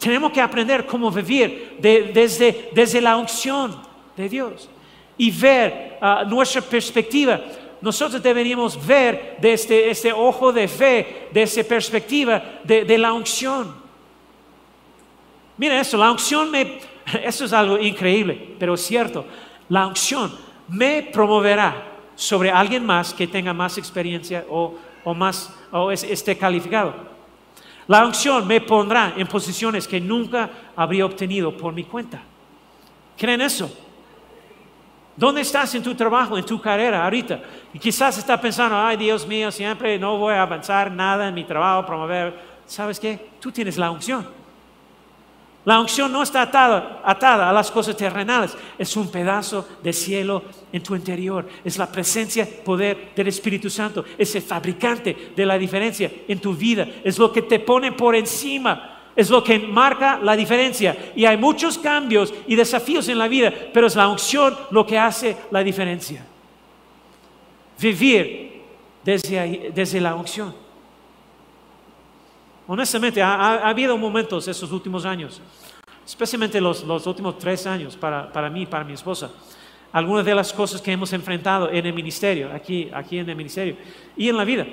Tenemos 0.00 0.32
que 0.32 0.40
aprender 0.40 0.86
cómo 0.86 1.10
vivir 1.10 1.76
desde, 1.78 2.70
desde 2.72 3.02
la 3.02 3.18
unción 3.18 3.76
de 4.16 4.30
Dios 4.30 4.70
y 5.18 5.30
ver 5.30 5.98
ah, 6.00 6.24
nuestra 6.26 6.62
perspectiva. 6.62 7.38
Nosotros 7.82 8.22
deberíamos 8.22 8.84
ver 8.86 9.36
desde 9.38 9.52
este, 9.52 9.90
este 9.90 10.12
ojo 10.14 10.54
de 10.54 10.66
fe, 10.68 11.28
de 11.30 11.42
esa 11.42 11.62
perspectiva 11.64 12.42
de, 12.64 12.96
la 12.96 13.12
unción. 13.12 13.74
Mira 15.58 15.78
eso, 15.78 15.98
la 15.98 16.10
unción 16.10 16.50
me, 16.50 16.78
eso 17.22 17.44
es 17.44 17.52
algo 17.52 17.78
increíble, 17.78 18.54
pero 18.58 18.72
es 18.72 18.80
cierto. 18.80 19.26
La 19.68 19.86
unción 19.86 20.34
me 20.68 21.02
promoverá 21.02 21.88
sobre 22.14 22.50
alguien 22.50 22.86
más 22.86 23.12
que 23.12 23.26
tenga 23.26 23.52
más 23.52 23.76
experiencia 23.76 24.46
o, 24.48 24.76
o 25.04 25.12
más 25.12 25.54
o 25.70 25.90
esté 25.90 26.38
calificado. 26.38 27.09
La 27.90 28.06
unción 28.06 28.46
me 28.46 28.60
pondrá 28.60 29.14
en 29.16 29.26
posiciones 29.26 29.88
que 29.88 30.00
nunca 30.00 30.48
habría 30.76 31.04
obtenido 31.04 31.56
por 31.56 31.72
mi 31.72 31.82
cuenta. 31.82 32.22
¿Creen 33.18 33.40
eso? 33.40 33.68
¿Dónde 35.16 35.40
estás 35.40 35.74
en 35.74 35.82
tu 35.82 35.92
trabajo, 35.96 36.38
en 36.38 36.46
tu 36.46 36.60
carrera 36.60 37.02
ahorita? 37.02 37.42
Y 37.74 37.80
quizás 37.80 38.16
estás 38.16 38.38
pensando, 38.38 38.78
ay 38.78 38.96
Dios 38.96 39.26
mío, 39.26 39.50
siempre 39.50 39.98
no 39.98 40.18
voy 40.18 40.34
a 40.34 40.42
avanzar 40.42 40.92
nada 40.92 41.26
en 41.26 41.34
mi 41.34 41.42
trabajo, 41.42 41.84
promover. 41.84 42.60
¿Sabes 42.64 43.00
qué? 43.00 43.30
Tú 43.40 43.50
tienes 43.50 43.76
la 43.76 43.90
unción. 43.90 44.24
La 45.64 45.78
unción 45.78 46.10
no 46.10 46.22
está 46.22 46.42
atada, 46.42 47.02
atada, 47.04 47.50
a 47.50 47.52
las 47.52 47.70
cosas 47.70 47.94
terrenales, 47.94 48.56
es 48.78 48.96
un 48.96 49.10
pedazo 49.10 49.68
de 49.82 49.92
cielo 49.92 50.42
en 50.72 50.82
tu 50.82 50.94
interior, 50.96 51.46
es 51.62 51.76
la 51.76 51.90
presencia, 51.92 52.48
poder 52.64 53.12
del 53.14 53.28
Espíritu 53.28 53.68
Santo, 53.68 54.04
es 54.16 54.34
el 54.34 54.42
fabricante 54.42 55.32
de 55.36 55.46
la 55.46 55.58
diferencia 55.58 56.10
en 56.26 56.40
tu 56.40 56.54
vida, 56.54 56.88
es 57.04 57.18
lo 57.18 57.30
que 57.30 57.42
te 57.42 57.58
pone 57.58 57.92
por 57.92 58.16
encima, 58.16 59.00
es 59.14 59.28
lo 59.28 59.44
que 59.44 59.58
marca 59.58 60.18
la 60.22 60.34
diferencia. 60.34 61.12
Y 61.14 61.26
hay 61.26 61.36
muchos 61.36 61.76
cambios 61.76 62.32
y 62.46 62.56
desafíos 62.56 63.08
en 63.08 63.18
la 63.18 63.28
vida, 63.28 63.52
pero 63.74 63.86
es 63.86 63.96
la 63.96 64.08
unción 64.08 64.56
lo 64.70 64.86
que 64.86 64.98
hace 64.98 65.36
la 65.50 65.62
diferencia. 65.62 66.24
Vivir 67.78 68.62
desde, 69.04 69.72
desde 69.74 70.00
la 70.00 70.14
unción. 70.14 70.54
Honestamente, 72.72 73.20
ha, 73.20 73.68
habido 73.68 73.98
momentos 73.98 74.46
estos 74.46 74.70
últimos 74.70 75.04
años. 75.04 75.42
especialmente 76.06 76.60
los, 76.60 76.84
los 76.84 77.04
últimos 77.04 77.36
tres 77.36 77.66
años 77.66 77.96
para, 77.96 78.32
para 78.32 78.48
mí, 78.48 78.64
para 78.64 78.84
mi 78.84 78.92
esposa. 78.92 79.28
Algunas 79.90 80.24
de 80.24 80.36
las 80.36 80.52
cosas 80.52 80.80
que 80.80 80.92
hemos 80.92 81.12
enfrentado 81.12 81.68
en 81.68 81.84
el 81.84 81.92
ministerio, 81.92 82.48
aquí, 82.52 82.88
aquí 82.94 83.18
en 83.18 83.28
el 83.28 83.34
ministerio 83.34 83.74
y 84.16 84.28
en 84.28 84.36
la 84.36 84.44
vida. 84.44 84.64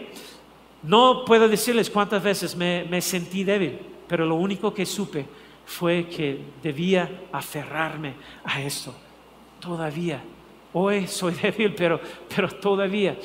No 0.83 1.25
puedo 1.25 1.47
decirles 1.47 1.89
cuántas 1.89 2.21
veces 2.21 2.55
me, 2.55 2.85
me 2.87 3.01
sentí 3.01 3.43
débil, 3.43 3.79
pero 4.07 4.27
lo 4.27 4.35
único 4.35 4.71
que 4.71 4.85
supe 4.85 5.25
fue 5.65 6.07
que 6.07 6.39
debía 6.61 7.23
aferrarme 7.31 8.13
a 8.43 8.61
esto. 8.61 8.93
Todavía, 9.59 10.21
hoy 10.71 11.07
soy 11.07 11.33
débil, 11.41 11.73
pero, 11.73 11.99
pero 12.35 12.47
todavía 12.47 13.17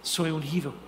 soy 0.00 0.30
ungido. 0.30 0.83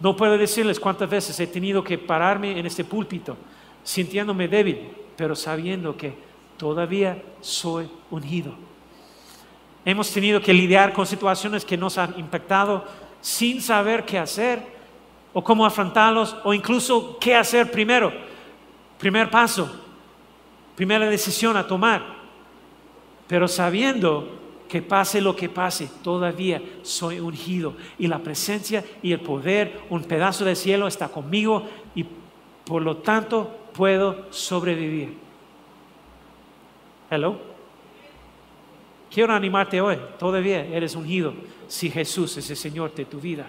No 0.00 0.16
puedo 0.16 0.38
decirles 0.38 0.78
cuántas 0.78 1.10
veces 1.10 1.38
he 1.40 1.46
tenido 1.46 1.82
que 1.82 1.98
pararme 1.98 2.58
en 2.58 2.66
este 2.66 2.84
púlpito 2.84 3.36
sintiéndome 3.82 4.48
débil, 4.48 4.90
pero 5.16 5.34
sabiendo 5.34 5.96
que 5.96 6.14
todavía 6.56 7.22
soy 7.40 7.88
ungido. 8.10 8.54
Hemos 9.84 10.10
tenido 10.12 10.40
que 10.40 10.52
lidiar 10.52 10.92
con 10.92 11.06
situaciones 11.06 11.64
que 11.64 11.76
nos 11.76 11.96
han 11.96 12.18
impactado 12.18 12.84
sin 13.20 13.62
saber 13.62 14.04
qué 14.04 14.18
hacer 14.18 14.60
o 15.32 15.42
cómo 15.42 15.64
afrontarlos 15.64 16.36
o 16.44 16.52
incluso 16.52 17.18
qué 17.18 17.34
hacer 17.34 17.70
primero. 17.70 18.12
Primer 18.98 19.30
paso, 19.30 19.70
primera 20.76 21.08
decisión 21.08 21.56
a 21.56 21.66
tomar, 21.66 22.02
pero 23.26 23.48
sabiendo 23.48 24.37
que 24.68 24.82
pase 24.82 25.20
lo 25.20 25.34
que 25.34 25.48
pase, 25.48 25.90
todavía 26.02 26.62
soy 26.82 27.20
ungido 27.20 27.74
y 27.98 28.06
la 28.06 28.18
presencia 28.18 28.84
y 29.02 29.12
el 29.12 29.20
poder, 29.20 29.80
un 29.88 30.04
pedazo 30.04 30.44
del 30.44 30.56
cielo 30.56 30.86
está 30.86 31.08
conmigo 31.08 31.66
y 31.94 32.04
por 32.64 32.82
lo 32.82 32.98
tanto 32.98 33.50
puedo 33.72 34.26
sobrevivir. 34.30 35.16
Hello. 37.10 37.40
Quiero 39.10 39.32
animarte 39.32 39.80
hoy, 39.80 39.98
todavía 40.18 40.66
eres 40.66 40.94
ungido 40.94 41.32
si 41.66 41.88
Jesús 41.88 42.36
es 42.36 42.50
el 42.50 42.56
Señor 42.56 42.94
de 42.94 43.06
tu 43.06 43.18
vida. 43.18 43.48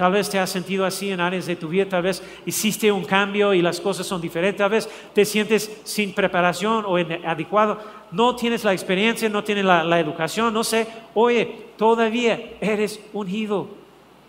Tal 0.00 0.12
vez 0.12 0.30
te 0.30 0.38
has 0.38 0.48
sentido 0.48 0.86
así 0.86 1.10
en 1.10 1.20
áreas 1.20 1.44
de 1.44 1.56
tu 1.56 1.68
vida, 1.68 1.86
tal 1.86 2.00
vez 2.00 2.22
hiciste 2.46 2.90
un 2.90 3.04
cambio 3.04 3.52
y 3.52 3.60
las 3.60 3.78
cosas 3.78 4.06
son 4.06 4.18
diferentes, 4.18 4.56
tal 4.56 4.70
vez 4.70 4.88
te 5.12 5.26
sientes 5.26 5.78
sin 5.84 6.14
preparación 6.14 6.86
o 6.86 6.96
adecuado, 6.96 7.78
no 8.10 8.34
tienes 8.34 8.64
la 8.64 8.72
experiencia, 8.72 9.28
no 9.28 9.44
tienes 9.44 9.66
la, 9.66 9.84
la 9.84 10.00
educación, 10.00 10.54
no 10.54 10.64
sé. 10.64 10.86
Oye, 11.12 11.66
todavía 11.76 12.54
eres 12.62 12.98
ungido, 13.12 13.68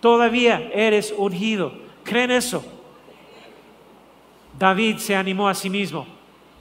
todavía 0.02 0.70
eres 0.74 1.14
ungido. 1.18 1.72
¿Creen 2.04 2.32
eso? 2.32 2.62
David 4.60 4.98
se 4.98 5.16
animó 5.16 5.48
a 5.48 5.54
sí 5.54 5.70
mismo. 5.70 6.06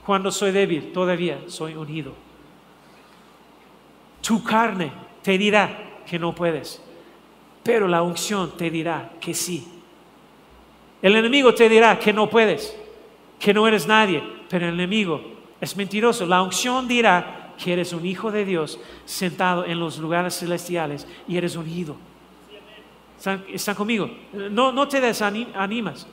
Cuando 0.05 0.31
soy 0.31 0.51
débil, 0.51 0.93
todavía 0.93 1.37
soy 1.47 1.75
ungido. 1.75 2.13
Tu 4.21 4.41
carne 4.41 4.89
te 5.21 5.37
dirá 5.37 5.99
que 6.09 6.17
no 6.17 6.33
puedes, 6.33 6.81
pero 7.63 7.87
la 7.87 8.01
unción 8.01 8.57
te 8.57 8.69
dirá 8.69 9.11
que 9.19 9.33
sí. 9.33 9.67
El 11.01 11.15
enemigo 11.15 11.53
te 11.53 11.67
dirá 11.67 11.97
que 11.97 12.13
no 12.13 12.29
puedes, 12.29 12.75
que 13.39 13.53
no 13.53 13.67
eres 13.67 13.87
nadie, 13.87 14.23
pero 14.49 14.67
el 14.67 14.73
enemigo 14.73 15.21
es 15.59 15.75
mentiroso. 15.75 16.25
La 16.25 16.41
unción 16.41 16.87
dirá 16.87 17.53
que 17.61 17.73
eres 17.73 17.93
un 17.93 18.05
hijo 18.05 18.31
de 18.31 18.45
Dios 18.45 18.79
sentado 19.05 19.65
en 19.65 19.79
los 19.79 19.97
lugares 19.97 20.37
celestiales 20.37 21.07
y 21.27 21.37
eres 21.37 21.55
ungido. 21.55 21.95
¿Están, 23.53 23.75
conmigo? 23.75 24.09
No, 24.33 24.71
no 24.71 24.87
te 24.87 24.99
desanimas. 24.99 26.07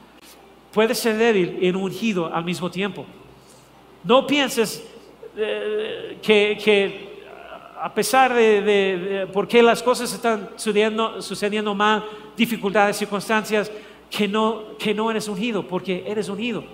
Puedes 0.73 0.99
ser 0.99 1.17
débil 1.17 1.59
y 1.61 1.71
ungido 1.71 2.33
al 2.33 2.45
mismo 2.45 2.71
tiempo. 2.71 3.07
No 4.05 4.27
pienses 4.27 4.87
eh, 5.37 6.19
que, 6.23 7.08
a 7.81 7.95
pesar 7.95 8.35
de, 8.35 9.29
por 9.33 9.47
qué 9.47 9.63
las 9.63 9.83
cosas 9.83 10.13
están 10.13 10.51
sucediendo, 10.57 11.23
sucediendo 11.23 11.75
mal, 11.75 12.05
dificultades, 12.37 12.97
circunstancias, 12.97 13.71
que 14.11 14.27
no, 14.27 14.77
que 14.79 14.95
no 14.95 15.11
eres 15.11 15.29
ungido, 15.29 15.67
porque 15.67 16.05
eres 16.07 16.29
ungido. 16.29 16.65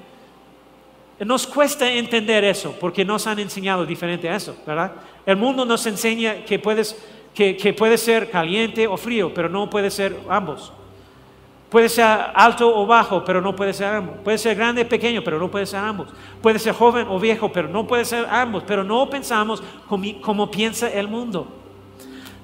Nos 1.21 1.47
cuesta 1.47 1.91
entender 1.91 2.45
eso, 2.45 2.75
porque 2.81 3.05
nos 3.05 3.27
han 3.27 3.39
enseñado 3.39 3.87
diferente 3.87 4.29
a 4.29 4.37
eso, 4.37 4.57
¿verdad? 4.67 4.93
El 5.25 5.37
mundo 5.37 5.65
nos 5.65 5.87
enseña 5.87 6.45
que 6.45 6.59
puedes, 6.59 6.97
que, 7.35 7.57
que 7.57 7.73
puede 7.73 7.99
ser 7.99 8.31
caliente 8.31 8.87
o 8.87 8.97
frío, 8.97 9.33
pero 9.33 9.49
no 9.49 9.71
puede 9.71 9.91
ser 9.91 10.17
ambos. 10.29 10.73
Puede 11.75 11.89
ser 11.89 12.07
alto 12.07 12.73
o 12.73 12.87
bajo, 12.87 13.25
pero 13.25 13.41
no 13.41 13.57
puede 13.57 13.73
ser 13.73 13.89
ambos. 13.89 14.19
Puede 14.23 14.39
ser 14.39 14.55
grande 14.55 14.83
o 14.83 14.89
pequeño, 14.89 15.25
pero 15.25 15.41
no 15.41 15.51
puede 15.51 15.67
ser 15.67 15.81
ambos. 15.81 16.07
Puede 16.41 16.61
ser 16.61 16.73
joven 16.73 17.05
o 17.11 17.19
viejo, 17.19 17.51
pero 17.51 17.67
no 17.67 17.85
puede 17.85 18.05
ser 18.05 18.29
ambos. 18.31 18.63
Pero 18.65 18.85
no 18.85 19.11
pensamos 19.11 19.61
como, 19.89 20.49
piensa 20.53 20.89
el 20.89 21.09
mundo. 21.09 21.49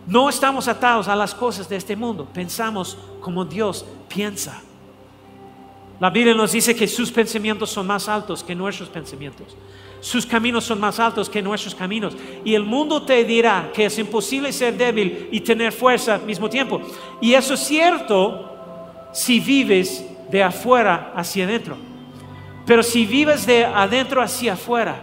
No 0.05 0.28
estamos 0.28 0.66
atados 0.66 1.07
a 1.07 1.14
las 1.14 1.33
cosas 1.33 1.68
de 1.68 1.76
este 1.76 1.95
mundo. 1.95 2.26
Pensamos 2.35 2.99
como 3.20 3.45
Dios 3.45 3.87
piensa. 4.09 4.62
La 6.01 6.11
Biblia 6.11 6.35
nos 6.35 6.51
dice 6.51 6.74
que 6.74 6.89
sus 6.89 7.12
pensamientos 7.12 7.70
son 7.70 7.87
más 7.87 8.09
altos 8.09 8.43
que 8.43 8.57
nuestros 8.57 8.89
pensamientos. 8.89 9.57
Sus 10.01 10.26
caminos 10.26 10.64
son 10.64 10.81
más 10.81 10.99
altos 10.99 11.31
que 11.31 11.41
nuestros 11.41 11.76
caminos. 11.76 12.16
Y 12.45 12.57
el 12.57 12.64
mundo 12.64 13.03
te 13.03 13.22
dirá 13.24 13.70
que 13.72 13.85
es 13.85 13.97
imposible 13.97 14.53
ser 14.53 14.76
débil 14.76 15.28
y 15.31 15.39
tener 15.39 15.70
fuerza 15.70 16.16
al 16.16 16.22
mismo 16.22 16.51
tiempo. 16.51 16.81
Y 17.20 17.35
eso 17.35 17.55
es 17.55 17.61
cierto 17.61 18.49
si 19.12 19.40
vives 19.40 20.04
de 20.30 20.42
afuera 20.42 21.12
hacia 21.14 21.44
adentro. 21.44 21.76
Pero 22.66 22.82
si 22.82 23.04
vives 23.06 23.46
de 23.46 23.64
adentro 23.64 24.22
hacia 24.22 24.52
afuera, 24.52 25.02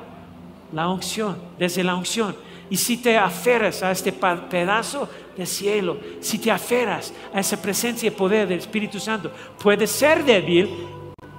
la 0.72 0.90
unción, 0.90 1.38
desde 1.58 1.84
la 1.84 1.96
unción, 1.96 2.36
y 2.70 2.78
si 2.78 2.98
te 2.98 3.18
aferras 3.18 3.82
a 3.84 3.92
este 3.92 4.12
pedazo 4.12 5.10
de 5.38 5.46
cielo, 5.46 5.98
si 6.20 6.38
te 6.38 6.52
aferras 6.52 7.14
a 7.34 7.40
esa 7.40 7.62
presencia 7.62 8.08
y 8.08 8.12
poder 8.12 8.48
del 8.48 8.60
Espíritu 8.60 9.00
Santo, 9.00 9.32
puedes 9.62 9.90
ser 9.90 10.24
débil 10.26 10.70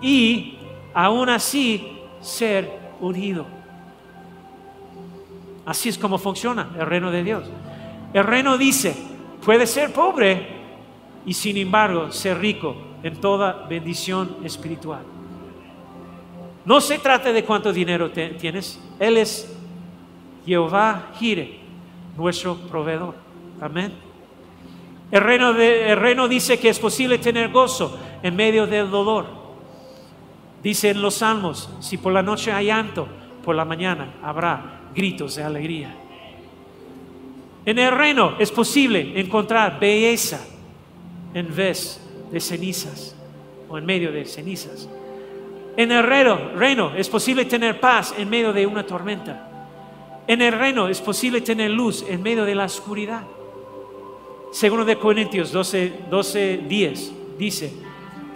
y 0.00 0.58
aún 0.94 1.28
así 1.28 1.98
ser 2.20 2.70
unido. 3.00 3.46
Así 5.66 5.90
es 5.90 5.98
como 5.98 6.16
funciona 6.16 6.70
el 6.78 6.86
reino 6.86 7.10
de 7.10 7.22
Dios. 7.22 7.44
El 8.14 8.24
reino 8.24 8.56
dice, 8.56 8.96
puedes 9.44 9.70
ser 9.70 9.92
pobre, 9.92 10.57
y 11.28 11.34
sin 11.34 11.58
embargo 11.58 12.10
ser 12.10 12.38
rico 12.38 12.74
en 13.02 13.20
toda 13.20 13.66
bendición 13.68 14.38
espiritual. 14.44 15.02
No 16.64 16.80
se 16.80 16.98
trata 16.98 17.34
de 17.34 17.44
cuánto 17.44 17.70
dinero 17.70 18.10
tienes, 18.10 18.80
Él 18.98 19.18
es 19.18 19.54
Jehová 20.46 21.10
Gire, 21.18 21.58
nuestro 22.16 22.56
proveedor. 22.56 23.14
Amén. 23.60 23.92
El 25.10 25.20
reino, 25.20 25.50
el 25.50 25.98
reino 25.98 26.28
dice 26.28 26.58
que 26.58 26.70
es 26.70 26.78
posible 26.78 27.18
tener 27.18 27.50
gozo 27.50 27.98
en 28.22 28.34
medio 28.34 28.66
del 28.66 28.90
dolor. 28.90 29.26
Dice 30.62 30.88
en 30.90 31.02
los 31.02 31.16
salmos, 31.16 31.68
si 31.80 31.98
por 31.98 32.14
la 32.14 32.22
noche 32.22 32.52
hay 32.52 32.66
llanto, 32.66 33.06
por 33.44 33.54
la 33.54 33.66
mañana 33.66 34.14
habrá 34.22 34.80
gritos 34.94 35.36
de 35.36 35.44
alegría. 35.44 35.94
En 37.66 37.78
el 37.78 37.92
reino 37.92 38.36
es 38.38 38.50
posible 38.50 39.12
encontrar 39.20 39.78
belleza 39.78 40.40
en 41.34 41.54
vez 41.54 42.00
de 42.30 42.40
cenizas 42.40 43.14
o 43.68 43.78
en 43.78 43.86
medio 43.86 44.12
de 44.12 44.24
cenizas. 44.24 44.88
En 45.76 45.92
el 45.92 46.02
reino, 46.02 46.52
reino 46.56 46.94
es 46.96 47.08
posible 47.08 47.44
tener 47.44 47.78
paz 47.78 48.14
en 48.18 48.28
medio 48.28 48.52
de 48.52 48.66
una 48.66 48.84
tormenta. 48.84 49.48
En 50.26 50.42
el 50.42 50.52
reino 50.52 50.88
es 50.88 51.00
posible 51.00 51.40
tener 51.40 51.70
luz 51.70 52.04
en 52.08 52.22
medio 52.22 52.44
de 52.44 52.54
la 52.54 52.64
oscuridad. 52.64 53.22
Segundo 54.50 54.84
de 54.84 54.98
Corintios 54.98 55.52
12, 55.52 55.92
12 56.10 56.64
10 56.68 57.12
dice, 57.38 57.72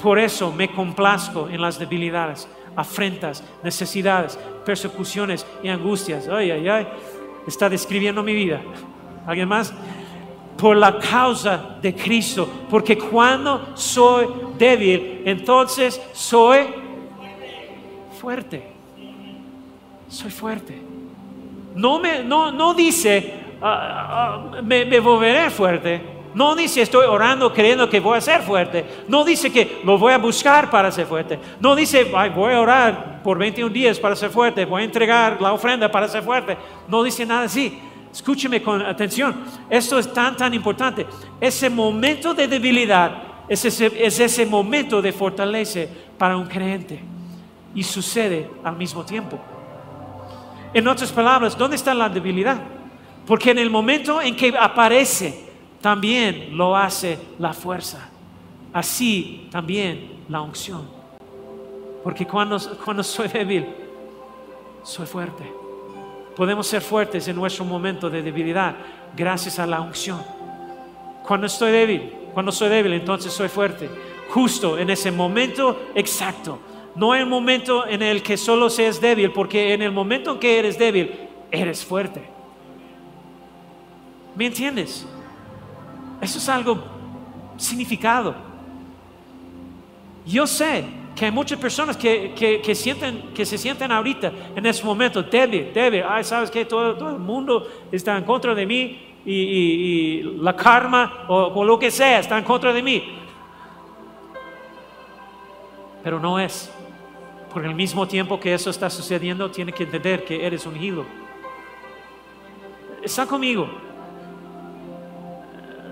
por 0.00 0.18
eso 0.18 0.52
me 0.52 0.68
complazco 0.68 1.48
en 1.48 1.60
las 1.60 1.78
debilidades, 1.78 2.48
afrentas, 2.76 3.42
necesidades, 3.62 4.38
persecuciones 4.64 5.46
y 5.62 5.68
angustias. 5.68 6.28
Ay, 6.28 6.50
ay, 6.50 6.68
ay, 6.68 6.88
está 7.46 7.68
describiendo 7.68 8.22
mi 8.22 8.34
vida. 8.34 8.60
¿Alguien 9.26 9.48
más? 9.48 9.72
Por 10.56 10.76
la 10.76 10.98
causa 10.98 11.76
de 11.80 11.94
Cristo. 11.94 12.48
Porque 12.70 12.96
cuando 12.96 13.70
soy 13.74 14.26
débil, 14.58 15.22
entonces 15.24 16.00
soy 16.12 16.66
fuerte. 18.20 18.62
Soy 20.08 20.30
fuerte. 20.30 20.80
No, 21.74 21.98
me, 21.98 22.22
no, 22.22 22.74
dice, 22.74 23.34
ah, 23.60 24.50
ah, 24.54 24.62
me, 24.62 24.84
me 24.84 25.00
volveré 25.00 25.50
fuerte. 25.50 26.12
No 26.34 26.54
dice 26.54 26.80
estoy 26.80 27.06
orando 27.06 27.52
creyendo 27.52 27.88
que 27.90 28.00
voy 28.00 28.16
a 28.16 28.20
ser 28.20 28.42
fuerte. 28.42 28.84
No 29.08 29.24
dice 29.24 29.52
que 29.52 29.80
lo 29.84 29.98
voy 29.98 30.12
a 30.12 30.18
buscar 30.18 30.70
para 30.70 30.90
ser 30.90 31.06
fuerte. 31.06 31.38
No 31.60 31.74
dice 31.76 32.04
voy 32.04 32.52
a 32.54 32.60
orar 32.60 33.22
por 33.22 33.38
21 33.38 33.70
días 33.70 33.98
para 33.98 34.16
ser 34.16 34.30
fuerte. 34.30 34.64
Voy 34.64 34.82
a 34.82 34.84
entregar 34.84 35.40
la 35.40 35.52
ofrenda 35.52 35.90
para 35.90 36.08
ser 36.08 36.22
fuerte. 36.22 36.56
No 36.88 37.02
dice 37.02 37.26
nada 37.26 37.44
así. 37.44 37.78
Escúcheme 38.12 38.62
con 38.62 38.82
atención. 38.82 39.44
Esto 39.70 39.98
es 39.98 40.12
tan, 40.12 40.36
tan 40.36 40.52
importante. 40.52 41.06
Ese 41.40 41.70
momento 41.70 42.34
de 42.34 42.46
debilidad 42.46 43.22
es 43.48 43.64
ese, 43.64 43.90
es 44.04 44.20
ese 44.20 44.46
momento 44.46 45.00
de 45.00 45.12
fortaleza 45.12 45.80
para 46.18 46.36
un 46.36 46.46
creyente. 46.46 47.00
y 47.74 47.82
sucede 47.82 48.50
al 48.62 48.76
mismo 48.76 49.02
tiempo. 49.02 49.38
En 50.74 50.86
otras 50.86 51.10
palabras, 51.10 51.56
¿dónde 51.56 51.76
está 51.76 51.94
la 51.94 52.08
debilidad? 52.08 52.60
Porque 53.26 53.50
en 53.50 53.58
el 53.58 53.70
momento 53.70 54.20
en 54.20 54.36
que 54.36 54.54
aparece, 54.58 55.46
también 55.80 56.56
lo 56.56 56.76
hace 56.76 57.18
la 57.38 57.52
fuerza. 57.52 58.10
Así 58.72 59.48
también 59.50 60.24
la 60.28 60.42
unción. 60.42 60.88
Porque 62.04 62.26
cuando, 62.26 62.58
cuando 62.84 63.02
soy 63.02 63.28
débil, 63.28 63.66
soy 64.82 65.06
fuerte. 65.06 65.61
Podemos 66.36 66.66
ser 66.66 66.82
fuertes 66.82 67.28
en 67.28 67.36
nuestro 67.36 67.64
momento 67.64 68.08
de 68.08 68.22
debilidad 68.22 68.74
gracias 69.16 69.58
a 69.58 69.66
la 69.66 69.80
unción. 69.80 70.22
Cuando 71.26 71.46
estoy 71.46 71.72
débil, 71.72 72.12
cuando 72.32 72.50
soy 72.50 72.68
débil, 72.68 72.94
entonces 72.94 73.32
soy 73.32 73.48
fuerte. 73.48 73.88
Justo 74.30 74.78
en 74.78 74.90
ese 74.90 75.10
momento 75.10 75.90
exacto. 75.94 76.58
No 76.94 77.14
en 77.14 77.22
el 77.22 77.26
momento 77.26 77.86
en 77.86 78.02
el 78.02 78.22
que 78.22 78.36
solo 78.36 78.68
seas 78.68 79.00
débil, 79.00 79.32
porque 79.32 79.72
en 79.72 79.82
el 79.82 79.92
momento 79.92 80.32
en 80.32 80.38
que 80.38 80.58
eres 80.58 80.78
débil, 80.78 81.28
eres 81.50 81.84
fuerte. 81.84 82.22
¿Me 84.34 84.46
entiendes? 84.46 85.06
Eso 86.20 86.38
es 86.38 86.48
algo 86.48 86.82
significado. 87.56 88.34
Yo 90.26 90.46
sé 90.46 90.84
que 91.14 91.26
hay 91.26 91.30
muchas 91.30 91.58
personas 91.58 91.96
que, 91.96 92.62
sienten, 92.74 93.32
que 93.34 93.44
se 93.44 93.58
sienten 93.58 93.92
ahorita 93.92 94.32
en 94.56 94.64
ese 94.64 94.84
momento 94.84 95.22
débil, 95.22 95.72
débil. 95.72 96.04
Ay, 96.08 96.24
sabes 96.24 96.50
que 96.50 96.64
todo, 96.64 96.96
todo, 96.96 97.10
el 97.10 97.18
mundo 97.18 97.68
está 97.90 98.16
en 98.16 98.24
contra 98.24 98.54
de 98.54 98.66
mí 98.66 99.14
y, 99.24 100.22
la 100.40 100.56
karma 100.56 101.24
o, 101.28 101.34
o 101.34 101.64
lo 101.64 101.78
que 101.78 101.90
sea 101.90 102.20
está 102.20 102.38
en 102.38 102.44
contra 102.44 102.72
de 102.72 102.82
mí. 102.82 103.18
Pero 106.02 106.18
no 106.18 106.38
es. 106.38 106.72
Por 107.52 107.64
el 107.66 107.74
mismo 107.74 108.08
tiempo 108.08 108.40
que 108.40 108.54
eso 108.54 108.70
está 108.70 108.88
sucediendo, 108.88 109.50
tiene 109.50 109.72
que 109.72 109.84
entender 109.84 110.24
que 110.24 110.46
eres 110.46 110.64
ungido. 110.64 111.04
Está 113.02 113.26
conmigo. 113.26 113.68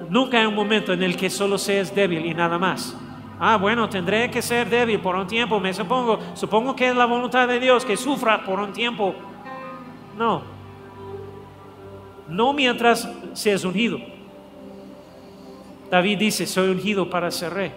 Nunca 0.09 0.41
hay 0.41 0.47
un 0.47 0.55
momento 0.55 0.93
en 0.93 1.03
el 1.03 1.17
que 1.17 1.29
solo 1.29 1.59
seas 1.59 1.95
débil 1.95 2.25
y 2.25 2.35
nada 2.35 2.59
más. 2.59 2.97
Ah, 3.43 3.57
bueno, 3.57 3.89
tendré 3.89 4.31
que 4.31 4.43
ser 4.43 4.69
débil 4.69 5.01
por 5.01 5.17
un 5.17 5.27
tiempo, 5.27 5.59
me 5.59 5.73
supongo. 5.73 6.19
Supongo 6.35 6.77
que 6.77 6.91
es 6.91 6.95
la 6.95 7.07
voluntad 7.07 7.49
de 7.49 7.59
Dios 7.59 7.87
que 7.87 7.97
sufra 7.97 8.45
por 8.45 8.61
un 8.61 8.75
tiempo. 8.75 9.15
No. 10.19 10.43
No 12.29 12.53
mientras 12.53 13.09
seas 13.33 13.65
ungido. 13.65 13.99
David 15.91 16.19
dice, 16.19 16.47
soy 16.47 16.69
ungido 16.69 17.09
para 17.09 17.31
ser 17.31 17.55
rey. 17.55 17.73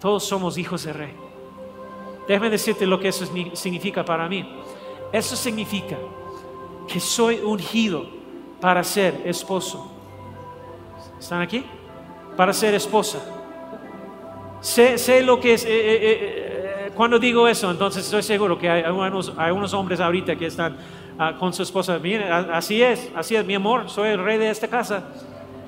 Todos 0.00 0.24
somos 0.24 0.58
hijos 0.58 0.82
de 0.82 0.92
rey. 0.92 1.14
Déjame 2.26 2.50
decirte 2.50 2.84
lo 2.86 2.98
que 2.98 3.06
eso 3.06 3.24
significa 3.54 4.04
para 4.04 4.28
mí. 4.28 4.44
Eso 5.12 5.36
significa 5.36 5.96
que 6.88 6.98
soy 6.98 7.36
ungido 7.36 8.04
para 8.60 8.82
ser 8.82 9.22
esposo. 9.24 9.92
¿Están 11.20 11.40
aquí? 11.40 11.64
Para 12.36 12.52
ser 12.52 12.74
esposa. 12.74 13.41
Sé, 14.62 15.22
lo 15.22 15.40
que 15.40 15.54
es, 15.54 15.64
eh, 15.64 15.68
eh, 15.70 15.98
eh, 16.86 16.90
cuando 16.94 17.18
digo 17.18 17.48
eso, 17.48 17.68
entonces 17.68 18.04
estoy 18.04 18.22
seguro 18.22 18.56
que 18.56 18.70
hay, 18.70 18.84
unos, 18.84 19.74
hombres 19.74 19.98
ahorita 19.98 20.36
que 20.36 20.46
están 20.46 20.76
ah, 21.18 21.34
con 21.36 21.52
su 21.52 21.64
esposa. 21.64 21.98
Miren, 21.98 22.32
así 22.32 22.80
es, 22.80 23.10
así 23.16 23.34
es, 23.34 23.44
mi 23.44 23.56
amor, 23.56 23.90
soy 23.90 24.10
el 24.10 24.22
rey 24.22 24.38
de 24.38 24.50
esta 24.50 24.68
casa. 24.68 25.02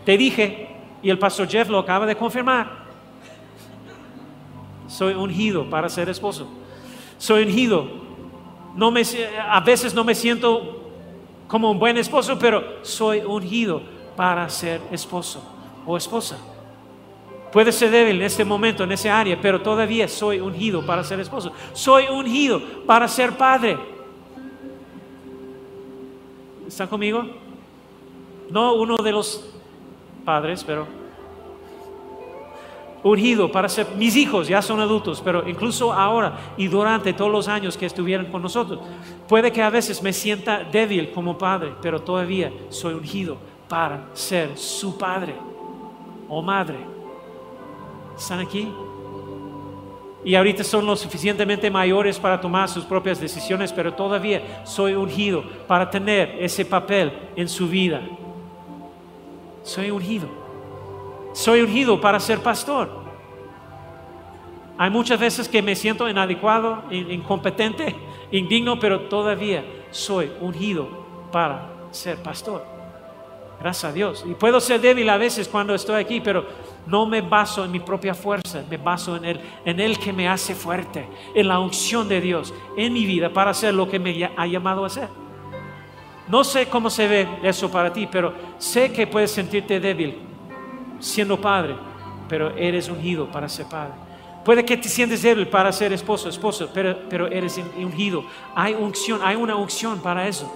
Te 0.05 0.17
dije, 0.17 0.69
y 1.03 1.11
el 1.11 1.19
pastor 1.19 1.49
Jeff 1.49 1.69
lo 1.69 1.81
acaba 1.81 2.07
de 2.07 2.15
confirmar. 2.15 2.85
Soy 4.87 5.15
ungido 5.15 5.69
para 5.69 5.89
ser 5.89 6.09
esposo. 6.09 6.49
Soy 7.19 7.43
ungido. 7.43 7.89
No 8.77 8.93
me, 8.93 9.03
a 9.49 9.59
veces 9.59 9.93
no 9.93 10.05
me 10.05 10.15
siento 10.15 10.93
como 11.49 11.73
un 11.73 11.81
buen 11.81 11.99
esposo, 11.99 12.39
pero 12.39 12.63
soy 12.83 13.19
ungido 13.19 13.83
para 14.15 14.49
ser 14.49 14.81
esposo 14.93 15.43
o 15.85 15.97
esposa. 15.97 16.54
Puede 17.55 17.71
ser 17.71 17.93
débil 17.93 18.17
en 18.17 18.23
este 18.23 18.45
momento, 18.45 18.83
en 18.83 18.91
ese 18.91 19.09
área, 19.09 19.41
pero 19.41 19.63
todavía 19.63 20.09
soy 20.09 20.41
ungido 20.41 20.85
para 20.85 21.05
ser 21.05 21.21
esposo. 21.21 21.53
Soy 21.73 22.07
ungido 22.09 22.61
para 22.85 23.07
ser 23.07 23.37
padre. 23.37 23.79
¿Están 26.67 26.89
conmigo? 26.89 27.25
No 28.51 28.75
uno 28.75 29.01
de 29.05 29.13
los 29.13 29.55
padres, 30.25 30.65
pero 30.65 30.85
ungido 33.05 33.53
para 33.53 33.69
ser, 33.69 33.87
mis 33.97 34.17
hijos 34.17 34.49
ya 34.49 34.61
son 34.61 34.81
adultos, 34.81 35.23
pero 35.25 35.49
incluso 35.49 35.93
ahora 35.93 36.37
y 36.57 36.67
durante 36.67 37.13
todos 37.13 37.31
los 37.31 37.47
años 37.47 37.77
que 37.77 37.87
estuvieron 37.87 38.27
con 38.33 38.43
nosotros, 38.43 38.81
puede 39.29 39.53
que 39.53 39.63
a 39.63 39.71
veces 39.71 40.03
me 40.03 40.13
sienta 40.13 40.65
débil 40.65 41.13
como 41.13 41.39
padre, 41.39 41.75
pero 41.81 42.03
todavía 42.03 42.53
soy 42.71 42.95
ungido 42.95 43.37
para 43.69 44.09
ser 44.13 44.59
su 44.59 44.99
padre 44.99 45.37
o 46.29 46.43
madre. 46.43 46.94
¿Están 48.17 48.41
aquí? 48.41 48.73
Y 50.25 50.35
ahorita 50.35 50.65
son 50.65 50.87
lo 50.87 50.97
suficientemente 50.97 51.71
mayores 51.71 52.19
para 52.19 52.41
tomar 52.41 52.69
sus 52.69 52.85
propias 52.85 53.21
decisiones, 53.21 53.73
pero 53.73 53.93
todavía 53.93 54.63
soy 54.65 54.95
ungido 54.95 55.45
para 55.67 55.91
tener 55.91 56.37
ese 56.41 56.65
papel 56.65 57.13
en 57.37 57.49
su 57.49 57.69
vida. 57.69 58.01
Soy 59.63 59.91
ungido. 59.91 60.29
Soy 61.35 61.61
ungido 61.61 62.01
para 62.01 62.19
ser 62.21 62.41
pastor. 62.41 63.05
Hay 64.79 64.91
muchas 64.91 65.21
veces 65.21 65.49
que 65.49 65.63
me 65.63 65.77
siento 65.77 66.09
inadecuado, 66.09 66.85
incompetente, 66.91 67.95
indigno, 68.31 68.79
pero 68.79 69.03
todavía 69.03 69.65
soy 69.91 70.33
ungido 70.41 70.89
para 71.31 71.71
ser 71.91 72.23
pastor. 72.23 72.65
Gracias 73.61 73.85
a 73.85 73.93
Dios. 73.93 74.25
Y 74.27 74.35
puedo 74.35 74.59
ser 74.61 74.81
débil 74.81 75.09
a 75.11 75.17
veces 75.17 75.49
cuando 75.49 75.75
estoy 75.75 76.01
aquí, 76.01 76.21
pero 76.21 76.45
no 76.87 77.07
me 77.07 77.21
baso 77.21 77.65
en 77.65 77.71
mi 77.71 77.81
propia 77.81 78.15
fuerza, 78.15 78.63
me 78.69 78.77
baso 78.77 79.17
en 79.17 79.25
Él, 79.25 79.41
en 79.65 79.81
Él 79.81 79.99
que 79.99 80.13
me 80.13 80.29
hace 80.29 80.55
fuerte, 80.55 81.07
en 81.35 81.49
la 81.49 81.59
unción 81.59 82.09
de 82.09 82.21
Dios 82.21 82.53
en 82.77 82.93
mi 82.93 83.07
vida 83.07 83.31
para 83.31 83.51
hacer 83.51 83.75
lo 83.75 83.89
que 83.89 83.99
me 83.99 84.31
ha 84.37 84.47
llamado 84.47 84.85
a 84.85 84.87
hacer. 84.89 85.09
No 86.29 86.43
sé 86.43 86.67
cómo 86.67 86.89
se 86.91 87.07
ve 87.07 87.29
eso 87.43 87.71
para 87.71 87.93
ti, 87.93 88.09
pero 88.11 88.33
sé 88.59 88.93
que 88.93 89.07
puedes 89.07 89.31
sentirte 89.31 89.81
débil 89.81 90.19
siendo 90.99 91.41
padre, 91.41 91.77
pero 92.29 92.57
eres 92.57 92.89
ungido 92.89 93.27
para 93.31 93.49
ser 93.49 93.67
padre. 93.67 93.93
Puede 94.45 94.65
que 94.65 94.77
te 94.77 94.89
sientes 94.89 95.23
débil 95.23 95.49
para 95.49 95.73
ser 95.73 95.93
esposo, 95.93 96.29
esposo, 96.29 96.71
pero, 96.73 96.99
pero 97.09 97.27
eres 97.27 97.59
ungido. 97.77 98.25
Hay 98.55 98.75
unción, 98.75 99.21
hay 99.23 99.37
una 99.37 99.57
unción 99.57 100.01
para 100.01 100.27
eso 100.29 100.51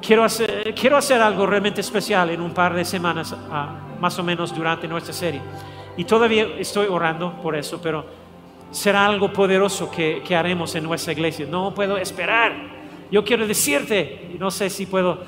quiero 0.00 0.24
hacer, 0.24 0.74
quiero 0.74 0.96
hacer 0.96 1.20
algo 1.20 1.46
realmente 1.46 1.80
especial 1.80 2.30
en 2.30 2.40
un 2.40 2.52
par 2.52 2.74
de 2.74 2.84
semanas, 2.84 3.34
ah, 3.50 3.76
más 4.00 4.18
o 4.18 4.22
menos 4.22 4.54
durante 4.54 4.88
nuestra 4.88 5.12
serie. 5.12 5.40
Y 5.96 6.04
todavía 6.04 6.46
estoy 6.58 6.86
orando 6.86 7.32
por 7.42 7.56
eso, 7.56 7.80
pero 7.82 8.04
será 8.70 9.06
algo 9.06 9.32
poderoso 9.32 9.90
que, 9.90 10.22
que 10.26 10.36
haremos 10.36 10.74
en 10.74 10.84
nuestra 10.84 11.12
iglesia. 11.12 11.46
No 11.50 11.74
puedo 11.74 11.96
esperar. 11.96 12.52
Yo 13.10 13.24
quiero 13.24 13.46
decirte, 13.46 14.36
no 14.38 14.50
sé 14.50 14.70
si 14.70 14.86
puedo 14.86 15.22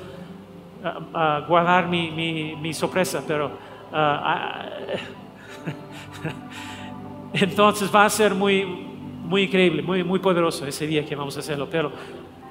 ah, 0.83 0.99
ah, 1.13 1.45
guardar 1.47 1.87
mi, 1.87 2.11
mi, 2.11 2.55
mi, 2.55 2.73
sorpresa, 2.73 3.23
pero 3.27 3.51
entonces 7.33 7.93
va 7.93 8.05
a 8.05 8.09
ser 8.09 8.35
muy, 8.35 8.65
muy 8.65 9.43
increíble, 9.43 9.81
muy, 9.81 10.03
muy 10.03 10.19
poderoso 10.19 10.65
ese 10.65 10.87
día 10.87 11.03
que 11.03 11.15
vamos 11.15 11.35
a 11.37 11.39
hacerlo. 11.39 11.67
Pero 11.69 11.91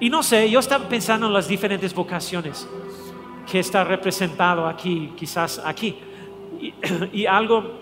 y 0.00 0.08
no 0.08 0.22
sé, 0.22 0.50
yo 0.50 0.60
estaba 0.60 0.88
pensando 0.88 1.26
en 1.26 1.34
las 1.34 1.46
diferentes 1.46 1.94
vocaciones 1.94 2.66
que 3.50 3.58
está 3.58 3.84
representado 3.84 4.66
aquí, 4.66 5.12
quizás 5.14 5.60
aquí. 5.62 5.94
Y, 7.12 7.26
algo 7.26 7.80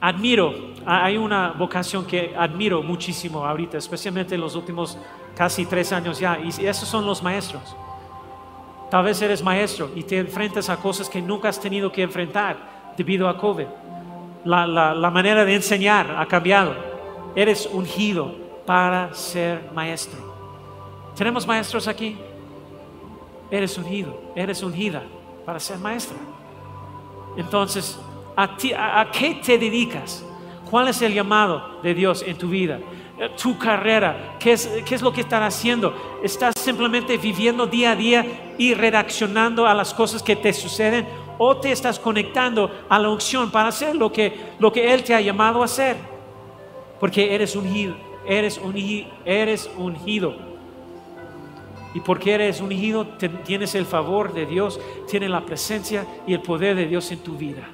admiro, 0.00 0.54
hay 0.86 1.16
una 1.16 1.52
vocación 1.52 2.06
que 2.06 2.34
admiro 2.36 2.82
muchísimo 2.82 3.44
ahorita, 3.44 3.78
especialmente 3.78 4.34
en 4.34 4.40
los 4.40 4.54
últimos 4.54 4.96
casi 5.34 5.66
tres 5.66 5.92
años 5.92 6.18
ya, 6.18 6.38
y 6.38 6.48
esos 6.66 6.88
son 6.88 7.04
los 7.04 7.22
maestros. 7.22 7.76
Tal 8.90 9.04
vez 9.04 9.20
eres 9.20 9.42
maestro 9.42 9.90
y 9.94 10.02
te 10.02 10.18
enfrentas 10.18 10.70
a 10.70 10.76
cosas 10.76 11.08
que 11.08 11.20
nunca 11.20 11.48
has 11.48 11.60
tenido 11.60 11.92
que 11.92 12.02
enfrentar 12.02 12.56
debido 12.96 13.28
a 13.28 13.36
COVID. 13.36 13.66
La, 14.44 14.66
la 14.66 15.10
manera 15.10 15.44
de 15.44 15.54
enseñar 15.54 16.14
ha 16.16 16.26
cambiado. 16.26 16.74
Eres 17.34 17.68
ungido 17.70 18.34
para 18.64 19.12
ser 19.14 19.70
maestro. 19.74 20.18
¿Tenemos 21.14 21.46
maestros 21.46 21.86
aquí? 21.88 22.16
Eres 23.50 23.76
ungido, 23.76 24.32
eres 24.34 24.62
ungida 24.62 25.02
para 25.44 25.58
ser 25.58 25.78
maestra. 25.78 26.16
Entonces, 27.36 27.98
¿a, 28.36 28.56
qué 29.12 29.40
te 29.44 29.58
dedicas? 29.58 30.24
¿Cuál 30.70 30.88
es 30.88 31.00
el 31.02 31.14
llamado 31.14 31.80
de 31.82 31.94
Dios 31.94 32.22
en 32.26 32.36
tu 32.36 32.48
vida? 32.48 32.80
Eh, 33.18 33.30
tu 33.40 33.58
carrera, 33.58 34.36
¿qué 34.38 34.52
es, 34.52 34.68
qué 34.84 34.94
es 34.94 35.02
lo 35.02 35.12
que 35.12 35.22
estás 35.22 35.42
haciendo? 35.42 36.20
¿Estás 36.22 36.54
simplemente 36.58 37.16
viviendo 37.16 37.66
día 37.66 37.92
a 37.92 37.96
día 37.96 38.54
y 38.58 38.74
reaccionando 38.74 39.66
a 39.66 39.74
las 39.74 39.94
cosas 39.94 40.22
que 40.22 40.36
te 40.36 40.52
suceden? 40.52 41.06
¿O 41.38 41.56
te 41.56 41.70
estás 41.72 41.98
conectando 41.98 42.70
a 42.88 42.98
la 42.98 43.08
unción 43.08 43.50
para 43.50 43.68
hacer 43.68 43.94
lo 43.94 44.12
que, 44.12 44.34
lo 44.58 44.72
que 44.72 44.92
Él 44.92 45.04
te 45.04 45.14
ha 45.14 45.20
llamado 45.20 45.62
a 45.62 45.66
hacer? 45.66 45.96
Porque 46.98 47.34
eres 47.34 47.54
ungido, 47.54 47.94
eres 48.26 48.58
ungido, 48.58 49.08
eres 49.24 49.70
ungido. 49.76 50.47
Y 51.98 52.00
porque 52.00 52.32
eres 52.32 52.60
ungido, 52.60 53.08
tienes 53.44 53.74
el 53.74 53.84
favor 53.84 54.32
de 54.32 54.46
Dios, 54.46 54.78
tienes 55.10 55.30
la 55.30 55.44
presencia 55.44 56.06
y 56.28 56.34
el 56.34 56.40
poder 56.40 56.76
de 56.76 56.86
Dios 56.86 57.10
en 57.10 57.18
tu 57.18 57.36
vida. 57.36 57.68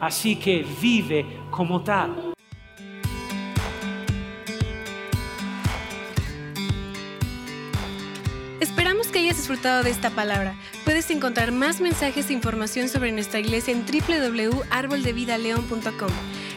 Así 0.00 0.36
que 0.36 0.64
vive 0.80 1.26
como 1.50 1.82
tal. 1.82 2.32
Esperamos 8.58 9.08
que 9.08 9.18
hayas 9.18 9.36
disfrutado 9.36 9.82
de 9.82 9.90
esta 9.90 10.08
palabra. 10.08 10.54
Puedes 10.86 11.10
encontrar 11.10 11.52
más 11.52 11.82
mensajes 11.82 12.30
e 12.30 12.32
información 12.32 12.88
sobre 12.88 13.12
nuestra 13.12 13.38
iglesia 13.38 13.74
en 13.74 13.84
www.arboldevidaleon.com. 13.84 16.10